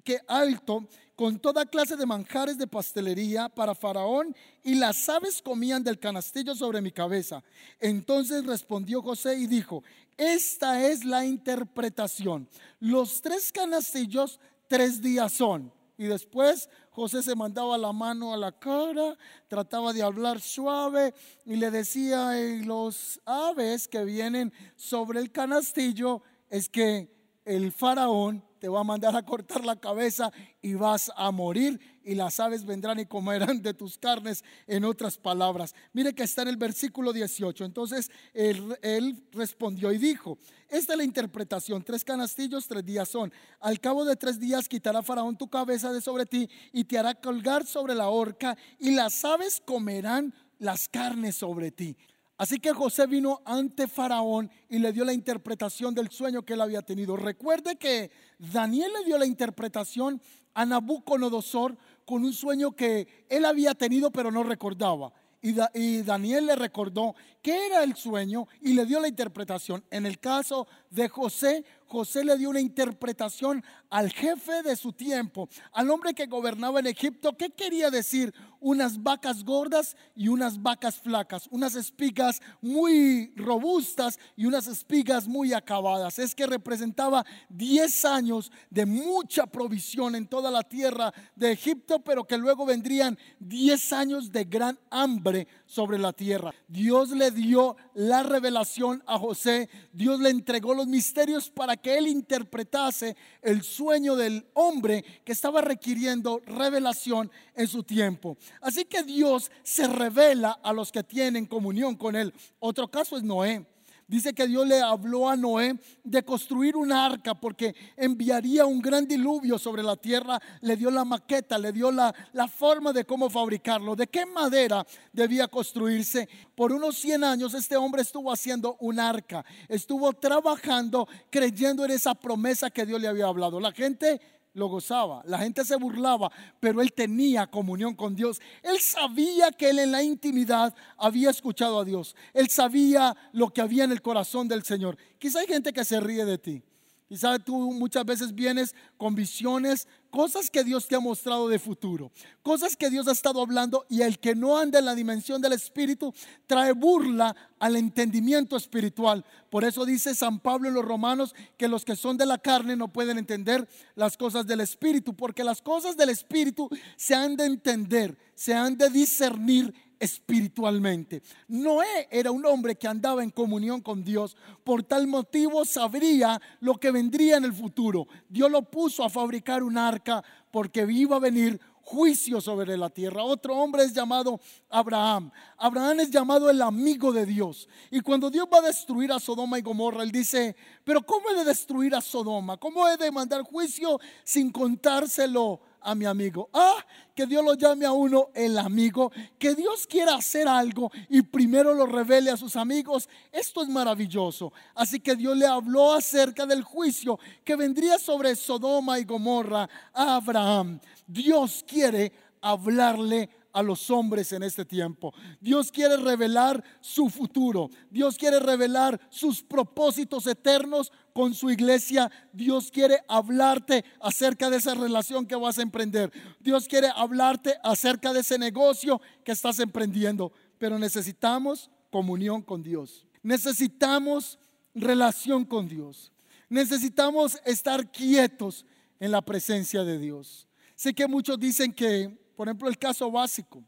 que 0.03 0.19
alto, 0.27 0.88
con 1.15 1.39
toda 1.39 1.65
clase 1.65 1.97
de 1.97 2.06
manjares 2.06 2.58
de 2.58 2.67
pastelería 2.67 3.49
para 3.49 3.75
Faraón, 3.75 4.36
y 4.63 4.75
las 4.75 5.10
aves 5.10 5.41
comían 5.41 5.84
del 5.84 5.99
canastillo 5.99 6.56
sobre 6.56 6.80
mi 6.80 6.91
cabeza. 6.91 7.43
Entonces 7.80 8.45
respondió 8.45 9.01
José 9.01 9.36
y 9.36 9.47
dijo, 9.47 9.84
esta 10.15 10.84
es 10.88 11.03
la 11.03 11.25
interpretación. 11.25 12.47
Los 12.80 13.21
tres 13.21 13.51
canastillos, 13.51 14.39
tres 14.67 15.01
días 15.01 15.34
son. 15.34 15.73
Y 15.97 16.06
después 16.06 16.69
José 16.91 17.23
se 17.23 17.36
mandaba 17.36 17.77
la 17.77 17.91
mano 17.91 18.34
a 18.34 18.38
la 18.38 18.51
cara, 18.51 19.17
trataba 19.47 19.93
de 19.93 20.03
hablar 20.03 20.39
suave 20.39 21.13
y 21.45 21.56
le 21.56 21.71
decía, 21.71 22.32
los 22.63 23.19
aves 23.25 23.88
que 23.88 24.06
vienen 24.06 24.53
sobre 24.75 25.19
el 25.19 25.32
canastillo, 25.32 26.21
es 26.49 26.69
que 26.69 27.10
el 27.45 27.71
faraón 27.71 28.43
te 28.60 28.67
va 28.67 28.81
a 28.81 28.83
mandar 28.83 29.15
a 29.15 29.23
cortar 29.23 29.63
la 29.63 29.75
cabeza 29.75 30.31
y 30.62 30.73
vas 30.73 31.12
a 31.15 31.31
morir 31.31 31.79
y 32.03 32.15
las 32.15 32.39
aves 32.39 32.65
vendrán 32.65 32.99
y 32.99 33.05
comerán 33.05 33.62
de 33.62 33.73
tus 33.73 33.97
carnes, 33.97 34.43
en 34.65 34.83
otras 34.83 35.17
palabras. 35.17 35.75
Mire 35.93 36.13
que 36.13 36.23
está 36.23 36.41
en 36.41 36.47
el 36.49 36.57
versículo 36.57 37.13
18. 37.13 37.65
Entonces 37.65 38.10
él, 38.33 39.23
respondió 39.31 39.91
y 39.91 39.97
dijo, 39.97 40.38
esta 40.69 40.93
es 40.93 40.97
la 40.97 41.03
interpretación, 41.03 41.83
tres 41.83 42.03
canastillos, 42.03 42.67
tres 42.67 42.86
días 42.86 43.10
son. 43.10 43.31
Al 43.60 43.79
cabo 43.79 44.05
de 44.05 44.15
tres 44.15 44.39
días 44.39 44.67
quitará 44.67 45.03
Faraón 45.03 45.38
tu 45.38 45.49
cabeza 45.49 45.91
de 45.91 46.01
sobre 46.01 46.25
ti 46.25 46.49
y 46.71 46.86
te 46.86 46.97
hará 46.97 47.13
colgar 47.15 47.65
sobre 47.65 47.93
la 47.93 48.10
horca 48.10 48.57
y 48.79 48.91
las 48.91 49.23
aves 49.23 49.62
comerán 49.63 50.33
las 50.60 50.88
carnes 50.89 51.36
sobre 51.36 51.71
ti. 51.71 51.95
Así 52.38 52.60
que 52.60 52.71
José 52.71 53.08
vino 53.08 53.41
ante 53.45 53.88
Faraón 53.88 54.52
y 54.69 54.78
le 54.78 54.93
dio 54.93 55.04
la 55.04 55.13
interpretación 55.13 55.95
del 55.95 56.10
sueño 56.10 56.43
que 56.43 56.54
él 56.54 56.62
había 56.62 56.84
tenido. 56.84 57.17
Recuerde 57.17 57.78
que 57.78 58.12
Daniel 58.38 58.91
le 59.00 59.06
dio 59.06 59.17
la 59.17 59.26
interpretación 59.26 60.21
a 60.54 60.65
Nabucodonosor 60.65 61.76
con 62.06 62.23
un 62.23 62.34
sueño 62.34 62.73
que 62.73 63.25
él 63.27 63.44
había 63.44 63.73
tenido 63.73 64.12
pero 64.12 64.31
no 64.31 64.44
recordaba. 64.44 65.12
Y, 65.42 66.02
Daniel 66.02 66.48
le 66.48 66.56
recordó 66.56 67.15
qué 67.42 67.67
era 67.67 67.83
el 67.83 67.96
sueño 67.96 68.48
y 68.62 68.73
le 68.73 68.85
dio 68.85 69.00
la 69.00 69.08
interpretación. 69.08 69.83
En 69.92 70.06
el 70.06 70.19
caso 70.19 70.67
de 70.90 71.08
José, 71.10 71.63
José 71.88 72.23
le 72.23 72.38
dio 72.38 72.50
una 72.50 72.60
interpretación 72.60 73.63
al 73.90 74.12
jefe 74.12 74.63
de 74.63 74.75
su 74.75 74.92
tiempo, 74.92 75.48
al 75.71 75.90
hombre 75.90 76.13
que 76.13 76.25
gobernaba 76.25 76.79
en 76.79 76.88
Egipto. 76.88 77.38
¿Qué 77.38 77.50
quería 77.50 77.90
decir? 77.90 78.33
Unas 78.60 79.02
vacas 79.02 79.44
gordas 79.44 79.96
y 80.15 80.27
unas 80.27 80.62
vacas 80.62 80.96
flacas, 80.96 81.48
unas 81.52 81.75
espigas 81.75 82.42
muy 82.60 83.31
robustas 83.35 84.19
y 84.35 84.46
unas 84.46 84.67
espigas 84.67 85.27
muy 85.27 85.54
acabadas. 85.54 86.19
Es 86.19 86.35
que 86.35 86.48
representaba 86.48 87.25
10 87.50 88.06
años 88.06 88.52
de 88.69 88.85
mucha 88.85 89.46
provisión 89.46 90.15
en 90.15 90.27
toda 90.27 90.52
la 90.52 90.63
tierra 90.63 91.13
de 91.35 91.52
Egipto, 91.52 92.00
pero 92.00 92.25
que 92.25 92.38
luego 92.38 92.65
vendrían 92.65 93.17
10 93.40 93.94
años 93.94 94.31
de 94.31 94.44
gran 94.44 94.77
hambre 94.90 95.48
sobre 95.65 96.00
la 96.00 96.12
tierra. 96.12 96.54
Dios 96.67 97.12
le 97.12 97.31
dio 97.31 97.77
la 97.94 98.23
revelación 98.23 99.04
a 99.06 99.17
José, 99.19 99.69
Dios 99.94 100.19
le 100.19 100.29
entregó 100.29 100.73
los 100.73 100.88
misterios 100.88 101.50
para 101.50 101.77
que 101.78 101.98
él 101.98 102.08
interpretase 102.08 103.15
el 103.42 103.63
sueño 103.63 104.15
del 104.15 104.46
hombre 104.54 105.04
que 105.23 105.32
estaba 105.32 105.62
requiriendo 105.62 106.42
revelación 106.46 107.32
en 107.56 107.67
su 107.67 107.84
tiempo. 107.84 108.38
Así 108.62 108.86
que 108.86 109.04
Dios 109.04 109.52
se 109.63 109.88
revela 109.88 110.52
a 110.63 110.73
los 110.73 110.92
que 110.92 111.04
tienen 111.04 111.46
comunión 111.46 111.96
con 111.96 112.15
él. 112.15 112.34
Otro 112.60 112.90
caso 112.90 113.17
es 113.17 113.23
Noé. 113.23 113.65
Dice 114.08 114.33
que 114.33 114.47
Dios 114.47 114.65
le 114.65 114.79
habló 114.79 115.27
a 115.27 115.35
Noé 115.35 115.77
de 116.01 116.23
construir 116.23 116.77
un 116.77 116.93
arca 116.93 117.35
porque 117.35 117.75
enviaría 117.97 118.65
un 118.65 118.79
gran 118.79 119.05
diluvio 119.05 119.60
sobre 119.60 119.83
la 119.83 119.97
tierra. 119.97 120.39
Le 120.62 120.77
dio 120.77 120.89
la 120.89 121.03
maqueta, 121.03 121.58
le 121.58 121.73
dio 121.73 121.91
la, 121.91 122.15
la 122.31 122.47
forma 122.47 122.93
de 122.93 123.03
cómo 123.03 123.29
fabricarlo, 123.29 123.97
de 123.97 124.08
qué 124.08 124.25
madera 124.25 124.87
debía 125.12 125.49
construirse. 125.49 126.29
Por 126.55 126.71
unos 126.71 126.97
100 126.97 127.23
años 127.25 127.53
este 127.53 127.75
hombre 127.75 128.01
estuvo 128.01 128.31
haciendo 128.31 128.77
un 128.79 128.97
arca, 128.97 129.43
estuvo 129.67 130.13
trabajando 130.13 131.05
creyendo 131.29 131.83
en 131.83 131.91
esa 131.91 132.15
promesa 132.15 132.69
que 132.69 132.85
Dios 132.85 133.01
le 133.01 133.10
había 133.10 133.25
hablado. 133.25 133.60
La 133.60 133.73
gente 133.73 134.21
lo 134.58 134.67
gozaba, 134.67 135.21
la 135.25 135.37
gente 135.37 135.63
se 135.63 135.75
burlaba, 135.75 136.31
pero 136.60 136.81
él 136.81 136.91
tenía 136.91 137.45
comunión 137.45 137.93
con 137.93 138.15
Dios. 138.15 138.41
Él 138.63 138.79
sabía 138.79 139.51
que 139.51 139.69
él 139.69 139.77
en 139.79 139.91
la 139.91 140.01
intimidad 140.01 140.73
había 140.97 141.29
escuchado 141.29 141.79
a 141.79 141.85
Dios. 141.85 142.15
Él 142.33 142.49
sabía 142.49 143.15
lo 143.33 143.49
que 143.49 143.62
había 143.62 143.83
en 143.83 143.91
el 143.91 144.01
corazón 144.01 144.47
del 144.47 144.63
Señor. 144.63 144.97
Quizá 145.19 145.39
hay 145.39 145.47
gente 145.47 145.71
que 145.71 145.85
se 145.85 145.99
ríe 145.99 146.25
de 146.25 146.39
ti. 146.39 146.63
Quizá 147.08 147.39
tú 147.39 147.71
muchas 147.71 148.03
veces 148.03 148.35
vienes 148.35 148.75
con 148.97 149.15
visiones, 149.15 149.87
cosas 150.10 150.49
que 150.49 150.65
Dios 150.65 150.89
te 150.89 150.95
ha 150.95 150.99
mostrado 150.99 151.47
de 151.47 151.58
futuro, 151.58 152.12
cosas 152.43 152.75
que 152.75 152.89
Dios 152.89 153.08
ha 153.08 153.13
estado 153.13 153.41
hablando 153.41 153.85
y 153.87 154.01
el 154.01 154.19
que 154.19 154.35
no 154.35 154.58
anda 154.58 154.79
en 154.79 154.85
la 154.85 154.93
dimensión 154.93 155.41
del 155.41 155.53
Espíritu 155.53 156.13
trae 156.47 156.73
burla 156.73 157.33
al 157.60 157.77
entendimiento 157.77 158.58
espiritual. 158.58 159.23
Por 159.49 159.63
eso 159.63 159.85
dice 159.85 160.15
San 160.15 160.39
Pablo 160.39 160.67
en 160.67 160.73
los 160.73 160.83
Romanos 160.83 161.33
que 161.55 161.69
los 161.69 161.85
que 161.85 161.95
son 161.95 162.17
de 162.17 162.25
la 162.25 162.39
carne 162.39 162.75
no 162.75 162.89
pueden 162.89 163.17
entender 163.17 163.69
las 163.95 164.17
cosas 164.17 164.45
del 164.45 164.60
Espíritu, 164.60 165.15
porque 165.15 165.45
las 165.45 165.62
cosas 165.62 165.95
del 165.95 166.10
Espíritu 166.10 166.69
se 166.97 167.15
han 167.15 167.37
de 167.37 167.45
entender, 167.45 168.17
se 168.35 168.53
han 168.53 168.77
de 168.77 168.89
discernir 168.89 169.73
espiritualmente. 170.00 171.21
Noé 171.48 172.08
era 172.12 172.31
un 172.31 172.45
hombre 172.45 172.75
que 172.75 172.87
andaba 172.87 173.23
en 173.23 173.29
comunión 173.29 173.81
con 173.81 174.04
Dios, 174.04 174.35
por 174.63 174.83
tal 174.83 175.08
motivo 175.08 175.65
sabría 175.65 176.41
lo 176.60 176.75
que 176.75 176.91
vendría 176.91 177.37
en 177.37 177.45
el 177.45 177.54
futuro. 177.54 178.08
Dios 178.29 178.52
lo 178.52 178.63
puso 178.63 179.04
a 179.04 179.10
fabricar 179.10 179.63
un 179.63 179.77
arca 179.77 180.23
porque 180.52 180.85
iba 180.89 181.15
a 181.15 181.19
venir 181.19 181.60
juicio 181.87 182.41
sobre 182.41 182.75
la 182.75 182.89
tierra. 182.89 183.23
Otro 183.23 183.56
hombre 183.56 183.83
es 183.83 183.93
llamado 183.93 184.41
Abraham. 184.69 185.31
Abraham 185.58 186.02
es 186.02 186.12
llamado 186.12 186.50
el 186.50 186.62
amigo 186.62 187.13
de 187.13 187.25
Dios. 187.25 187.69
Y 187.89 188.02
cuando 188.02 188.29
Dios 188.29 188.45
va 188.54 188.58
a 188.58 188.67
destruir 188.67 189.13
a 189.13 189.21
Sodoma 189.21 189.58
y 189.58 189.62
Gomorra, 189.62 190.04
él 190.04 190.12
dice, 190.12 190.58
pero 190.83 191.02
¿cómo 191.02 191.29
he 191.29 191.35
de 191.35 191.45
destruir 191.45 191.95
a 191.95 192.02
Sodoma? 192.02 192.58
¿Cómo 192.58 192.85
he 192.89 192.98
de 192.98 193.10
mandar 193.10 193.41
juicio 193.43 194.02
sin 194.25 194.52
contárselo 194.52 195.62
a 195.88 195.96
mi 195.96 196.04
amigo. 196.04 196.50
Ah, 196.54 196.85
que 197.15 197.25
Dios 197.25 197.44
lo 197.44 197.54
llame 197.54 197.85
a 197.85 197.94
uno 197.94 198.29
el 198.35 198.58
amigo, 198.58 199.10
que 199.40 199.56
Dios 199.56 199.88
quiera 199.88 200.15
hacer 200.15 200.46
algo 200.46 200.92
y 201.08 201.21
primero 201.21 201.73
lo 201.73 201.85
revele 201.85 202.29
a 202.29 202.35
sus 202.35 202.58
amigos. 202.58 203.08
Esto 203.31 203.63
es 203.63 203.69
maravilloso. 203.69 204.52
Así 204.75 205.00
que 205.00 205.15
Dios 205.15 205.38
le 205.38 205.48
habló 205.48 205.94
acerca 205.94 206.46
del 206.46 206.62
juicio 206.62 207.17
que 207.46 207.56
vendría 207.56 207.98
sobre 208.00 208.35
Sodoma 208.35 209.00
y 209.00 209.06
Gomorra 209.06 209.69
a 209.94 210.15
Abraham. 210.15 210.81
Dios 211.08 211.63
quiere 211.65 212.12
hablarle 212.42 213.29
a 213.54 213.63
los 213.63 213.90
hombres 213.90 214.33
en 214.33 214.44
este 214.44 214.65
tiempo. 214.65 215.13
Dios 215.40 215.71
quiere 215.71 215.96
revelar 215.96 216.62
su 216.81 217.10
futuro. 217.10 217.69
Dios 217.90 218.17
quiere 218.17 218.42
revelar 218.42 219.00
sus 219.10 219.42
propósitos 219.42 220.27
eternos 220.27 220.92
con 221.17 221.33
su 221.33 221.49
iglesia. 221.49 222.11
Dios 222.31 222.69
quiere 222.69 222.99
hablarte 223.07 223.83
acerca 223.99 224.51
de 224.51 224.57
esa 224.57 224.75
relación 224.75 225.25
que 225.25 225.35
vas 225.35 225.57
a 225.57 225.63
emprender. 225.63 226.11
Dios 226.39 226.67
quiere 226.67 226.89
hablarte 226.95 227.55
acerca 227.63 228.13
de 228.13 228.19
ese 228.19 228.37
negocio 228.37 229.01
que 229.23 229.31
estás 229.31 229.57
emprendiendo. 229.57 230.31
Pero 230.59 230.77
necesitamos 230.77 231.71
comunión 231.89 232.43
con 232.43 232.61
Dios. 232.61 233.07
Necesitamos 233.23 234.37
relación 234.75 235.43
con 235.43 235.67
Dios. 235.67 236.11
Necesitamos 236.49 237.41
estar 237.45 237.89
quietos 237.89 238.63
en 238.99 239.09
la 239.09 239.23
presencia 239.23 239.83
de 239.83 239.97
Dios. 239.97 240.47
Sé 240.75 240.93
que 240.93 241.07
muchos 241.07 241.39
dicen 241.39 241.73
que 241.73 242.15
por 242.35 242.47
ejemplo, 242.47 242.69
el 242.69 242.77
caso 242.77 243.09
básico. 243.09 243.63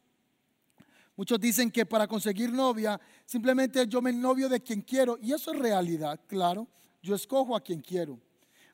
Muchos 1.15 1.39
dicen 1.39 1.71
que 1.71 1.87
para 1.87 2.07
conseguir 2.07 2.53
novia, 2.53 3.01
simplemente 3.25 3.87
yo 3.87 3.99
me 3.99 4.13
novio 4.13 4.47
de 4.47 4.61
quien 4.61 4.83
quiero. 4.83 5.17
Y 5.19 5.33
eso 5.33 5.51
es 5.51 5.57
realidad, 5.57 6.19
claro. 6.27 6.67
Yo 7.01 7.15
escojo 7.15 7.55
a 7.55 7.61
quien 7.61 7.81
quiero. 7.81 8.19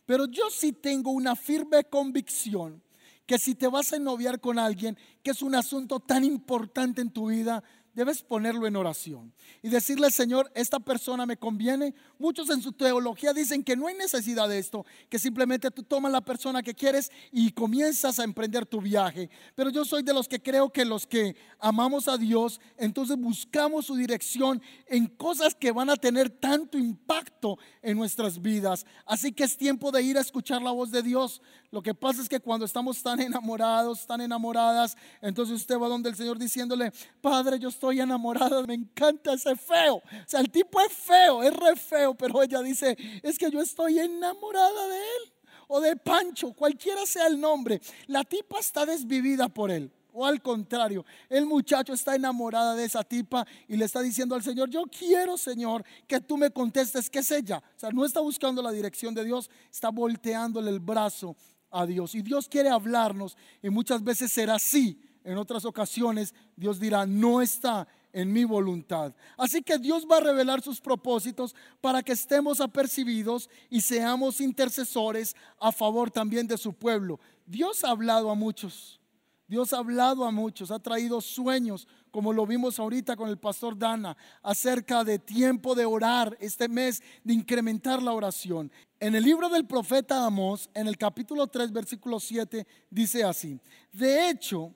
Pero 0.05 0.25
yo 0.25 0.49
sí 0.49 0.71
tengo 0.71 1.11
una 1.11 1.35
firme 1.35 1.83
convicción 1.83 2.81
que 3.25 3.39
si 3.39 3.55
te 3.55 3.67
vas 3.67 3.91
a 3.93 3.99
noviar 3.99 4.39
con 4.39 4.59
alguien, 4.59 4.97
que 5.23 5.31
es 5.31 5.41
un 5.41 5.55
asunto 5.55 5.99
tan 5.99 6.23
importante 6.23 7.01
en 7.01 7.09
tu 7.09 7.27
vida, 7.27 7.63
debes 7.95 8.21
ponerlo 8.21 8.67
en 8.67 8.75
oración 8.75 9.33
y 9.63 9.69
decirle, 9.69 10.11
Señor, 10.11 10.51
esta 10.53 10.79
persona 10.79 11.25
me 11.25 11.37
conviene. 11.37 11.95
Muchos 12.19 12.49
en 12.49 12.61
su 12.61 12.73
teología 12.73 13.33
dicen 13.33 13.63
que 13.63 13.75
no 13.75 13.87
hay 13.87 13.95
necesidad 13.95 14.49
de 14.49 14.59
esto, 14.59 14.85
que 15.09 15.17
simplemente 15.17 15.71
tú 15.71 15.81
tomas 15.81 16.11
la 16.11 16.21
persona 16.21 16.61
que 16.61 16.75
quieres 16.75 17.11
y 17.31 17.51
comienzas 17.51 18.19
a 18.19 18.23
emprender 18.23 18.65
tu 18.65 18.81
viaje. 18.81 19.29
Pero 19.55 19.69
yo 19.69 19.85
soy 19.85 20.03
de 20.03 20.13
los 20.13 20.27
que 20.27 20.41
creo 20.41 20.71
que 20.71 20.83
los 20.83 21.07
que 21.07 21.35
amamos 21.57 22.07
a 22.07 22.17
Dios, 22.17 22.59
entonces 22.77 23.17
buscamos 23.17 23.85
su 23.85 23.95
dirección 23.95 24.61
en 24.87 25.07
cosas 25.07 25.55
que 25.55 25.71
van 25.71 25.89
a 25.89 25.95
tener 25.95 26.29
tanto 26.29 26.77
impacto 26.77 27.57
en 27.81 27.97
nuestras 27.97 28.41
vidas. 28.41 28.85
Así 29.05 29.31
que 29.31 29.45
es 29.45 29.57
tiempo 29.57 29.91
de 29.91 30.03
ir 30.03 30.17
a 30.17 30.21
escuchar 30.21 30.61
la 30.61 30.71
voz 30.71 30.91
de 30.91 31.01
Dios. 31.01 31.41
Lo 31.75 31.83
que 31.83 31.93
pasa 31.93 32.21
es 32.21 32.29
que 32.29 32.39
cuando 32.39 32.65
estamos 32.65 33.03
tan 33.03 33.19
enamorados, 33.19 34.07
tan 34.07 34.21
enamoradas, 34.21 34.95
entonces 35.21 35.57
usted 35.57 35.77
va 35.77 35.89
donde 35.89 36.07
el 36.07 36.15
Señor 36.15 36.39
diciéndole, 36.39 36.89
Padre, 37.19 37.59
yo 37.59 37.67
estoy 37.67 37.99
enamorada, 37.99 38.63
me 38.65 38.75
encanta 38.75 39.33
ese 39.33 39.57
feo. 39.57 39.95
O 39.95 40.01
sea, 40.25 40.39
el 40.39 40.49
tipo 40.49 40.79
es 40.79 40.93
feo, 40.93 41.43
es 41.43 41.53
re 41.53 41.75
feo, 41.75 42.15
pero 42.15 42.41
ella 42.41 42.61
dice, 42.61 42.95
es 43.21 43.37
que 43.37 43.51
yo 43.51 43.59
estoy 43.59 43.99
enamorada 43.99 44.87
de 44.87 44.95
él. 44.95 45.33
O 45.67 45.81
de 45.81 45.97
Pancho, 45.97 46.53
cualquiera 46.53 47.05
sea 47.05 47.27
el 47.27 47.37
nombre. 47.37 47.81
La 48.07 48.23
tipa 48.23 48.57
está 48.57 48.85
desvivida 48.85 49.49
por 49.49 49.69
él. 49.69 49.91
O 50.13 50.25
al 50.25 50.41
contrario, 50.41 51.03
el 51.27 51.45
muchacho 51.45 51.91
está 51.91 52.15
enamorada 52.15 52.73
de 52.73 52.85
esa 52.85 53.03
tipa 53.03 53.45
y 53.67 53.75
le 53.75 53.83
está 53.83 54.01
diciendo 54.01 54.33
al 54.33 54.43
Señor, 54.43 54.69
yo 54.69 54.83
quiero, 54.83 55.37
Señor, 55.37 55.83
que 56.07 56.21
tú 56.21 56.37
me 56.37 56.51
contestes 56.51 57.09
que 57.09 57.19
es 57.19 57.29
ella. 57.31 57.61
O 57.75 57.79
sea, 57.79 57.89
no 57.89 58.05
está 58.05 58.21
buscando 58.21 58.61
la 58.61 58.71
dirección 58.71 59.13
de 59.13 59.25
Dios, 59.25 59.49
está 59.69 59.89
volteándole 59.89 60.71
el 60.71 60.79
brazo 60.79 61.35
a 61.75 61.85
Dios. 61.85 62.15
Y 62.15 62.21
Dios 62.21 62.47
quiere 62.47 62.69
hablarnos 62.69 63.37
y 63.61 63.69
muchas 63.69 64.03
veces 64.03 64.31
será 64.31 64.55
así 64.55 64.99
en 65.25 65.37
otras 65.37 65.65
ocasiones 65.65 66.33
Dios 66.55 66.79
dirá, 66.79 67.05
no 67.05 67.41
está 67.41 67.87
en 68.13 68.31
mi 68.31 68.45
voluntad. 68.45 69.13
Así 69.37 69.61
que 69.61 69.77
Dios 69.77 70.05
va 70.09 70.17
a 70.17 70.21
revelar 70.21 70.61
sus 70.61 70.79
propósitos 70.79 71.53
para 71.81 72.01
que 72.01 72.13
estemos 72.13 72.61
apercibidos 72.61 73.49
y 73.69 73.81
seamos 73.81 74.39
intercesores 74.39 75.35
a 75.59 75.71
favor 75.71 76.11
también 76.11 76.47
de 76.47 76.57
su 76.57 76.73
pueblo. 76.73 77.19
Dios 77.45 77.83
ha 77.83 77.89
hablado 77.89 78.29
a 78.29 78.35
muchos. 78.35 79.01
Dios 79.47 79.73
ha 79.73 79.77
hablado 79.77 80.25
a 80.25 80.31
muchos, 80.31 80.71
ha 80.71 80.79
traído 80.79 81.21
sueños, 81.21 81.87
como 82.09 82.33
lo 82.33 82.47
vimos 82.47 82.79
ahorita 82.79 83.15
con 83.15 83.29
el 83.29 83.37
pastor 83.37 83.77
Dana, 83.77 84.17
acerca 84.41 85.03
de 85.03 85.19
tiempo 85.19 85.75
de 85.75 85.85
orar 85.85 86.35
este 86.39 86.67
mes, 86.67 87.03
de 87.23 87.33
incrementar 87.33 88.01
la 88.01 88.13
oración. 88.13 88.71
En 88.99 89.13
el 89.13 89.23
libro 89.23 89.49
del 89.49 89.65
profeta 89.65 90.25
Amós, 90.25 90.69
en 90.73 90.87
el 90.87 90.97
capítulo 90.97 91.45
3, 91.45 91.71
versículo 91.71 92.19
7, 92.19 92.65
dice 92.89 93.23
así, 93.23 93.59
de 93.91 94.29
hecho, 94.29 94.73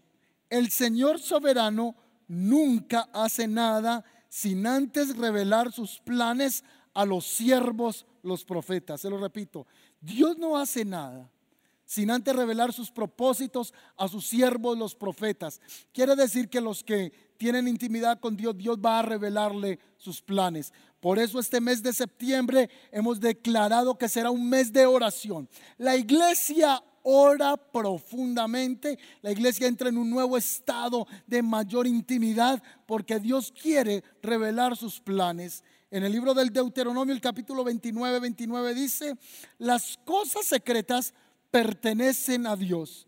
el 0.49 0.69
Señor 0.69 1.19
soberano 1.19 1.95
nunca 2.27 3.09
hace 3.11 3.47
nada 3.47 4.03
sin 4.29 4.67
antes 4.67 5.17
revelar 5.17 5.71
sus 5.71 5.99
planes 5.99 6.63
a 6.93 7.05
los 7.05 7.25
siervos, 7.25 8.05
los 8.21 8.45
profetas. 8.45 9.01
Se 9.01 9.09
lo 9.09 9.17
repito, 9.17 9.65
Dios 9.99 10.37
no 10.37 10.57
hace 10.57 10.85
nada 10.85 11.27
sin 11.89 12.11
antes 12.11 12.35
revelar 12.35 12.71
sus 12.71 12.91
propósitos 12.91 13.73
a 13.97 14.07
sus 14.07 14.27
siervos, 14.27 14.77
los 14.77 14.93
profetas. 14.93 15.59
Quiere 15.91 16.15
decir 16.15 16.47
que 16.47 16.61
los 16.61 16.83
que 16.83 17.33
tienen 17.37 17.67
intimidad 17.67 18.19
con 18.19 18.37
Dios, 18.37 18.55
Dios 18.55 18.77
va 18.77 18.99
a 18.99 19.01
revelarle 19.01 19.79
sus 19.97 20.21
planes. 20.21 20.71
Por 20.99 21.17
eso 21.17 21.39
este 21.39 21.59
mes 21.59 21.81
de 21.81 21.91
septiembre 21.91 22.69
hemos 22.91 23.19
declarado 23.19 23.97
que 23.97 24.07
será 24.07 24.29
un 24.29 24.47
mes 24.47 24.71
de 24.71 24.85
oración. 24.85 25.49
La 25.79 25.95
iglesia 25.97 26.79
ora 27.01 27.57
profundamente, 27.57 28.99
la 29.23 29.31
iglesia 29.31 29.65
entra 29.65 29.89
en 29.89 29.97
un 29.97 30.11
nuevo 30.11 30.37
estado 30.37 31.07
de 31.25 31.41
mayor 31.41 31.87
intimidad 31.87 32.61
porque 32.85 33.19
Dios 33.19 33.51
quiere 33.51 34.03
revelar 34.21 34.77
sus 34.77 35.01
planes. 35.01 35.63
En 35.89 36.03
el 36.03 36.11
libro 36.11 36.35
del 36.35 36.53
Deuteronomio, 36.53 37.15
el 37.15 37.21
capítulo 37.21 37.63
29, 37.63 38.19
29 38.19 38.75
dice, 38.75 39.17
las 39.57 39.97
cosas 40.05 40.45
secretas 40.45 41.15
pertenecen 41.51 42.47
a 42.47 42.55
Dios, 42.55 43.07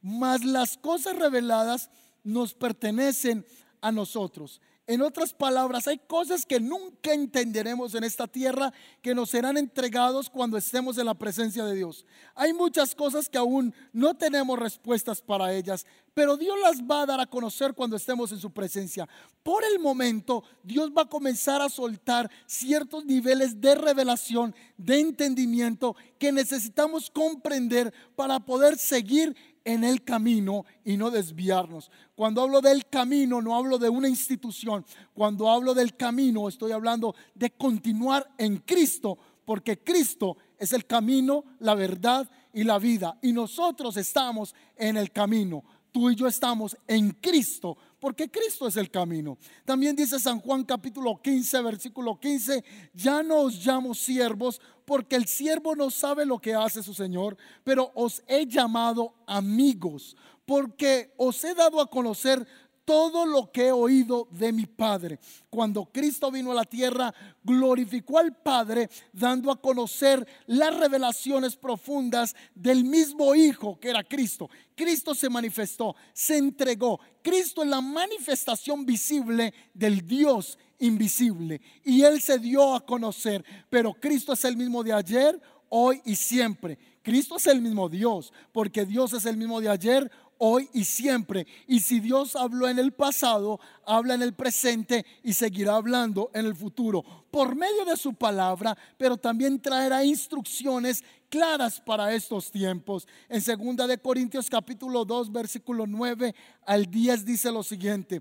mas 0.00 0.44
las 0.44 0.76
cosas 0.76 1.16
reveladas 1.16 1.90
nos 2.24 2.54
pertenecen 2.54 3.44
a 3.80 3.92
nosotros. 3.92 4.60
En 4.88 5.00
otras 5.00 5.32
palabras, 5.32 5.86
hay 5.86 5.98
cosas 5.98 6.44
que 6.44 6.58
nunca 6.58 7.14
entenderemos 7.14 7.94
en 7.94 8.02
esta 8.02 8.26
tierra 8.26 8.72
que 9.00 9.14
nos 9.14 9.30
serán 9.30 9.56
entregados 9.56 10.28
cuando 10.28 10.58
estemos 10.58 10.98
en 10.98 11.06
la 11.06 11.14
presencia 11.14 11.64
de 11.64 11.76
Dios. 11.76 12.04
Hay 12.34 12.52
muchas 12.52 12.92
cosas 12.92 13.28
que 13.28 13.38
aún 13.38 13.72
no 13.92 14.14
tenemos 14.14 14.58
respuestas 14.58 15.22
para 15.22 15.54
ellas, 15.54 15.86
pero 16.14 16.36
Dios 16.36 16.56
las 16.60 16.82
va 16.82 17.02
a 17.02 17.06
dar 17.06 17.20
a 17.20 17.26
conocer 17.26 17.74
cuando 17.74 17.94
estemos 17.94 18.32
en 18.32 18.40
su 18.40 18.50
presencia. 18.50 19.08
Por 19.44 19.62
el 19.62 19.78
momento, 19.78 20.42
Dios 20.64 20.90
va 20.90 21.02
a 21.02 21.08
comenzar 21.08 21.62
a 21.62 21.68
soltar 21.68 22.28
ciertos 22.46 23.04
niveles 23.04 23.60
de 23.60 23.76
revelación, 23.76 24.52
de 24.76 24.98
entendimiento 24.98 25.94
que 26.22 26.30
necesitamos 26.30 27.10
comprender 27.10 27.92
para 28.14 28.38
poder 28.38 28.78
seguir 28.78 29.34
en 29.64 29.82
el 29.82 30.04
camino 30.04 30.64
y 30.84 30.96
no 30.96 31.10
desviarnos. 31.10 31.90
Cuando 32.14 32.42
hablo 32.42 32.60
del 32.60 32.86
camino, 32.86 33.42
no 33.42 33.56
hablo 33.56 33.76
de 33.76 33.88
una 33.88 34.08
institución. 34.08 34.86
Cuando 35.14 35.50
hablo 35.50 35.74
del 35.74 35.96
camino, 35.96 36.48
estoy 36.48 36.70
hablando 36.70 37.16
de 37.34 37.50
continuar 37.50 38.32
en 38.38 38.58
Cristo, 38.58 39.18
porque 39.44 39.80
Cristo 39.80 40.36
es 40.60 40.72
el 40.72 40.86
camino, 40.86 41.42
la 41.58 41.74
verdad 41.74 42.30
y 42.52 42.62
la 42.62 42.78
vida. 42.78 43.18
Y 43.20 43.32
nosotros 43.32 43.96
estamos 43.96 44.54
en 44.76 44.96
el 44.96 45.10
camino. 45.10 45.64
Tú 45.90 46.08
y 46.08 46.14
yo 46.14 46.28
estamos 46.28 46.76
en 46.86 47.10
Cristo, 47.20 47.76
porque 47.98 48.30
Cristo 48.30 48.68
es 48.68 48.76
el 48.76 48.92
camino. 48.92 49.36
También 49.64 49.96
dice 49.96 50.20
San 50.20 50.38
Juan 50.38 50.62
capítulo 50.62 51.20
15, 51.20 51.62
versículo 51.62 52.18
15, 52.18 52.64
ya 52.94 53.24
no 53.24 53.40
os 53.40 53.66
llamo 53.66 53.92
siervos, 53.92 54.60
porque 54.92 55.16
el 55.16 55.26
siervo 55.26 55.74
no 55.74 55.90
sabe 55.90 56.26
lo 56.26 56.38
que 56.38 56.54
hace 56.54 56.82
su 56.82 56.92
Señor, 56.92 57.38
pero 57.64 57.92
os 57.94 58.22
he 58.26 58.44
llamado 58.46 59.14
amigos, 59.26 60.14
porque 60.44 61.14
os 61.16 61.42
he 61.44 61.54
dado 61.54 61.80
a 61.80 61.88
conocer 61.88 62.46
todo 62.84 63.24
lo 63.24 63.50
que 63.50 63.68
he 63.68 63.72
oído 63.72 64.28
de 64.30 64.52
mi 64.52 64.66
Padre. 64.66 65.18
Cuando 65.48 65.86
Cristo 65.86 66.30
vino 66.30 66.52
a 66.52 66.56
la 66.56 66.66
tierra, 66.66 67.14
glorificó 67.42 68.18
al 68.18 68.36
Padre, 68.36 68.90
dando 69.14 69.50
a 69.50 69.62
conocer 69.62 70.28
las 70.44 70.78
revelaciones 70.78 71.56
profundas 71.56 72.36
del 72.54 72.84
mismo 72.84 73.34
Hijo 73.34 73.80
que 73.80 73.88
era 73.88 74.04
Cristo. 74.04 74.50
Cristo 74.74 75.14
se 75.14 75.30
manifestó, 75.30 75.96
se 76.12 76.36
entregó. 76.36 77.00
Cristo 77.22 77.62
es 77.62 77.70
la 77.70 77.80
manifestación 77.80 78.84
visible 78.84 79.54
del 79.72 80.06
Dios 80.06 80.58
invisible. 80.82 81.60
Y 81.84 82.02
Él 82.02 82.20
se 82.20 82.38
dio 82.38 82.74
a 82.74 82.84
conocer. 82.84 83.44
Pero 83.68 83.94
Cristo 83.94 84.32
es 84.34 84.44
el 84.44 84.56
mismo 84.56 84.84
de 84.84 84.92
ayer, 84.92 85.40
hoy 85.68 86.00
y 86.04 86.14
siempre. 86.14 86.78
Cristo 87.02 87.36
es 87.36 87.46
el 87.46 87.60
mismo 87.60 87.88
Dios, 87.88 88.32
porque 88.52 88.84
Dios 88.84 89.12
es 89.12 89.26
el 89.26 89.36
mismo 89.36 89.60
de 89.60 89.68
ayer, 89.68 90.10
hoy 90.38 90.68
y 90.72 90.84
siempre. 90.84 91.46
Y 91.66 91.80
si 91.80 92.00
Dios 92.00 92.36
habló 92.36 92.68
en 92.68 92.78
el 92.78 92.92
pasado, 92.92 93.60
habla 93.86 94.14
en 94.14 94.22
el 94.22 94.34
presente 94.34 95.06
y 95.22 95.32
seguirá 95.34 95.76
hablando 95.76 96.30
en 96.34 96.46
el 96.46 96.54
futuro 96.54 97.04
por 97.30 97.56
medio 97.56 97.84
de 97.84 97.96
su 97.96 98.12
palabra, 98.14 98.76
pero 98.98 99.16
también 99.16 99.60
traerá 99.60 100.04
instrucciones 100.04 101.02
claras 101.28 101.80
para 101.80 102.12
estos 102.12 102.50
tiempos. 102.50 103.08
En 103.28 103.40
segunda 103.40 103.86
de 103.86 103.98
Corintios 103.98 104.50
capítulo 104.50 105.04
2 105.04 105.32
versículo 105.32 105.86
9 105.86 106.34
al 106.66 106.90
10 106.90 107.24
dice 107.24 107.50
lo 107.50 107.62
siguiente: 107.62 108.20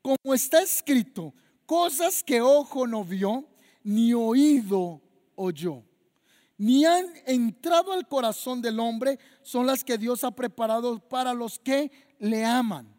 Como 0.00 0.32
está 0.32 0.62
escrito, 0.62 1.34
cosas 1.70 2.24
que 2.24 2.40
ojo 2.40 2.84
no 2.88 3.04
vio 3.04 3.44
ni 3.84 4.12
oído 4.12 5.00
oyó 5.36 5.84
ni 6.58 6.84
han 6.84 7.06
entrado 7.26 7.92
al 7.92 8.08
corazón 8.08 8.60
del 8.60 8.80
hombre, 8.80 9.20
son 9.40 9.66
las 9.66 9.84
que 9.84 9.96
Dios 9.96 10.24
ha 10.24 10.32
preparado 10.32 10.98
para 10.98 11.32
los 11.32 11.60
que 11.60 11.90
le 12.18 12.44
aman. 12.44 12.92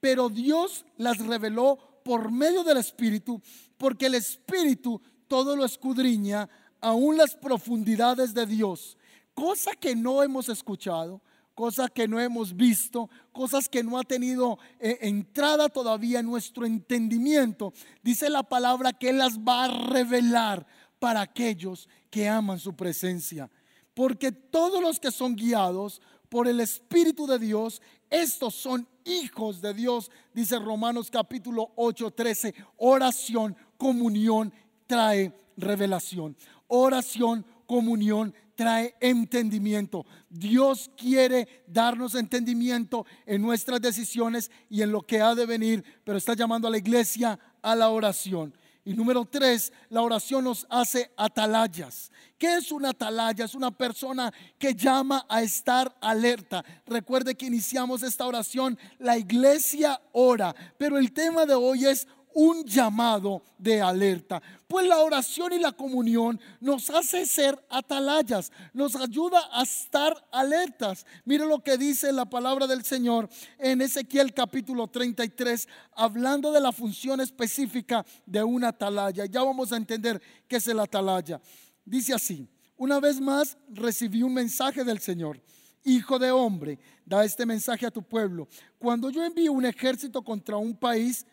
Pero 0.00 0.28
Dios 0.28 0.86
las 0.96 1.18
reveló 1.18 1.78
por 2.04 2.30
medio 2.30 2.62
del 2.62 2.78
Espíritu, 2.78 3.42
porque 3.76 4.06
el 4.06 4.14
Espíritu 4.14 4.98
todo 5.28 5.56
lo 5.56 5.64
escudriña, 5.64 6.48
aún 6.80 7.16
las 7.18 7.34
profundidades 7.34 8.32
de 8.32 8.46
Dios, 8.46 8.96
cosa 9.34 9.72
que 9.72 9.94
no 9.94 10.22
hemos 10.22 10.48
escuchado, 10.48 11.20
cosa 11.56 11.88
que 11.88 12.06
no 12.06 12.20
hemos 12.20 12.54
visto, 12.54 13.08
cosas 13.32 13.66
que 13.66 13.82
no 13.82 13.98
ha 13.98 14.04
tenido 14.04 14.58
eh, 14.78 14.98
entrada 15.00 15.70
todavía 15.70 16.20
en 16.20 16.26
nuestro 16.26 16.66
entendimiento. 16.66 17.72
Dice 18.02 18.28
la 18.28 18.42
palabra 18.42 18.92
que 18.92 19.08
Él 19.08 19.18
las 19.18 19.38
va 19.38 19.64
a 19.64 19.88
revelar 19.88 20.66
para 20.98 21.22
aquellos 21.22 21.88
que 22.10 22.28
aman 22.28 22.58
su 22.58 22.76
presencia. 22.76 23.50
Porque 23.94 24.32
todos 24.32 24.82
los 24.82 25.00
que 25.00 25.10
son 25.10 25.34
guiados 25.34 26.02
por 26.28 26.46
el 26.46 26.60
Espíritu 26.60 27.26
de 27.26 27.38
Dios, 27.38 27.80
estos 28.10 28.54
son 28.54 28.86
hijos 29.06 29.62
de 29.62 29.72
Dios, 29.72 30.10
dice 30.34 30.58
Romanos 30.58 31.10
capítulo 31.10 31.72
8, 31.76 32.10
13. 32.10 32.54
Oración, 32.76 33.56
comunión 33.78 34.52
trae 34.86 35.34
revelación. 35.56 36.36
Oración, 36.66 37.46
comunión 37.66 38.34
trae 38.56 38.96
entendimiento. 39.00 40.04
Dios 40.28 40.90
quiere 40.96 41.62
darnos 41.68 42.16
entendimiento 42.16 43.06
en 43.26 43.42
nuestras 43.42 43.80
decisiones 43.80 44.50
y 44.68 44.82
en 44.82 44.90
lo 44.90 45.02
que 45.02 45.20
ha 45.20 45.34
de 45.34 45.46
venir, 45.46 45.84
pero 46.02 46.18
está 46.18 46.34
llamando 46.34 46.66
a 46.66 46.70
la 46.70 46.78
iglesia 46.78 47.38
a 47.62 47.76
la 47.76 47.90
oración. 47.90 48.52
Y 48.86 48.94
número 48.94 49.24
tres, 49.24 49.72
la 49.88 50.00
oración 50.00 50.44
nos 50.44 50.64
hace 50.70 51.10
atalayas. 51.16 52.12
¿Qué 52.38 52.54
es 52.54 52.70
una 52.70 52.90
atalaya? 52.90 53.44
Es 53.44 53.56
una 53.56 53.72
persona 53.72 54.32
que 54.60 54.76
llama 54.76 55.26
a 55.28 55.42
estar 55.42 55.92
alerta. 56.00 56.64
Recuerde 56.86 57.34
que 57.34 57.46
iniciamos 57.46 58.04
esta 58.04 58.24
oración, 58.26 58.78
la 59.00 59.18
iglesia 59.18 60.00
ora, 60.12 60.54
pero 60.78 60.98
el 60.98 61.12
tema 61.12 61.46
de 61.46 61.54
hoy 61.54 61.84
es 61.84 62.06
un 62.36 62.64
llamado 62.64 63.42
de 63.56 63.80
alerta. 63.80 64.42
Pues 64.68 64.86
la 64.86 64.98
oración 64.98 65.54
y 65.54 65.58
la 65.58 65.72
comunión 65.72 66.38
nos 66.60 66.90
hace 66.90 67.24
ser 67.24 67.58
atalayas, 67.70 68.52
nos 68.74 68.94
ayuda 68.94 69.40
a 69.52 69.62
estar 69.62 70.14
alertas. 70.30 71.06
Mire 71.24 71.46
lo 71.46 71.64
que 71.64 71.78
dice 71.78 72.12
la 72.12 72.26
palabra 72.26 72.66
del 72.66 72.84
Señor 72.84 73.30
en 73.58 73.80
Ezequiel 73.80 74.34
capítulo 74.34 74.86
33, 74.86 75.66
hablando 75.94 76.52
de 76.52 76.60
la 76.60 76.72
función 76.72 77.22
específica 77.22 78.04
de 78.26 78.44
una 78.44 78.68
atalaya. 78.68 79.24
Ya 79.24 79.42
vamos 79.42 79.72
a 79.72 79.78
entender 79.78 80.20
qué 80.46 80.56
es 80.56 80.68
el 80.68 80.78
atalaya. 80.78 81.40
Dice 81.86 82.12
así, 82.12 82.46
una 82.76 83.00
vez 83.00 83.18
más 83.18 83.56
recibí 83.70 84.22
un 84.22 84.34
mensaje 84.34 84.84
del 84.84 84.98
Señor. 84.98 85.40
Hijo 85.84 86.18
de 86.18 86.32
hombre, 86.32 86.78
da 87.06 87.24
este 87.24 87.46
mensaje 87.46 87.86
a 87.86 87.90
tu 87.90 88.02
pueblo. 88.02 88.46
Cuando 88.76 89.08
yo 89.08 89.24
envío 89.24 89.52
un 89.52 89.64
ejército 89.64 90.20
contra 90.22 90.58
un 90.58 90.76
país, 90.76 91.24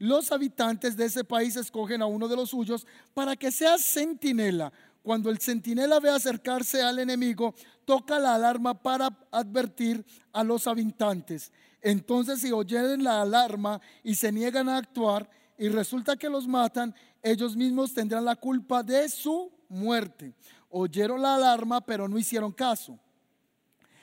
los 0.00 0.32
habitantes 0.32 0.96
de 0.96 1.04
ese 1.04 1.24
país 1.24 1.56
escogen 1.56 2.00
a 2.00 2.06
uno 2.06 2.26
de 2.26 2.34
los 2.34 2.50
suyos 2.50 2.86
para 3.12 3.36
que 3.36 3.52
sea 3.52 3.76
centinela. 3.76 4.72
Cuando 5.02 5.28
el 5.30 5.38
centinela 5.38 6.00
ve 6.00 6.08
acercarse 6.08 6.82
al 6.82 6.98
enemigo, 6.98 7.54
toca 7.84 8.18
la 8.18 8.34
alarma 8.34 8.82
para 8.82 9.14
advertir 9.30 10.04
a 10.32 10.42
los 10.42 10.66
habitantes. 10.66 11.52
Entonces, 11.82 12.40
si 12.40 12.50
oyen 12.50 13.04
la 13.04 13.20
alarma 13.20 13.78
y 14.02 14.14
se 14.14 14.32
niegan 14.32 14.70
a 14.70 14.78
actuar 14.78 15.28
y 15.58 15.68
resulta 15.68 16.16
que 16.16 16.30
los 16.30 16.48
matan, 16.48 16.94
ellos 17.22 17.54
mismos 17.54 17.92
tendrán 17.92 18.24
la 18.24 18.36
culpa 18.36 18.82
de 18.82 19.06
su 19.10 19.52
muerte. 19.68 20.34
Oyeron 20.70 21.20
la 21.20 21.34
alarma, 21.34 21.82
pero 21.82 22.08
no 22.08 22.18
hicieron 22.18 22.52
caso. 22.52 22.98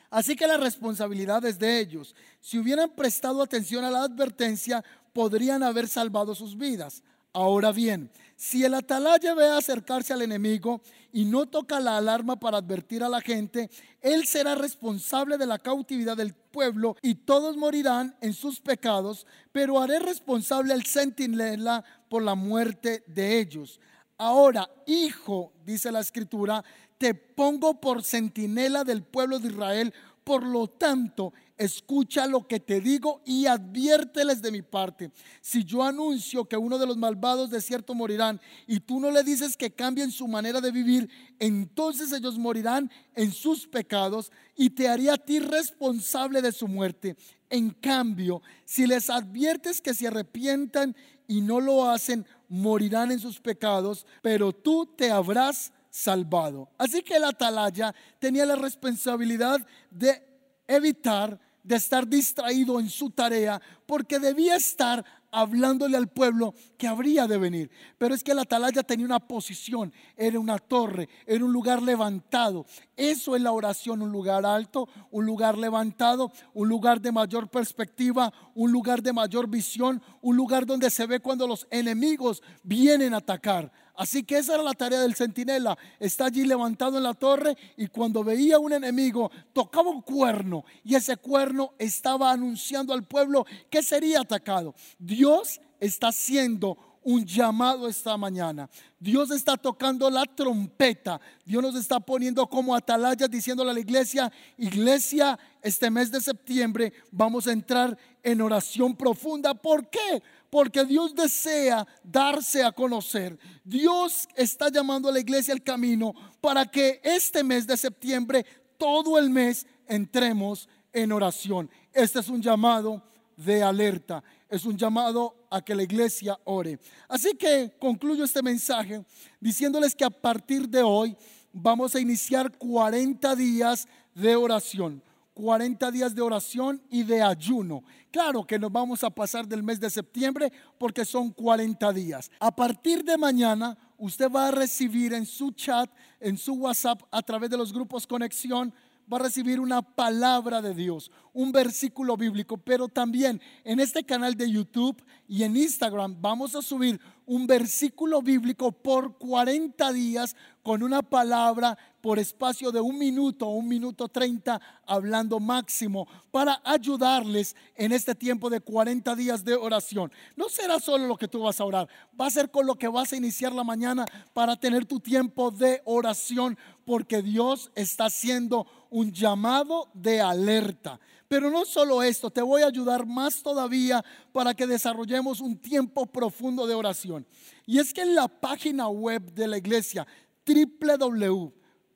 Así 0.10 0.36
que 0.36 0.48
la 0.48 0.58
responsabilidad 0.58 1.44
es 1.46 1.60
de 1.60 1.80
ellos. 1.80 2.16
Si 2.40 2.58
hubieran 2.58 2.90
prestado 2.92 3.42
atención 3.42 3.84
a 3.84 3.92
la 3.92 4.04
advertencia, 4.04 4.84
podrían 5.18 5.64
haber 5.64 5.88
salvado 5.88 6.36
sus 6.36 6.56
vidas. 6.56 7.02
Ahora 7.34 7.72
bien, 7.72 8.12
si 8.36 8.64
el 8.64 8.76
atalaya 8.76 9.34
ve 9.34 9.50
acercarse 9.50 10.14
al 10.14 10.22
enemigo 10.22 10.80
y 11.12 11.26
no 11.26 11.48
toca 11.48 11.80
la 11.80 11.98
alarma 11.98 12.40
para 12.40 12.60
advertir 12.60 13.04
a 13.04 13.10
la 13.10 13.20
gente, 13.20 13.72
él 14.00 14.28
será 14.28 14.54
responsable 14.54 15.40
de 15.40 15.48
la 15.48 15.58
cautividad 15.58 16.16
del 16.16 16.36
pueblo 16.36 16.98
y 17.02 17.16
todos 17.16 17.58
morirán 17.58 18.16
en 18.22 18.36
sus 18.36 18.60
pecados, 18.60 19.26
pero 19.52 19.82
haré 19.82 19.98
responsable 19.98 20.72
al 20.72 20.86
centinela 20.86 21.84
por 22.10 22.22
la 22.22 22.36
muerte 22.36 23.04
de 23.08 23.40
ellos. 23.40 23.80
Ahora, 24.20 24.70
hijo, 24.86 25.52
dice 25.66 25.92
la 25.92 26.02
escritura, 26.02 26.64
te 27.00 27.16
pongo 27.16 27.82
por 27.82 28.04
centinela 28.04 28.84
del 28.84 29.02
pueblo 29.02 29.40
de 29.40 29.48
Israel, 29.48 29.94
por 30.24 30.44
lo 30.44 30.68
tanto, 30.68 31.34
escucha 31.58 32.28
lo 32.28 32.48
que 32.48 32.60
te 32.60 32.80
digo 32.80 33.22
y 33.26 33.48
adviérteles 33.48 34.42
de 34.42 34.52
mi 34.52 34.62
parte. 34.62 35.12
Si 35.42 35.64
yo 35.64 35.84
anuncio 35.84 36.46
que 36.46 36.58
uno 36.58 36.78
de 36.78 36.86
los 36.86 36.98
malvados 36.98 37.50
de 37.50 37.62
cierto 37.62 37.94
morirán 37.94 38.40
y 38.68 38.80
tú 38.80 39.00
no 39.00 39.12
le 39.12 39.24
dices 39.24 39.58
que 39.58 39.72
cambien 39.72 40.12
su 40.12 40.28
manera 40.28 40.62
de 40.62 40.72
vivir, 40.72 41.10
entonces 41.40 42.12
ellos 42.12 42.38
morirán 42.38 42.92
en 43.16 43.32
sus 43.32 43.68
pecados 43.68 44.32
y 44.56 44.70
te 44.70 44.88
haría 44.88 45.14
a 45.14 45.18
ti 45.18 45.40
responsable 45.40 46.42
de 46.42 46.52
su 46.52 46.68
muerte. 46.68 47.18
En 47.50 47.72
cambio, 47.72 48.42
si 48.66 48.86
les 48.86 49.10
adviertes 49.10 49.82
que 49.82 49.94
se 49.94 50.08
arrepientan 50.08 50.96
y 51.28 51.42
no 51.42 51.60
lo 51.60 51.90
hacen, 51.90 52.26
morirán 52.48 53.12
en 53.12 53.20
sus 53.20 53.40
pecados, 53.40 54.06
pero 54.22 54.52
tú 54.54 54.86
te 54.86 55.12
habrás 55.12 55.74
salvado. 55.90 56.70
Así 56.78 57.02
que 57.02 57.16
el 57.16 57.24
atalaya 57.24 57.94
tenía 58.20 58.46
la 58.46 58.56
responsabilidad 58.56 59.66
de 59.90 60.24
evitar 60.68 61.40
de 61.68 61.76
estar 61.76 62.08
distraído 62.08 62.80
en 62.80 62.90
su 62.90 63.10
tarea 63.10 63.62
porque 63.86 64.20
debía 64.20 64.56
estar 64.56 65.04
hablándole 65.32 65.98
al 65.98 66.08
pueblo 66.08 66.54
que 66.78 66.88
habría 66.88 67.28
de 67.28 67.38
venir. 67.38 67.72
Pero 67.98 68.14
es 68.14 68.24
que 68.24 68.34
la 68.34 68.44
atalaya 68.44 68.84
tenía 68.84 69.06
una 69.06 69.20
posición, 69.20 69.92
era 70.16 70.40
una 70.40 70.60
torre, 70.60 71.10
era 71.26 71.44
un 71.44 71.52
lugar 71.52 71.82
levantado. 71.82 72.66
Eso 72.96 73.36
es 73.36 73.42
la 73.42 73.52
oración, 73.52 74.02
un 74.02 74.12
lugar 74.12 74.46
alto, 74.46 74.88
un 75.12 75.26
lugar 75.26 75.58
levantado, 75.58 76.32
un 76.54 76.70
lugar 76.70 77.02
de 77.02 77.12
mayor 77.12 77.50
perspectiva, 77.50 78.32
un 78.56 78.72
lugar 78.72 79.02
de 79.02 79.14
mayor 79.14 79.48
visión, 79.50 80.02
un 80.22 80.36
lugar 80.36 80.66
donde 80.66 80.90
se 80.90 81.06
ve 81.06 81.20
cuando 81.20 81.48
los 81.48 81.68
enemigos 81.72 82.42
vienen 82.64 83.14
a 83.14 83.18
atacar. 83.18 83.72
Así 83.98 84.24
que 84.24 84.38
esa 84.38 84.54
era 84.54 84.64
la 84.64 84.74
tarea 84.74 85.00
del 85.00 85.16
centinela. 85.16 85.76
Está 86.00 86.26
allí 86.26 86.46
levantado 86.46 86.98
en 86.98 87.04
la 87.04 87.16
torre 87.16 87.58
y 87.76 87.88
cuando 87.88 88.24
veía 88.24 88.60
un 88.60 88.72
enemigo 88.72 89.32
tocaba 89.54 89.90
un 89.90 90.04
cuerno 90.04 90.64
y 90.84 90.94
ese 90.94 91.18
cuerno 91.18 91.74
estaba 91.80 92.32
anunciando 92.32 92.94
al 92.94 93.04
pueblo 93.04 93.48
que 93.72 93.82
sería 93.82 94.22
atacado. 94.22 94.76
Dios 95.00 95.60
está 95.80 96.10
haciendo 96.10 96.78
un 97.08 97.26
llamado 97.26 97.88
esta 97.88 98.18
mañana. 98.18 98.70
Dios 99.00 99.32
está 99.32 99.56
tocando 99.56 100.10
la 100.10 100.26
trompeta. 100.26 101.22
Dios 101.46 101.64
nos 101.64 101.76
está 101.76 102.02
poniendo 102.02 102.46
como 102.48 102.76
atalayas 102.76 103.32
diciéndole 103.32 103.72
a 103.72 103.74
la 103.74 103.80
iglesia, 103.80 104.30
iglesia, 104.58 105.40
este 105.62 105.90
mes 105.90 106.12
de 106.12 106.20
septiembre 106.20 106.92
vamos 107.10 107.48
a 107.48 107.54
entrar 107.54 107.98
en 108.22 108.42
oración 108.42 108.94
profunda. 108.94 109.54
¿Por 109.54 109.90
qué? 109.90 110.22
Porque 110.50 110.84
Dios 110.84 111.16
desea 111.16 111.88
darse 112.04 112.62
a 112.62 112.74
conocer. 112.74 113.40
Dios 113.64 114.28
está 114.36 114.70
llamando 114.70 115.08
a 115.08 115.14
la 115.14 115.22
iglesia 115.22 115.54
al 115.54 115.64
camino 115.64 116.14
para 116.42 116.66
que 116.66 117.00
este 117.06 117.42
mes 117.42 117.66
de 117.66 117.78
septiembre, 117.78 118.46
todo 118.78 119.18
el 119.18 119.30
mes, 119.30 119.66
entremos 119.88 120.68
en 120.92 121.14
oración. 121.14 121.70
Este 121.94 122.20
es 122.20 122.28
un 122.28 122.42
llamado 122.42 123.02
de 123.38 123.64
alerta 123.64 124.22
es 124.50 124.66
un 124.66 124.78
llamado 124.78 125.48
a 125.50 125.62
que 125.62 125.76
la 125.76 125.84
iglesia 125.84 126.40
ore. 126.46 126.80
Así 127.08 127.34
que 127.36 127.74
concluyo 127.80 128.24
este 128.24 128.42
mensaje 128.42 129.04
diciéndoles 129.40 129.96
que 129.96 130.06
a 130.06 130.10
partir 130.10 130.68
de 130.68 130.82
hoy 130.82 131.16
vamos 131.52 131.96
a 131.96 132.00
iniciar 132.00 132.58
40 132.58 133.36
días 133.36 133.88
de 134.14 134.36
oración. 134.36 135.02
40 135.34 135.92
días 135.92 136.16
de 136.16 136.22
oración 136.24 136.82
y 136.90 137.04
de 137.04 137.22
ayuno. 137.22 137.84
Claro 138.10 138.44
que 138.44 138.58
nos 138.58 138.72
vamos 138.72 139.04
a 139.04 139.12
pasar 139.12 139.48
del 139.48 139.62
mes 139.62 139.80
de 139.80 139.92
septiembre 139.92 140.52
porque 140.80 141.06
son 141.06 141.30
40 141.30 141.94
días. 141.94 142.32
A 142.40 142.56
partir 142.56 143.04
de 143.04 143.18
mañana, 143.18 143.78
usted 144.00 144.32
va 144.32 144.48
a 144.48 144.52
recibir 144.52 145.14
en 145.14 145.28
su 145.28 145.52
chat, 145.52 145.92
en 146.20 146.38
su 146.38 146.54
WhatsApp, 146.54 147.04
a 147.12 147.22
través 147.22 147.52
de 147.52 147.58
los 147.58 147.72
grupos 147.72 148.08
Conexión, 148.08 148.74
va 149.12 149.18
a 149.18 149.22
recibir 149.22 149.60
una 149.60 149.82
palabra 149.82 150.62
de 150.62 150.74
Dios, 150.74 151.12
un 151.34 151.52
versículo 151.52 152.18
bíblico, 152.18 152.58
pero 152.58 152.88
también 152.88 153.42
en 153.64 153.80
este 153.80 154.04
canal 154.04 154.36
de 154.36 154.50
YouTube 154.52 155.02
y 155.28 155.44
en 155.44 155.56
Instagram 155.56 156.18
vamos 156.20 156.56
a 156.56 156.62
subir 156.62 157.00
un 157.26 157.48
versículo 157.48 158.22
bíblico 158.22 158.72
por 158.72 159.18
40 159.18 159.94
días 159.94 160.36
con 160.64 160.84
una 160.84 161.02
palabra 161.02 161.78
por 162.08 162.20
espacio 162.20 162.72
de 162.72 162.80
un 162.80 162.98
minuto, 162.98 163.48
un 163.48 163.68
minuto 163.68 164.08
30, 164.08 164.62
hablando 164.86 165.42
máximo, 165.42 166.08
para 166.32 166.62
ayudarles 166.64 167.54
en 167.76 167.92
este 167.92 168.16
tiempo 168.16 168.50
de 168.50 168.62
40 168.62 169.14
días 169.14 169.44
de 169.44 169.56
oración. 169.56 170.10
No 170.38 170.48
será 170.48 170.80
solo 170.80 171.06
lo 171.06 171.18
que 171.18 171.28
tú 171.28 171.42
vas 171.42 171.60
a 171.60 171.66
orar, 171.66 171.90
va 172.18 172.28
a 172.28 172.30
ser 172.30 172.50
con 172.50 172.66
lo 172.66 172.76
que 172.76 172.88
vas 172.88 173.12
a 173.12 173.18
iniciar 173.18 173.52
la 173.52 173.66
mañana 173.66 174.06
para 174.34 174.56
tener 174.56 174.86
tu 174.86 175.02
tiempo 175.02 175.52
de 175.52 175.82
oración, 175.84 176.58
porque 176.86 177.22
Dios 177.22 177.72
está 177.76 178.06
haciendo 178.06 178.66
un 178.90 179.12
llamado 179.12 179.90
de 179.94 180.22
alerta. 180.22 181.02
Pero 181.28 181.52
no 181.52 181.66
solo 181.66 182.02
esto, 182.04 182.30
te 182.30 182.42
voy 182.42 182.62
a 182.62 182.68
ayudar 182.68 183.06
más 183.06 183.44
todavía 183.44 184.02
para 184.32 184.54
que 184.54 184.66
desarrollemos 184.66 185.42
un 185.42 185.58
tiempo 185.58 186.06
profundo 186.06 186.68
de 186.68 186.74
oración. 186.74 187.28
Y 187.66 187.80
es 187.80 187.94
que 187.94 188.04
en 188.04 188.16
la 188.16 188.30
página 188.30 188.88
web 188.88 189.34
de 189.34 189.50
la 189.50 189.58
iglesia, 189.58 190.08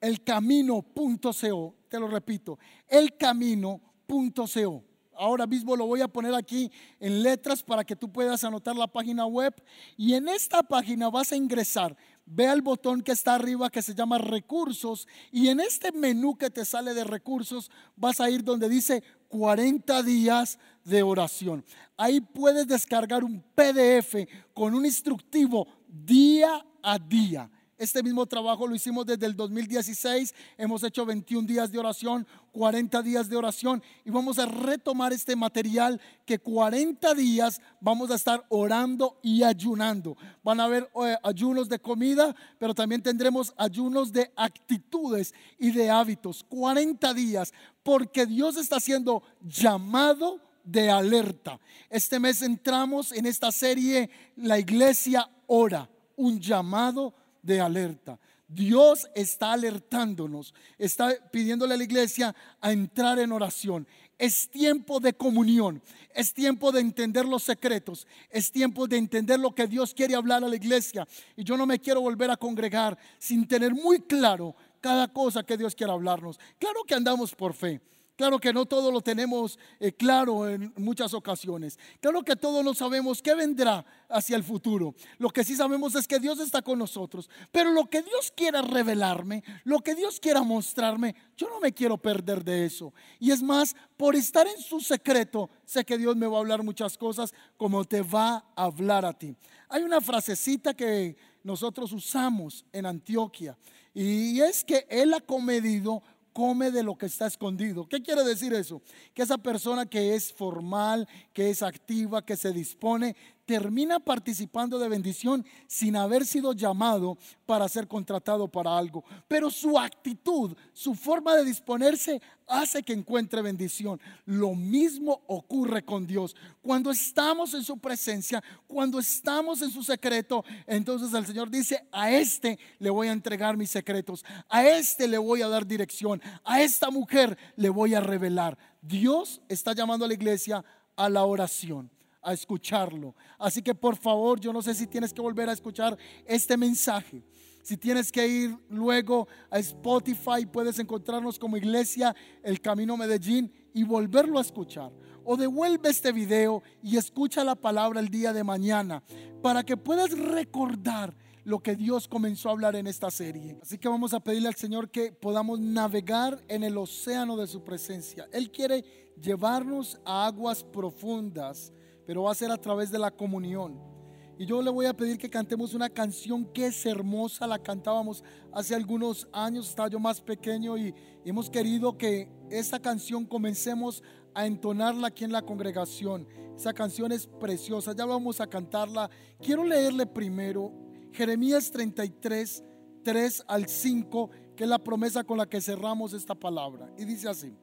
www.elcamino.co, 0.01 1.75
te 1.87 1.99
lo 1.99 2.07
repito, 2.07 2.57
elcamino.co. 2.87 4.83
Ahora 5.13 5.45
mismo 5.45 5.75
lo 5.75 5.85
voy 5.85 6.01
a 6.01 6.07
poner 6.07 6.33
aquí 6.33 6.71
en 6.99 7.21
letras 7.21 7.61
para 7.61 7.83
que 7.83 7.95
tú 7.95 8.11
puedas 8.11 8.43
anotar 8.43 8.75
la 8.75 8.87
página 8.87 9.27
web. 9.27 9.53
Y 9.95 10.15
en 10.15 10.27
esta 10.27 10.63
página 10.63 11.11
vas 11.11 11.31
a 11.31 11.35
ingresar 11.35 11.95
ve 12.25 12.47
al 12.47 12.61
botón 12.61 13.01
que 13.01 13.11
está 13.11 13.35
arriba 13.35 13.69
que 13.69 13.81
se 13.81 13.93
llama 13.93 14.17
recursos 14.17 15.07
y 15.31 15.49
en 15.49 15.59
este 15.59 15.91
menú 15.91 16.37
que 16.37 16.49
te 16.49 16.63
sale 16.63 16.93
de 16.93 17.03
recursos 17.03 17.69
vas 17.95 18.21
a 18.21 18.29
ir 18.29 18.43
donde 18.43 18.69
dice 18.69 19.03
40 19.27 20.01
días 20.03 20.57
de 20.83 21.03
oración. 21.03 21.65
Ahí 21.97 22.21
puedes 22.21 22.67
descargar 22.67 23.23
un 23.23 23.43
PDF 23.53 24.27
con 24.53 24.73
un 24.73 24.85
instructivo 24.85 25.67
día 25.87 26.65
a 26.81 26.97
día 26.97 27.49
este 27.81 28.03
mismo 28.03 28.27
trabajo 28.27 28.67
lo 28.67 28.75
hicimos 28.75 29.07
desde 29.07 29.25
el 29.25 29.35
2016. 29.35 30.35
Hemos 30.55 30.83
hecho 30.83 31.03
21 31.03 31.47
días 31.47 31.71
de 31.71 31.79
oración, 31.79 32.27
40 32.51 33.01
días 33.01 33.27
de 33.27 33.35
oración 33.35 33.81
y 34.05 34.11
vamos 34.11 34.37
a 34.37 34.45
retomar 34.45 35.11
este 35.13 35.35
material 35.35 35.99
que 36.23 36.37
40 36.37 37.15
días 37.15 37.59
vamos 37.79 38.11
a 38.11 38.15
estar 38.15 38.45
orando 38.49 39.17
y 39.23 39.41
ayunando. 39.41 40.15
Van 40.43 40.59
a 40.59 40.65
haber 40.65 40.91
eh, 41.03 41.17
ayunos 41.23 41.69
de 41.69 41.79
comida, 41.79 42.35
pero 42.59 42.75
también 42.75 43.01
tendremos 43.01 43.51
ayunos 43.57 44.13
de 44.13 44.31
actitudes 44.35 45.33
y 45.57 45.71
de 45.71 45.89
hábitos. 45.89 46.45
40 46.49 47.15
días 47.15 47.51
porque 47.81 48.27
Dios 48.27 48.57
está 48.57 48.75
haciendo 48.75 49.23
llamado 49.41 50.39
de 50.63 50.91
alerta. 50.91 51.59
Este 51.89 52.19
mes 52.19 52.43
entramos 52.43 53.11
en 53.11 53.25
esta 53.25 53.51
serie 53.51 54.11
La 54.35 54.59
iglesia 54.59 55.27
ora, 55.47 55.89
un 56.15 56.39
llamado 56.39 57.15
de 57.41 57.59
alerta. 57.59 58.19
Dios 58.47 59.07
está 59.15 59.53
alertándonos, 59.53 60.53
está 60.77 61.15
pidiéndole 61.31 61.73
a 61.73 61.77
la 61.77 61.83
iglesia 61.85 62.35
a 62.59 62.73
entrar 62.73 63.17
en 63.19 63.31
oración. 63.31 63.87
Es 64.17 64.49
tiempo 64.49 64.99
de 64.99 65.13
comunión, 65.13 65.81
es 66.13 66.33
tiempo 66.33 66.71
de 66.71 66.81
entender 66.81 67.25
los 67.25 67.43
secretos, 67.43 68.05
es 68.29 68.51
tiempo 68.51 68.87
de 68.87 68.97
entender 68.97 69.39
lo 69.39 69.55
que 69.55 69.67
Dios 69.67 69.93
quiere 69.93 70.15
hablar 70.15 70.43
a 70.43 70.49
la 70.49 70.55
iglesia. 70.57 71.07
Y 71.37 71.43
yo 71.43 71.55
no 71.55 71.65
me 71.65 71.79
quiero 71.79 72.01
volver 72.01 72.29
a 72.29 72.37
congregar 72.37 72.97
sin 73.17 73.47
tener 73.47 73.73
muy 73.73 74.01
claro 74.01 74.53
cada 74.81 75.07
cosa 75.07 75.43
que 75.43 75.57
Dios 75.57 75.73
quiere 75.73 75.93
hablarnos. 75.93 76.37
Claro 76.59 76.83
que 76.83 76.93
andamos 76.93 77.33
por 77.33 77.53
fe. 77.53 77.79
Claro 78.21 78.37
que 78.37 78.53
no 78.53 78.67
todo 78.67 78.91
lo 78.91 79.01
tenemos 79.01 79.57
eh, 79.79 79.93
claro 79.93 80.47
en 80.47 80.71
muchas 80.77 81.11
ocasiones. 81.15 81.79
Claro 81.99 82.21
que 82.21 82.35
todos 82.35 82.63
no 82.63 82.75
sabemos 82.75 83.19
qué 83.19 83.33
vendrá 83.33 83.83
hacia 84.07 84.35
el 84.35 84.43
futuro. 84.43 84.93
Lo 85.17 85.31
que 85.31 85.43
sí 85.43 85.55
sabemos 85.55 85.95
es 85.95 86.07
que 86.07 86.19
Dios 86.19 86.39
está 86.39 86.61
con 86.61 86.77
nosotros. 86.77 87.31
Pero 87.51 87.71
lo 87.71 87.89
que 87.89 88.03
Dios 88.03 88.31
quiera 88.37 88.61
revelarme, 88.61 89.43
lo 89.63 89.79
que 89.79 89.95
Dios 89.95 90.19
quiera 90.19 90.43
mostrarme, 90.43 91.15
yo 91.35 91.49
no 91.49 91.59
me 91.59 91.73
quiero 91.73 91.97
perder 91.97 92.43
de 92.43 92.63
eso. 92.63 92.93
Y 93.17 93.31
es 93.31 93.41
más, 93.41 93.75
por 93.97 94.15
estar 94.15 94.47
en 94.47 94.61
su 94.61 94.81
secreto, 94.81 95.49
sé 95.65 95.83
que 95.83 95.97
Dios 95.97 96.15
me 96.15 96.27
va 96.27 96.37
a 96.37 96.41
hablar 96.41 96.61
muchas 96.61 96.99
cosas 96.99 97.33
como 97.57 97.85
te 97.85 98.03
va 98.03 98.45
a 98.55 98.65
hablar 98.65 99.03
a 99.03 99.17
ti. 99.17 99.35
Hay 99.67 99.81
una 99.81 99.99
frasecita 99.99 100.75
que 100.75 101.17
nosotros 101.43 101.91
usamos 101.91 102.65
en 102.71 102.85
Antioquia 102.85 103.57
y 103.93 104.39
es 104.39 104.63
que 104.63 104.85
Él 104.89 105.13
ha 105.13 105.19
comedido 105.19 106.01
come 106.33 106.71
de 106.71 106.83
lo 106.83 106.97
que 106.97 107.05
está 107.05 107.27
escondido. 107.27 107.87
¿Qué 107.87 108.01
quiere 108.01 108.23
decir 108.23 108.53
eso? 108.53 108.81
Que 109.13 109.21
esa 109.23 109.37
persona 109.37 109.85
que 109.85 110.15
es 110.15 110.31
formal, 110.33 111.07
que 111.33 111.49
es 111.49 111.63
activa, 111.63 112.25
que 112.25 112.37
se 112.37 112.51
dispone, 112.51 113.15
termina 113.51 113.99
participando 113.99 114.79
de 114.79 114.87
bendición 114.87 115.45
sin 115.67 115.97
haber 115.97 116.25
sido 116.25 116.53
llamado 116.53 117.17
para 117.45 117.67
ser 117.67 117.85
contratado 117.85 118.47
para 118.47 118.77
algo. 118.77 119.03
Pero 119.27 119.51
su 119.51 119.77
actitud, 119.77 120.55
su 120.71 120.95
forma 120.95 121.35
de 121.35 121.43
disponerse 121.43 122.21
hace 122.47 122.81
que 122.81 122.93
encuentre 122.93 123.41
bendición. 123.41 123.99
Lo 124.23 124.55
mismo 124.55 125.21
ocurre 125.27 125.83
con 125.83 126.07
Dios. 126.07 126.33
Cuando 126.61 126.91
estamos 126.91 127.53
en 127.53 127.65
su 127.65 127.77
presencia, 127.77 128.41
cuando 128.67 128.99
estamos 128.99 129.61
en 129.61 129.69
su 129.69 129.83
secreto, 129.83 130.45
entonces 130.65 131.13
el 131.13 131.25
Señor 131.25 131.49
dice, 131.49 131.85
a 131.91 132.09
este 132.09 132.57
le 132.79 132.89
voy 132.89 133.09
a 133.09 133.11
entregar 133.11 133.57
mis 133.57 133.69
secretos, 133.69 134.23
a 134.47 134.65
este 134.65 135.09
le 135.09 135.17
voy 135.17 135.41
a 135.41 135.49
dar 135.49 135.67
dirección, 135.67 136.21
a 136.45 136.61
esta 136.61 136.89
mujer 136.89 137.37
le 137.57 137.67
voy 137.67 137.95
a 137.95 137.99
revelar. 137.99 138.57
Dios 138.81 139.41
está 139.49 139.73
llamando 139.73 140.05
a 140.05 140.07
la 140.07 140.13
iglesia 140.13 140.63
a 140.95 141.09
la 141.09 141.25
oración 141.25 141.91
a 142.21 142.33
escucharlo. 142.33 143.15
Así 143.37 143.61
que 143.61 143.73
por 143.73 143.95
favor, 143.95 144.39
yo 144.39 144.53
no 144.53 144.61
sé 144.61 144.73
si 144.73 144.87
tienes 144.87 145.13
que 145.13 145.21
volver 145.21 145.49
a 145.49 145.53
escuchar 145.53 145.97
este 146.25 146.57
mensaje. 146.57 147.23
Si 147.63 147.77
tienes 147.77 148.11
que 148.11 148.27
ir 148.27 148.57
luego 148.69 149.27
a 149.49 149.59
Spotify, 149.59 150.45
puedes 150.51 150.79
encontrarnos 150.79 151.37
como 151.37 151.57
Iglesia 151.57 152.15
El 152.43 152.59
Camino 152.59 152.97
Medellín 152.97 153.51
y 153.73 153.83
volverlo 153.83 154.39
a 154.39 154.41
escuchar. 154.41 154.91
O 155.23 155.37
devuelve 155.37 155.89
este 155.89 156.11
video 156.11 156.63
y 156.81 156.97
escucha 156.97 157.43
la 157.43 157.55
palabra 157.55 157.99
el 157.99 158.09
día 158.09 158.33
de 158.33 158.43
mañana 158.43 159.03
para 159.43 159.63
que 159.63 159.77
puedas 159.77 160.11
recordar 160.17 161.15
lo 161.43 161.59
que 161.59 161.75
Dios 161.75 162.07
comenzó 162.07 162.49
a 162.49 162.51
hablar 162.53 162.75
en 162.75 162.87
esta 162.87 163.11
serie. 163.11 163.57
Así 163.61 163.77
que 163.77 163.87
vamos 163.87 164.13
a 164.13 164.19
pedirle 164.19 164.47
al 164.47 164.55
Señor 164.55 164.89
que 164.89 165.11
podamos 165.11 165.59
navegar 165.59 166.43
en 166.47 166.63
el 166.63 166.77
océano 166.77 167.37
de 167.37 167.47
su 167.47 167.63
presencia. 167.63 168.27
Él 168.31 168.51
quiere 168.51 168.83
llevarnos 169.21 169.99
a 170.05 170.25
aguas 170.25 170.63
profundas 170.63 171.73
pero 172.05 172.23
va 172.23 172.31
a 172.31 172.35
ser 172.35 172.51
a 172.51 172.57
través 172.57 172.91
de 172.91 172.99
la 172.99 173.11
comunión. 173.11 173.91
Y 174.37 174.45
yo 174.45 174.61
le 174.61 174.71
voy 174.71 174.87
a 174.87 174.93
pedir 174.95 175.19
que 175.19 175.29
cantemos 175.29 175.75
una 175.75 175.87
canción 175.87 176.45
que 176.45 176.65
es 176.65 176.85
hermosa, 176.85 177.45
la 177.45 177.59
cantábamos 177.59 178.23
hace 178.51 178.73
algunos 178.73 179.27
años, 179.31 179.69
estaba 179.69 179.87
yo 179.87 179.99
más 179.99 180.19
pequeño 180.19 180.77
y 180.77 180.95
hemos 181.23 181.49
querido 181.49 181.95
que 181.95 182.27
esta 182.49 182.79
canción 182.79 183.25
comencemos 183.25 184.01
a 184.33 184.47
entonarla 184.47 185.07
aquí 185.07 185.25
en 185.25 185.31
la 185.31 185.43
congregación. 185.43 186.27
Esa 186.55 186.73
canción 186.73 187.11
es 187.11 187.27
preciosa, 187.27 187.95
ya 187.95 188.05
vamos 188.05 188.41
a 188.41 188.47
cantarla. 188.47 189.09
Quiero 189.39 189.63
leerle 189.63 190.07
primero 190.07 190.71
Jeremías 191.11 191.69
33, 191.69 192.63
3 193.03 193.43
al 193.47 193.67
5, 193.67 194.29
que 194.55 194.63
es 194.63 194.69
la 194.69 194.79
promesa 194.79 195.23
con 195.23 195.37
la 195.37 195.47
que 195.47 195.61
cerramos 195.61 196.13
esta 196.13 196.33
palabra. 196.33 196.91
Y 196.97 197.05
dice 197.05 197.29
así, 197.29 197.53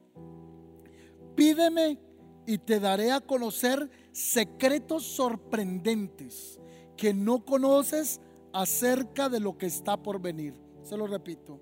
pídeme 1.35 1.99
y 2.49 2.57
te 2.57 2.79
daré 2.79 3.11
a 3.11 3.21
conocer 3.21 3.91
secretos 4.11 5.03
sorprendentes 5.03 6.59
que 6.97 7.13
no 7.13 7.45
conoces 7.45 8.19
acerca 8.53 9.29
de 9.29 9.39
lo 9.39 9.55
que 9.55 9.67
está 9.67 10.01
por 10.01 10.19
venir. 10.19 10.55
Se 10.81 10.97
lo 10.97 11.05
repito, 11.05 11.61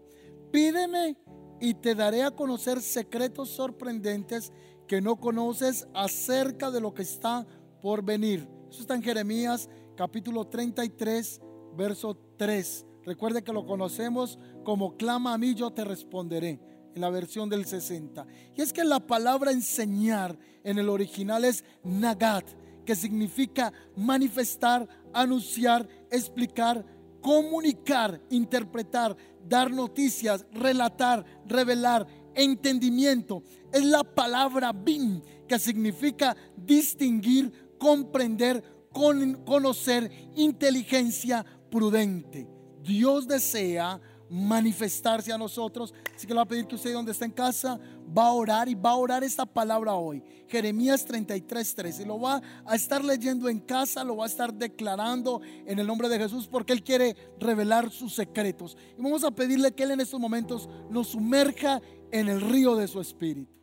pídeme 0.49 1.17
y 1.59 1.73
te 1.73 1.93
daré 1.93 2.23
a 2.23 2.31
conocer 2.31 2.79
secretos 2.79 3.49
sorprendentes 3.49 4.53
que 4.87 5.01
no 5.01 5.19
conoces 5.19 5.89
acerca 5.93 6.71
de 6.71 6.79
lo 6.79 6.93
que 6.93 7.01
está 7.01 7.45
por 7.81 8.01
venir. 8.01 8.47
Eso 8.69 8.79
está 8.79 8.95
en 8.95 9.03
Jeremías 9.03 9.69
capítulo 9.97 10.47
33, 10.47 11.41
verso 11.75 12.17
3. 12.37 12.85
Recuerde 13.03 13.43
que 13.43 13.51
lo 13.51 13.65
conocemos 13.65 14.39
como 14.63 14.95
clama 14.95 15.33
a 15.33 15.37
mí, 15.37 15.53
yo 15.53 15.69
te 15.71 15.83
responderé, 15.83 16.61
en 16.97 17.01
la 17.01 17.09
versión 17.11 17.47
del 17.47 17.65
60. 17.65 18.25
Y 18.55 18.61
es 18.61 18.73
que 18.73 18.83
la 18.83 18.99
palabra 18.99 19.51
enseñar 19.51 20.37
en 20.63 20.79
el 20.79 20.89
original 20.89 21.45
es 21.45 21.63
nagat, 21.83 22.45
que 22.85 22.95
significa 22.95 23.71
manifestar, 23.95 24.87
anunciar, 25.13 25.87
explicar, 26.09 26.83
comunicar, 27.21 28.19
interpretar, 28.31 29.15
dar 29.47 29.69
noticias, 29.71 30.45
relatar, 30.51 31.23
revelar, 31.45 32.07
entendimiento. 32.33 33.43
Es 33.71 33.85
la 33.85 34.03
palabra 34.03 34.73
bin, 34.73 35.21
que 35.47 35.59
significa 35.59 36.35
distinguir, 36.55 37.75
comprender, 37.77 38.63
conocer, 38.91 40.11
inteligencia 40.35 41.45
prudente. 41.69 42.47
Dios 42.81 43.27
desea 43.27 44.01
manifestarse 44.29 45.31
a 45.31 45.37
nosotros. 45.37 45.93
Así 46.15 46.27
que 46.27 46.33
le 46.33 46.39
voy 46.39 46.43
a 46.43 46.47
pedir 46.47 46.67
que 46.67 46.75
usted 46.75 46.93
donde 46.93 47.11
está 47.11 47.25
en 47.25 47.31
casa 47.31 47.79
va 48.17 48.27
a 48.27 48.33
orar 48.33 48.69
y 48.69 48.75
va 48.75 48.91
a 48.91 48.95
orar 48.95 49.23
esta 49.23 49.45
palabra 49.45 49.93
hoy. 49.93 50.23
Jeremías 50.47 51.05
33, 51.05 51.75
13. 51.75 52.05
Lo 52.05 52.19
va 52.19 52.41
a 52.65 52.75
estar 52.75 53.03
leyendo 53.03 53.49
en 53.49 53.59
casa, 53.59 54.03
lo 54.03 54.17
va 54.17 54.25
a 54.25 54.27
estar 54.27 54.53
declarando 54.53 55.41
en 55.65 55.79
el 55.79 55.87
nombre 55.87 56.09
de 56.09 56.19
Jesús 56.19 56.47
porque 56.47 56.73
Él 56.73 56.83
quiere 56.83 57.15
revelar 57.39 57.91
sus 57.91 58.13
secretos. 58.13 58.77
Y 58.97 59.01
vamos 59.01 59.23
a 59.23 59.31
pedirle 59.31 59.73
que 59.73 59.83
Él 59.83 59.91
en 59.91 60.01
estos 60.01 60.19
momentos 60.19 60.69
nos 60.89 61.09
sumerja 61.09 61.81
en 62.11 62.29
el 62.29 62.41
río 62.41 62.75
de 62.75 62.87
su 62.87 63.01
espíritu. 63.01 63.56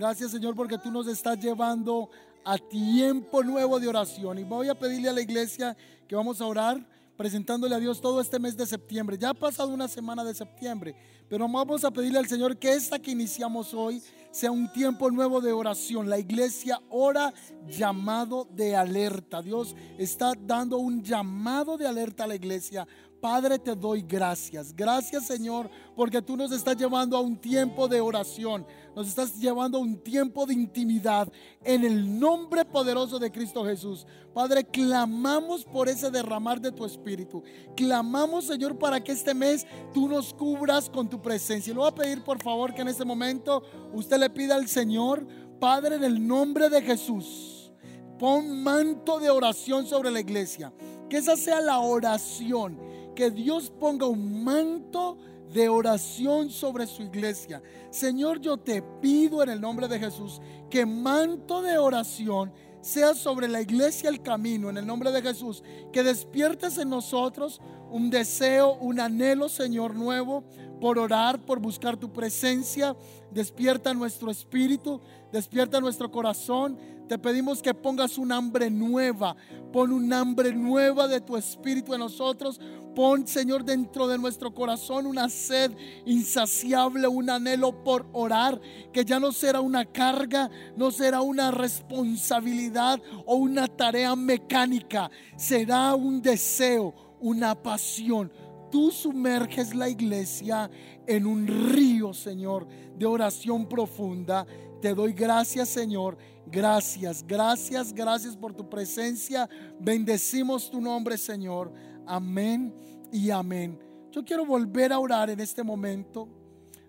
Gracias 0.00 0.30
Señor 0.30 0.56
porque 0.56 0.78
tú 0.78 0.90
nos 0.90 1.06
estás 1.08 1.38
llevando 1.38 2.08
a 2.42 2.56
tiempo 2.56 3.42
nuevo 3.42 3.78
de 3.78 3.86
oración. 3.86 4.38
Y 4.38 4.44
voy 4.44 4.70
a 4.70 4.74
pedirle 4.74 5.10
a 5.10 5.12
la 5.12 5.20
iglesia 5.20 5.76
que 6.08 6.16
vamos 6.16 6.40
a 6.40 6.46
orar 6.46 6.82
presentándole 7.18 7.74
a 7.74 7.78
Dios 7.78 8.00
todo 8.00 8.18
este 8.18 8.38
mes 8.38 8.56
de 8.56 8.64
septiembre. 8.64 9.18
Ya 9.18 9.28
ha 9.28 9.34
pasado 9.34 9.68
una 9.68 9.88
semana 9.88 10.24
de 10.24 10.32
septiembre, 10.32 10.96
pero 11.28 11.46
vamos 11.46 11.84
a 11.84 11.90
pedirle 11.90 12.18
al 12.18 12.26
Señor 12.26 12.56
que 12.56 12.72
esta 12.72 12.98
que 12.98 13.10
iniciamos 13.10 13.74
hoy 13.74 14.02
sea 14.30 14.50
un 14.50 14.72
tiempo 14.72 15.10
nuevo 15.10 15.42
de 15.42 15.52
oración. 15.52 16.08
La 16.08 16.18
iglesia 16.18 16.80
ora 16.88 17.34
llamado 17.68 18.48
de 18.50 18.76
alerta. 18.76 19.42
Dios 19.42 19.76
está 19.98 20.32
dando 20.34 20.78
un 20.78 21.02
llamado 21.02 21.76
de 21.76 21.86
alerta 21.86 22.24
a 22.24 22.26
la 22.26 22.36
iglesia 22.36 22.88
Padre, 23.20 23.58
te 23.58 23.76
doy 23.76 24.00
gracias. 24.00 24.74
Gracias, 24.74 25.26
Señor, 25.26 25.68
porque 25.94 26.22
tú 26.22 26.38
nos 26.38 26.52
estás 26.52 26.74
llevando 26.76 27.18
a 27.18 27.20
un 27.20 27.36
tiempo 27.36 27.86
de 27.86 28.00
oración. 28.00 28.66
Nos 28.96 29.08
estás 29.08 29.36
llevando 29.36 29.76
a 29.76 29.80
un 29.82 29.98
tiempo 29.98 30.46
de 30.46 30.54
intimidad 30.54 31.30
en 31.62 31.84
el 31.84 32.18
nombre 32.18 32.64
poderoso 32.64 33.18
de 33.18 33.30
Cristo 33.30 33.62
Jesús. 33.64 34.06
Padre, 34.32 34.64
clamamos 34.64 35.66
por 35.66 35.88
ese 35.90 36.10
derramar 36.10 36.62
de 36.62 36.72
tu 36.72 36.86
espíritu. 36.86 37.42
Clamamos, 37.76 38.46
Señor, 38.46 38.78
para 38.78 39.04
que 39.04 39.12
este 39.12 39.34
mes 39.34 39.66
tú 39.92 40.08
nos 40.08 40.32
cubras 40.32 40.88
con 40.88 41.10
tu 41.10 41.20
presencia. 41.20 41.72
Y 41.72 41.74
le 41.74 41.80
voy 41.80 41.88
a 41.88 41.94
pedir, 41.94 42.24
por 42.24 42.42
favor, 42.42 42.72
que 42.72 42.80
en 42.80 42.88
este 42.88 43.04
momento 43.04 43.62
usted 43.92 44.18
le 44.18 44.30
pida 44.30 44.54
al 44.54 44.66
Señor, 44.66 45.26
Padre, 45.60 45.96
en 45.96 46.04
el 46.04 46.26
nombre 46.26 46.70
de 46.70 46.80
Jesús, 46.80 47.70
pon 48.18 48.62
manto 48.62 49.18
de 49.18 49.28
oración 49.28 49.86
sobre 49.86 50.10
la 50.10 50.20
iglesia. 50.20 50.72
Que 51.10 51.18
esa 51.18 51.36
sea 51.36 51.60
la 51.60 51.80
oración 51.80 52.78
que 53.20 53.30
Dios 53.30 53.70
ponga 53.78 54.06
un 54.06 54.42
manto 54.42 55.18
de 55.52 55.68
oración 55.68 56.48
sobre 56.48 56.86
su 56.86 57.02
iglesia. 57.02 57.62
Señor, 57.90 58.40
yo 58.40 58.56
te 58.56 58.80
pido 58.80 59.42
en 59.42 59.50
el 59.50 59.60
nombre 59.60 59.88
de 59.88 59.98
Jesús 59.98 60.40
que 60.70 60.86
manto 60.86 61.60
de 61.60 61.76
oración 61.76 62.50
sea 62.80 63.14
sobre 63.14 63.46
la 63.46 63.60
iglesia 63.60 64.08
el 64.08 64.22
camino, 64.22 64.70
en 64.70 64.78
el 64.78 64.86
nombre 64.86 65.12
de 65.12 65.20
Jesús, 65.20 65.62
que 65.92 66.02
despiertes 66.02 66.78
en 66.78 66.88
nosotros 66.88 67.60
un 67.90 68.08
deseo, 68.08 68.76
un 68.76 69.00
anhelo, 69.00 69.50
Señor, 69.50 69.94
nuevo 69.94 70.42
por 70.80 70.98
orar, 70.98 71.44
por 71.44 71.60
buscar 71.60 71.98
tu 71.98 72.10
presencia. 72.10 72.96
Despierta 73.30 73.92
nuestro 73.92 74.30
espíritu, 74.30 74.98
despierta 75.30 75.78
nuestro 75.78 76.10
corazón. 76.10 76.78
Te 77.06 77.18
pedimos 77.18 77.60
que 77.60 77.74
pongas 77.74 78.18
un 78.18 78.32
hambre 78.32 78.70
nueva, 78.70 79.36
pon 79.72 79.92
un 79.92 80.12
hambre 80.12 80.54
nueva 80.54 81.06
de 81.06 81.20
tu 81.20 81.36
espíritu 81.36 81.92
en 81.92 82.00
nosotros. 82.00 82.60
Pon, 82.94 83.26
Señor, 83.26 83.64
dentro 83.64 84.08
de 84.08 84.18
nuestro 84.18 84.52
corazón 84.52 85.06
una 85.06 85.28
sed 85.28 85.72
insaciable, 86.06 87.06
un 87.06 87.30
anhelo 87.30 87.84
por 87.84 88.06
orar, 88.12 88.60
que 88.92 89.04
ya 89.04 89.20
no 89.20 89.32
será 89.32 89.60
una 89.60 89.84
carga, 89.84 90.50
no 90.76 90.90
será 90.90 91.20
una 91.20 91.50
responsabilidad 91.50 93.00
o 93.26 93.36
una 93.36 93.68
tarea 93.68 94.16
mecánica, 94.16 95.10
será 95.36 95.94
un 95.94 96.20
deseo, 96.20 96.94
una 97.20 97.54
pasión. 97.54 98.32
Tú 98.70 98.90
sumerges 98.90 99.74
la 99.74 99.88
iglesia 99.88 100.70
en 101.06 101.26
un 101.26 101.46
río, 101.46 102.12
Señor, 102.12 102.66
de 102.96 103.06
oración 103.06 103.68
profunda. 103.68 104.46
Te 104.80 104.94
doy 104.94 105.12
gracias, 105.12 105.68
Señor. 105.68 106.16
Gracias, 106.46 107.24
gracias, 107.26 107.92
gracias 107.92 108.36
por 108.36 108.54
tu 108.54 108.68
presencia. 108.68 109.48
Bendecimos 109.78 110.70
tu 110.70 110.80
nombre, 110.80 111.16
Señor. 111.16 111.72
Amén 112.10 112.74
y 113.12 113.30
amén. 113.30 113.78
Yo 114.10 114.24
quiero 114.24 114.44
volver 114.44 114.92
a 114.92 114.98
orar 114.98 115.30
en 115.30 115.38
este 115.38 115.62
momento, 115.62 116.28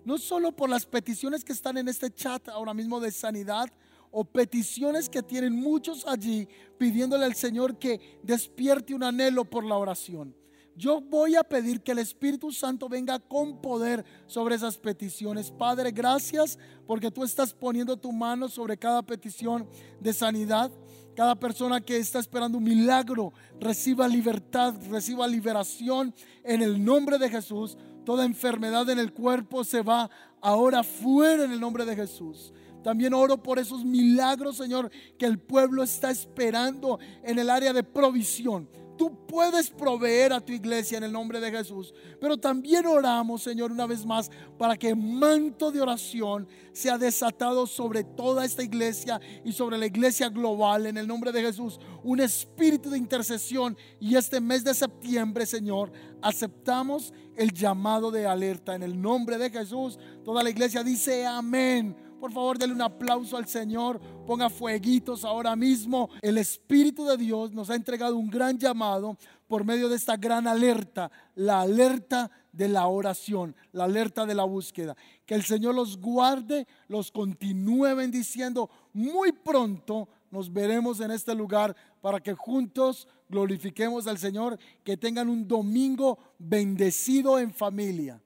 no 0.04 0.18
solo 0.18 0.50
por 0.50 0.68
las 0.68 0.84
peticiones 0.84 1.44
que 1.44 1.52
están 1.52 1.78
en 1.78 1.86
este 1.86 2.10
chat 2.10 2.48
ahora 2.48 2.74
mismo 2.74 2.98
de 2.98 3.12
sanidad 3.12 3.70
o 4.10 4.24
peticiones 4.24 5.08
que 5.08 5.22
tienen 5.22 5.54
muchos 5.54 6.04
allí 6.08 6.48
pidiéndole 6.76 7.24
al 7.24 7.36
Señor 7.36 7.78
que 7.78 8.18
despierte 8.24 8.96
un 8.96 9.04
anhelo 9.04 9.44
por 9.44 9.64
la 9.64 9.76
oración. 9.76 10.34
Yo 10.74 11.00
voy 11.00 11.36
a 11.36 11.44
pedir 11.44 11.82
que 11.82 11.92
el 11.92 12.00
Espíritu 12.00 12.50
Santo 12.50 12.88
venga 12.88 13.20
con 13.20 13.60
poder 13.60 14.04
sobre 14.26 14.56
esas 14.56 14.76
peticiones. 14.76 15.52
Padre, 15.52 15.92
gracias 15.92 16.58
porque 16.84 17.12
tú 17.12 17.22
estás 17.22 17.54
poniendo 17.54 17.96
tu 17.96 18.10
mano 18.10 18.48
sobre 18.48 18.76
cada 18.76 19.02
petición 19.02 19.68
de 20.00 20.12
sanidad. 20.12 20.72
Cada 21.14 21.34
persona 21.34 21.80
que 21.80 21.98
está 21.98 22.18
esperando 22.18 22.56
un 22.58 22.64
milagro 22.64 23.32
reciba 23.60 24.08
libertad, 24.08 24.74
reciba 24.90 25.28
liberación 25.28 26.14
en 26.42 26.62
el 26.62 26.82
nombre 26.82 27.18
de 27.18 27.28
Jesús. 27.28 27.76
Toda 28.04 28.24
enfermedad 28.24 28.88
en 28.88 28.98
el 28.98 29.12
cuerpo 29.12 29.62
se 29.62 29.82
va 29.82 30.10
ahora 30.40 30.82
fuera 30.82 31.44
en 31.44 31.52
el 31.52 31.60
nombre 31.60 31.84
de 31.84 31.96
Jesús. 31.96 32.52
También 32.82 33.14
oro 33.14 33.42
por 33.42 33.58
esos 33.58 33.84
milagros, 33.84 34.56
Señor, 34.56 34.90
que 35.18 35.26
el 35.26 35.38
pueblo 35.38 35.82
está 35.82 36.10
esperando 36.10 36.98
en 37.22 37.38
el 37.38 37.50
área 37.50 37.72
de 37.72 37.84
provisión. 37.84 38.68
Tú 38.96 39.26
puedes 39.26 39.70
proveer 39.70 40.32
a 40.32 40.40
tu 40.40 40.52
iglesia 40.52 40.98
en 40.98 41.04
el 41.04 41.12
nombre 41.12 41.40
de 41.40 41.50
Jesús. 41.50 41.94
Pero 42.20 42.36
también 42.36 42.86
oramos, 42.86 43.42
Señor, 43.42 43.72
una 43.72 43.86
vez 43.86 44.04
más, 44.04 44.30
para 44.58 44.76
que 44.76 44.94
manto 44.94 45.70
de 45.70 45.80
oración 45.80 46.46
sea 46.72 46.98
desatado 46.98 47.66
sobre 47.66 48.04
toda 48.04 48.44
esta 48.44 48.62
iglesia 48.62 49.20
y 49.44 49.52
sobre 49.52 49.78
la 49.78 49.86
iglesia 49.86 50.28
global 50.28 50.86
en 50.86 50.98
el 50.98 51.06
nombre 51.06 51.32
de 51.32 51.42
Jesús. 51.42 51.80
Un 52.02 52.20
espíritu 52.20 52.90
de 52.90 52.98
intercesión. 52.98 53.76
Y 54.00 54.16
este 54.16 54.40
mes 54.40 54.64
de 54.64 54.74
septiembre, 54.74 55.46
Señor, 55.46 55.92
aceptamos 56.20 57.12
el 57.36 57.52
llamado 57.52 58.10
de 58.10 58.26
alerta 58.26 58.74
en 58.74 58.82
el 58.82 59.00
nombre 59.00 59.38
de 59.38 59.50
Jesús. 59.50 59.98
Toda 60.24 60.42
la 60.42 60.50
iglesia 60.50 60.82
dice 60.82 61.26
amén. 61.26 61.96
Por 62.22 62.30
favor, 62.30 62.56
denle 62.56 62.76
un 62.76 62.82
aplauso 62.82 63.36
al 63.36 63.48
Señor. 63.48 64.00
Ponga 64.24 64.48
fueguitos 64.48 65.24
ahora 65.24 65.56
mismo. 65.56 66.08
El 66.20 66.38
Espíritu 66.38 67.04
de 67.04 67.16
Dios 67.16 67.50
nos 67.50 67.68
ha 67.68 67.74
entregado 67.74 68.16
un 68.16 68.30
gran 68.30 68.56
llamado 68.56 69.18
por 69.48 69.64
medio 69.64 69.88
de 69.88 69.96
esta 69.96 70.16
gran 70.16 70.46
alerta. 70.46 71.10
La 71.34 71.62
alerta 71.62 72.30
de 72.52 72.68
la 72.68 72.86
oración, 72.86 73.56
la 73.72 73.84
alerta 73.84 74.24
de 74.24 74.36
la 74.36 74.44
búsqueda. 74.44 74.96
Que 75.26 75.34
el 75.34 75.42
Señor 75.42 75.74
los 75.74 75.96
guarde, 75.96 76.68
los 76.86 77.10
continúe 77.10 77.92
bendiciendo. 77.96 78.70
Muy 78.92 79.32
pronto 79.32 80.08
nos 80.30 80.52
veremos 80.52 81.00
en 81.00 81.10
este 81.10 81.34
lugar 81.34 81.74
para 82.00 82.20
que 82.20 82.34
juntos 82.34 83.08
glorifiquemos 83.28 84.06
al 84.06 84.18
Señor. 84.18 84.60
Que 84.84 84.96
tengan 84.96 85.28
un 85.28 85.48
domingo 85.48 86.20
bendecido 86.38 87.40
en 87.40 87.52
familia. 87.52 88.22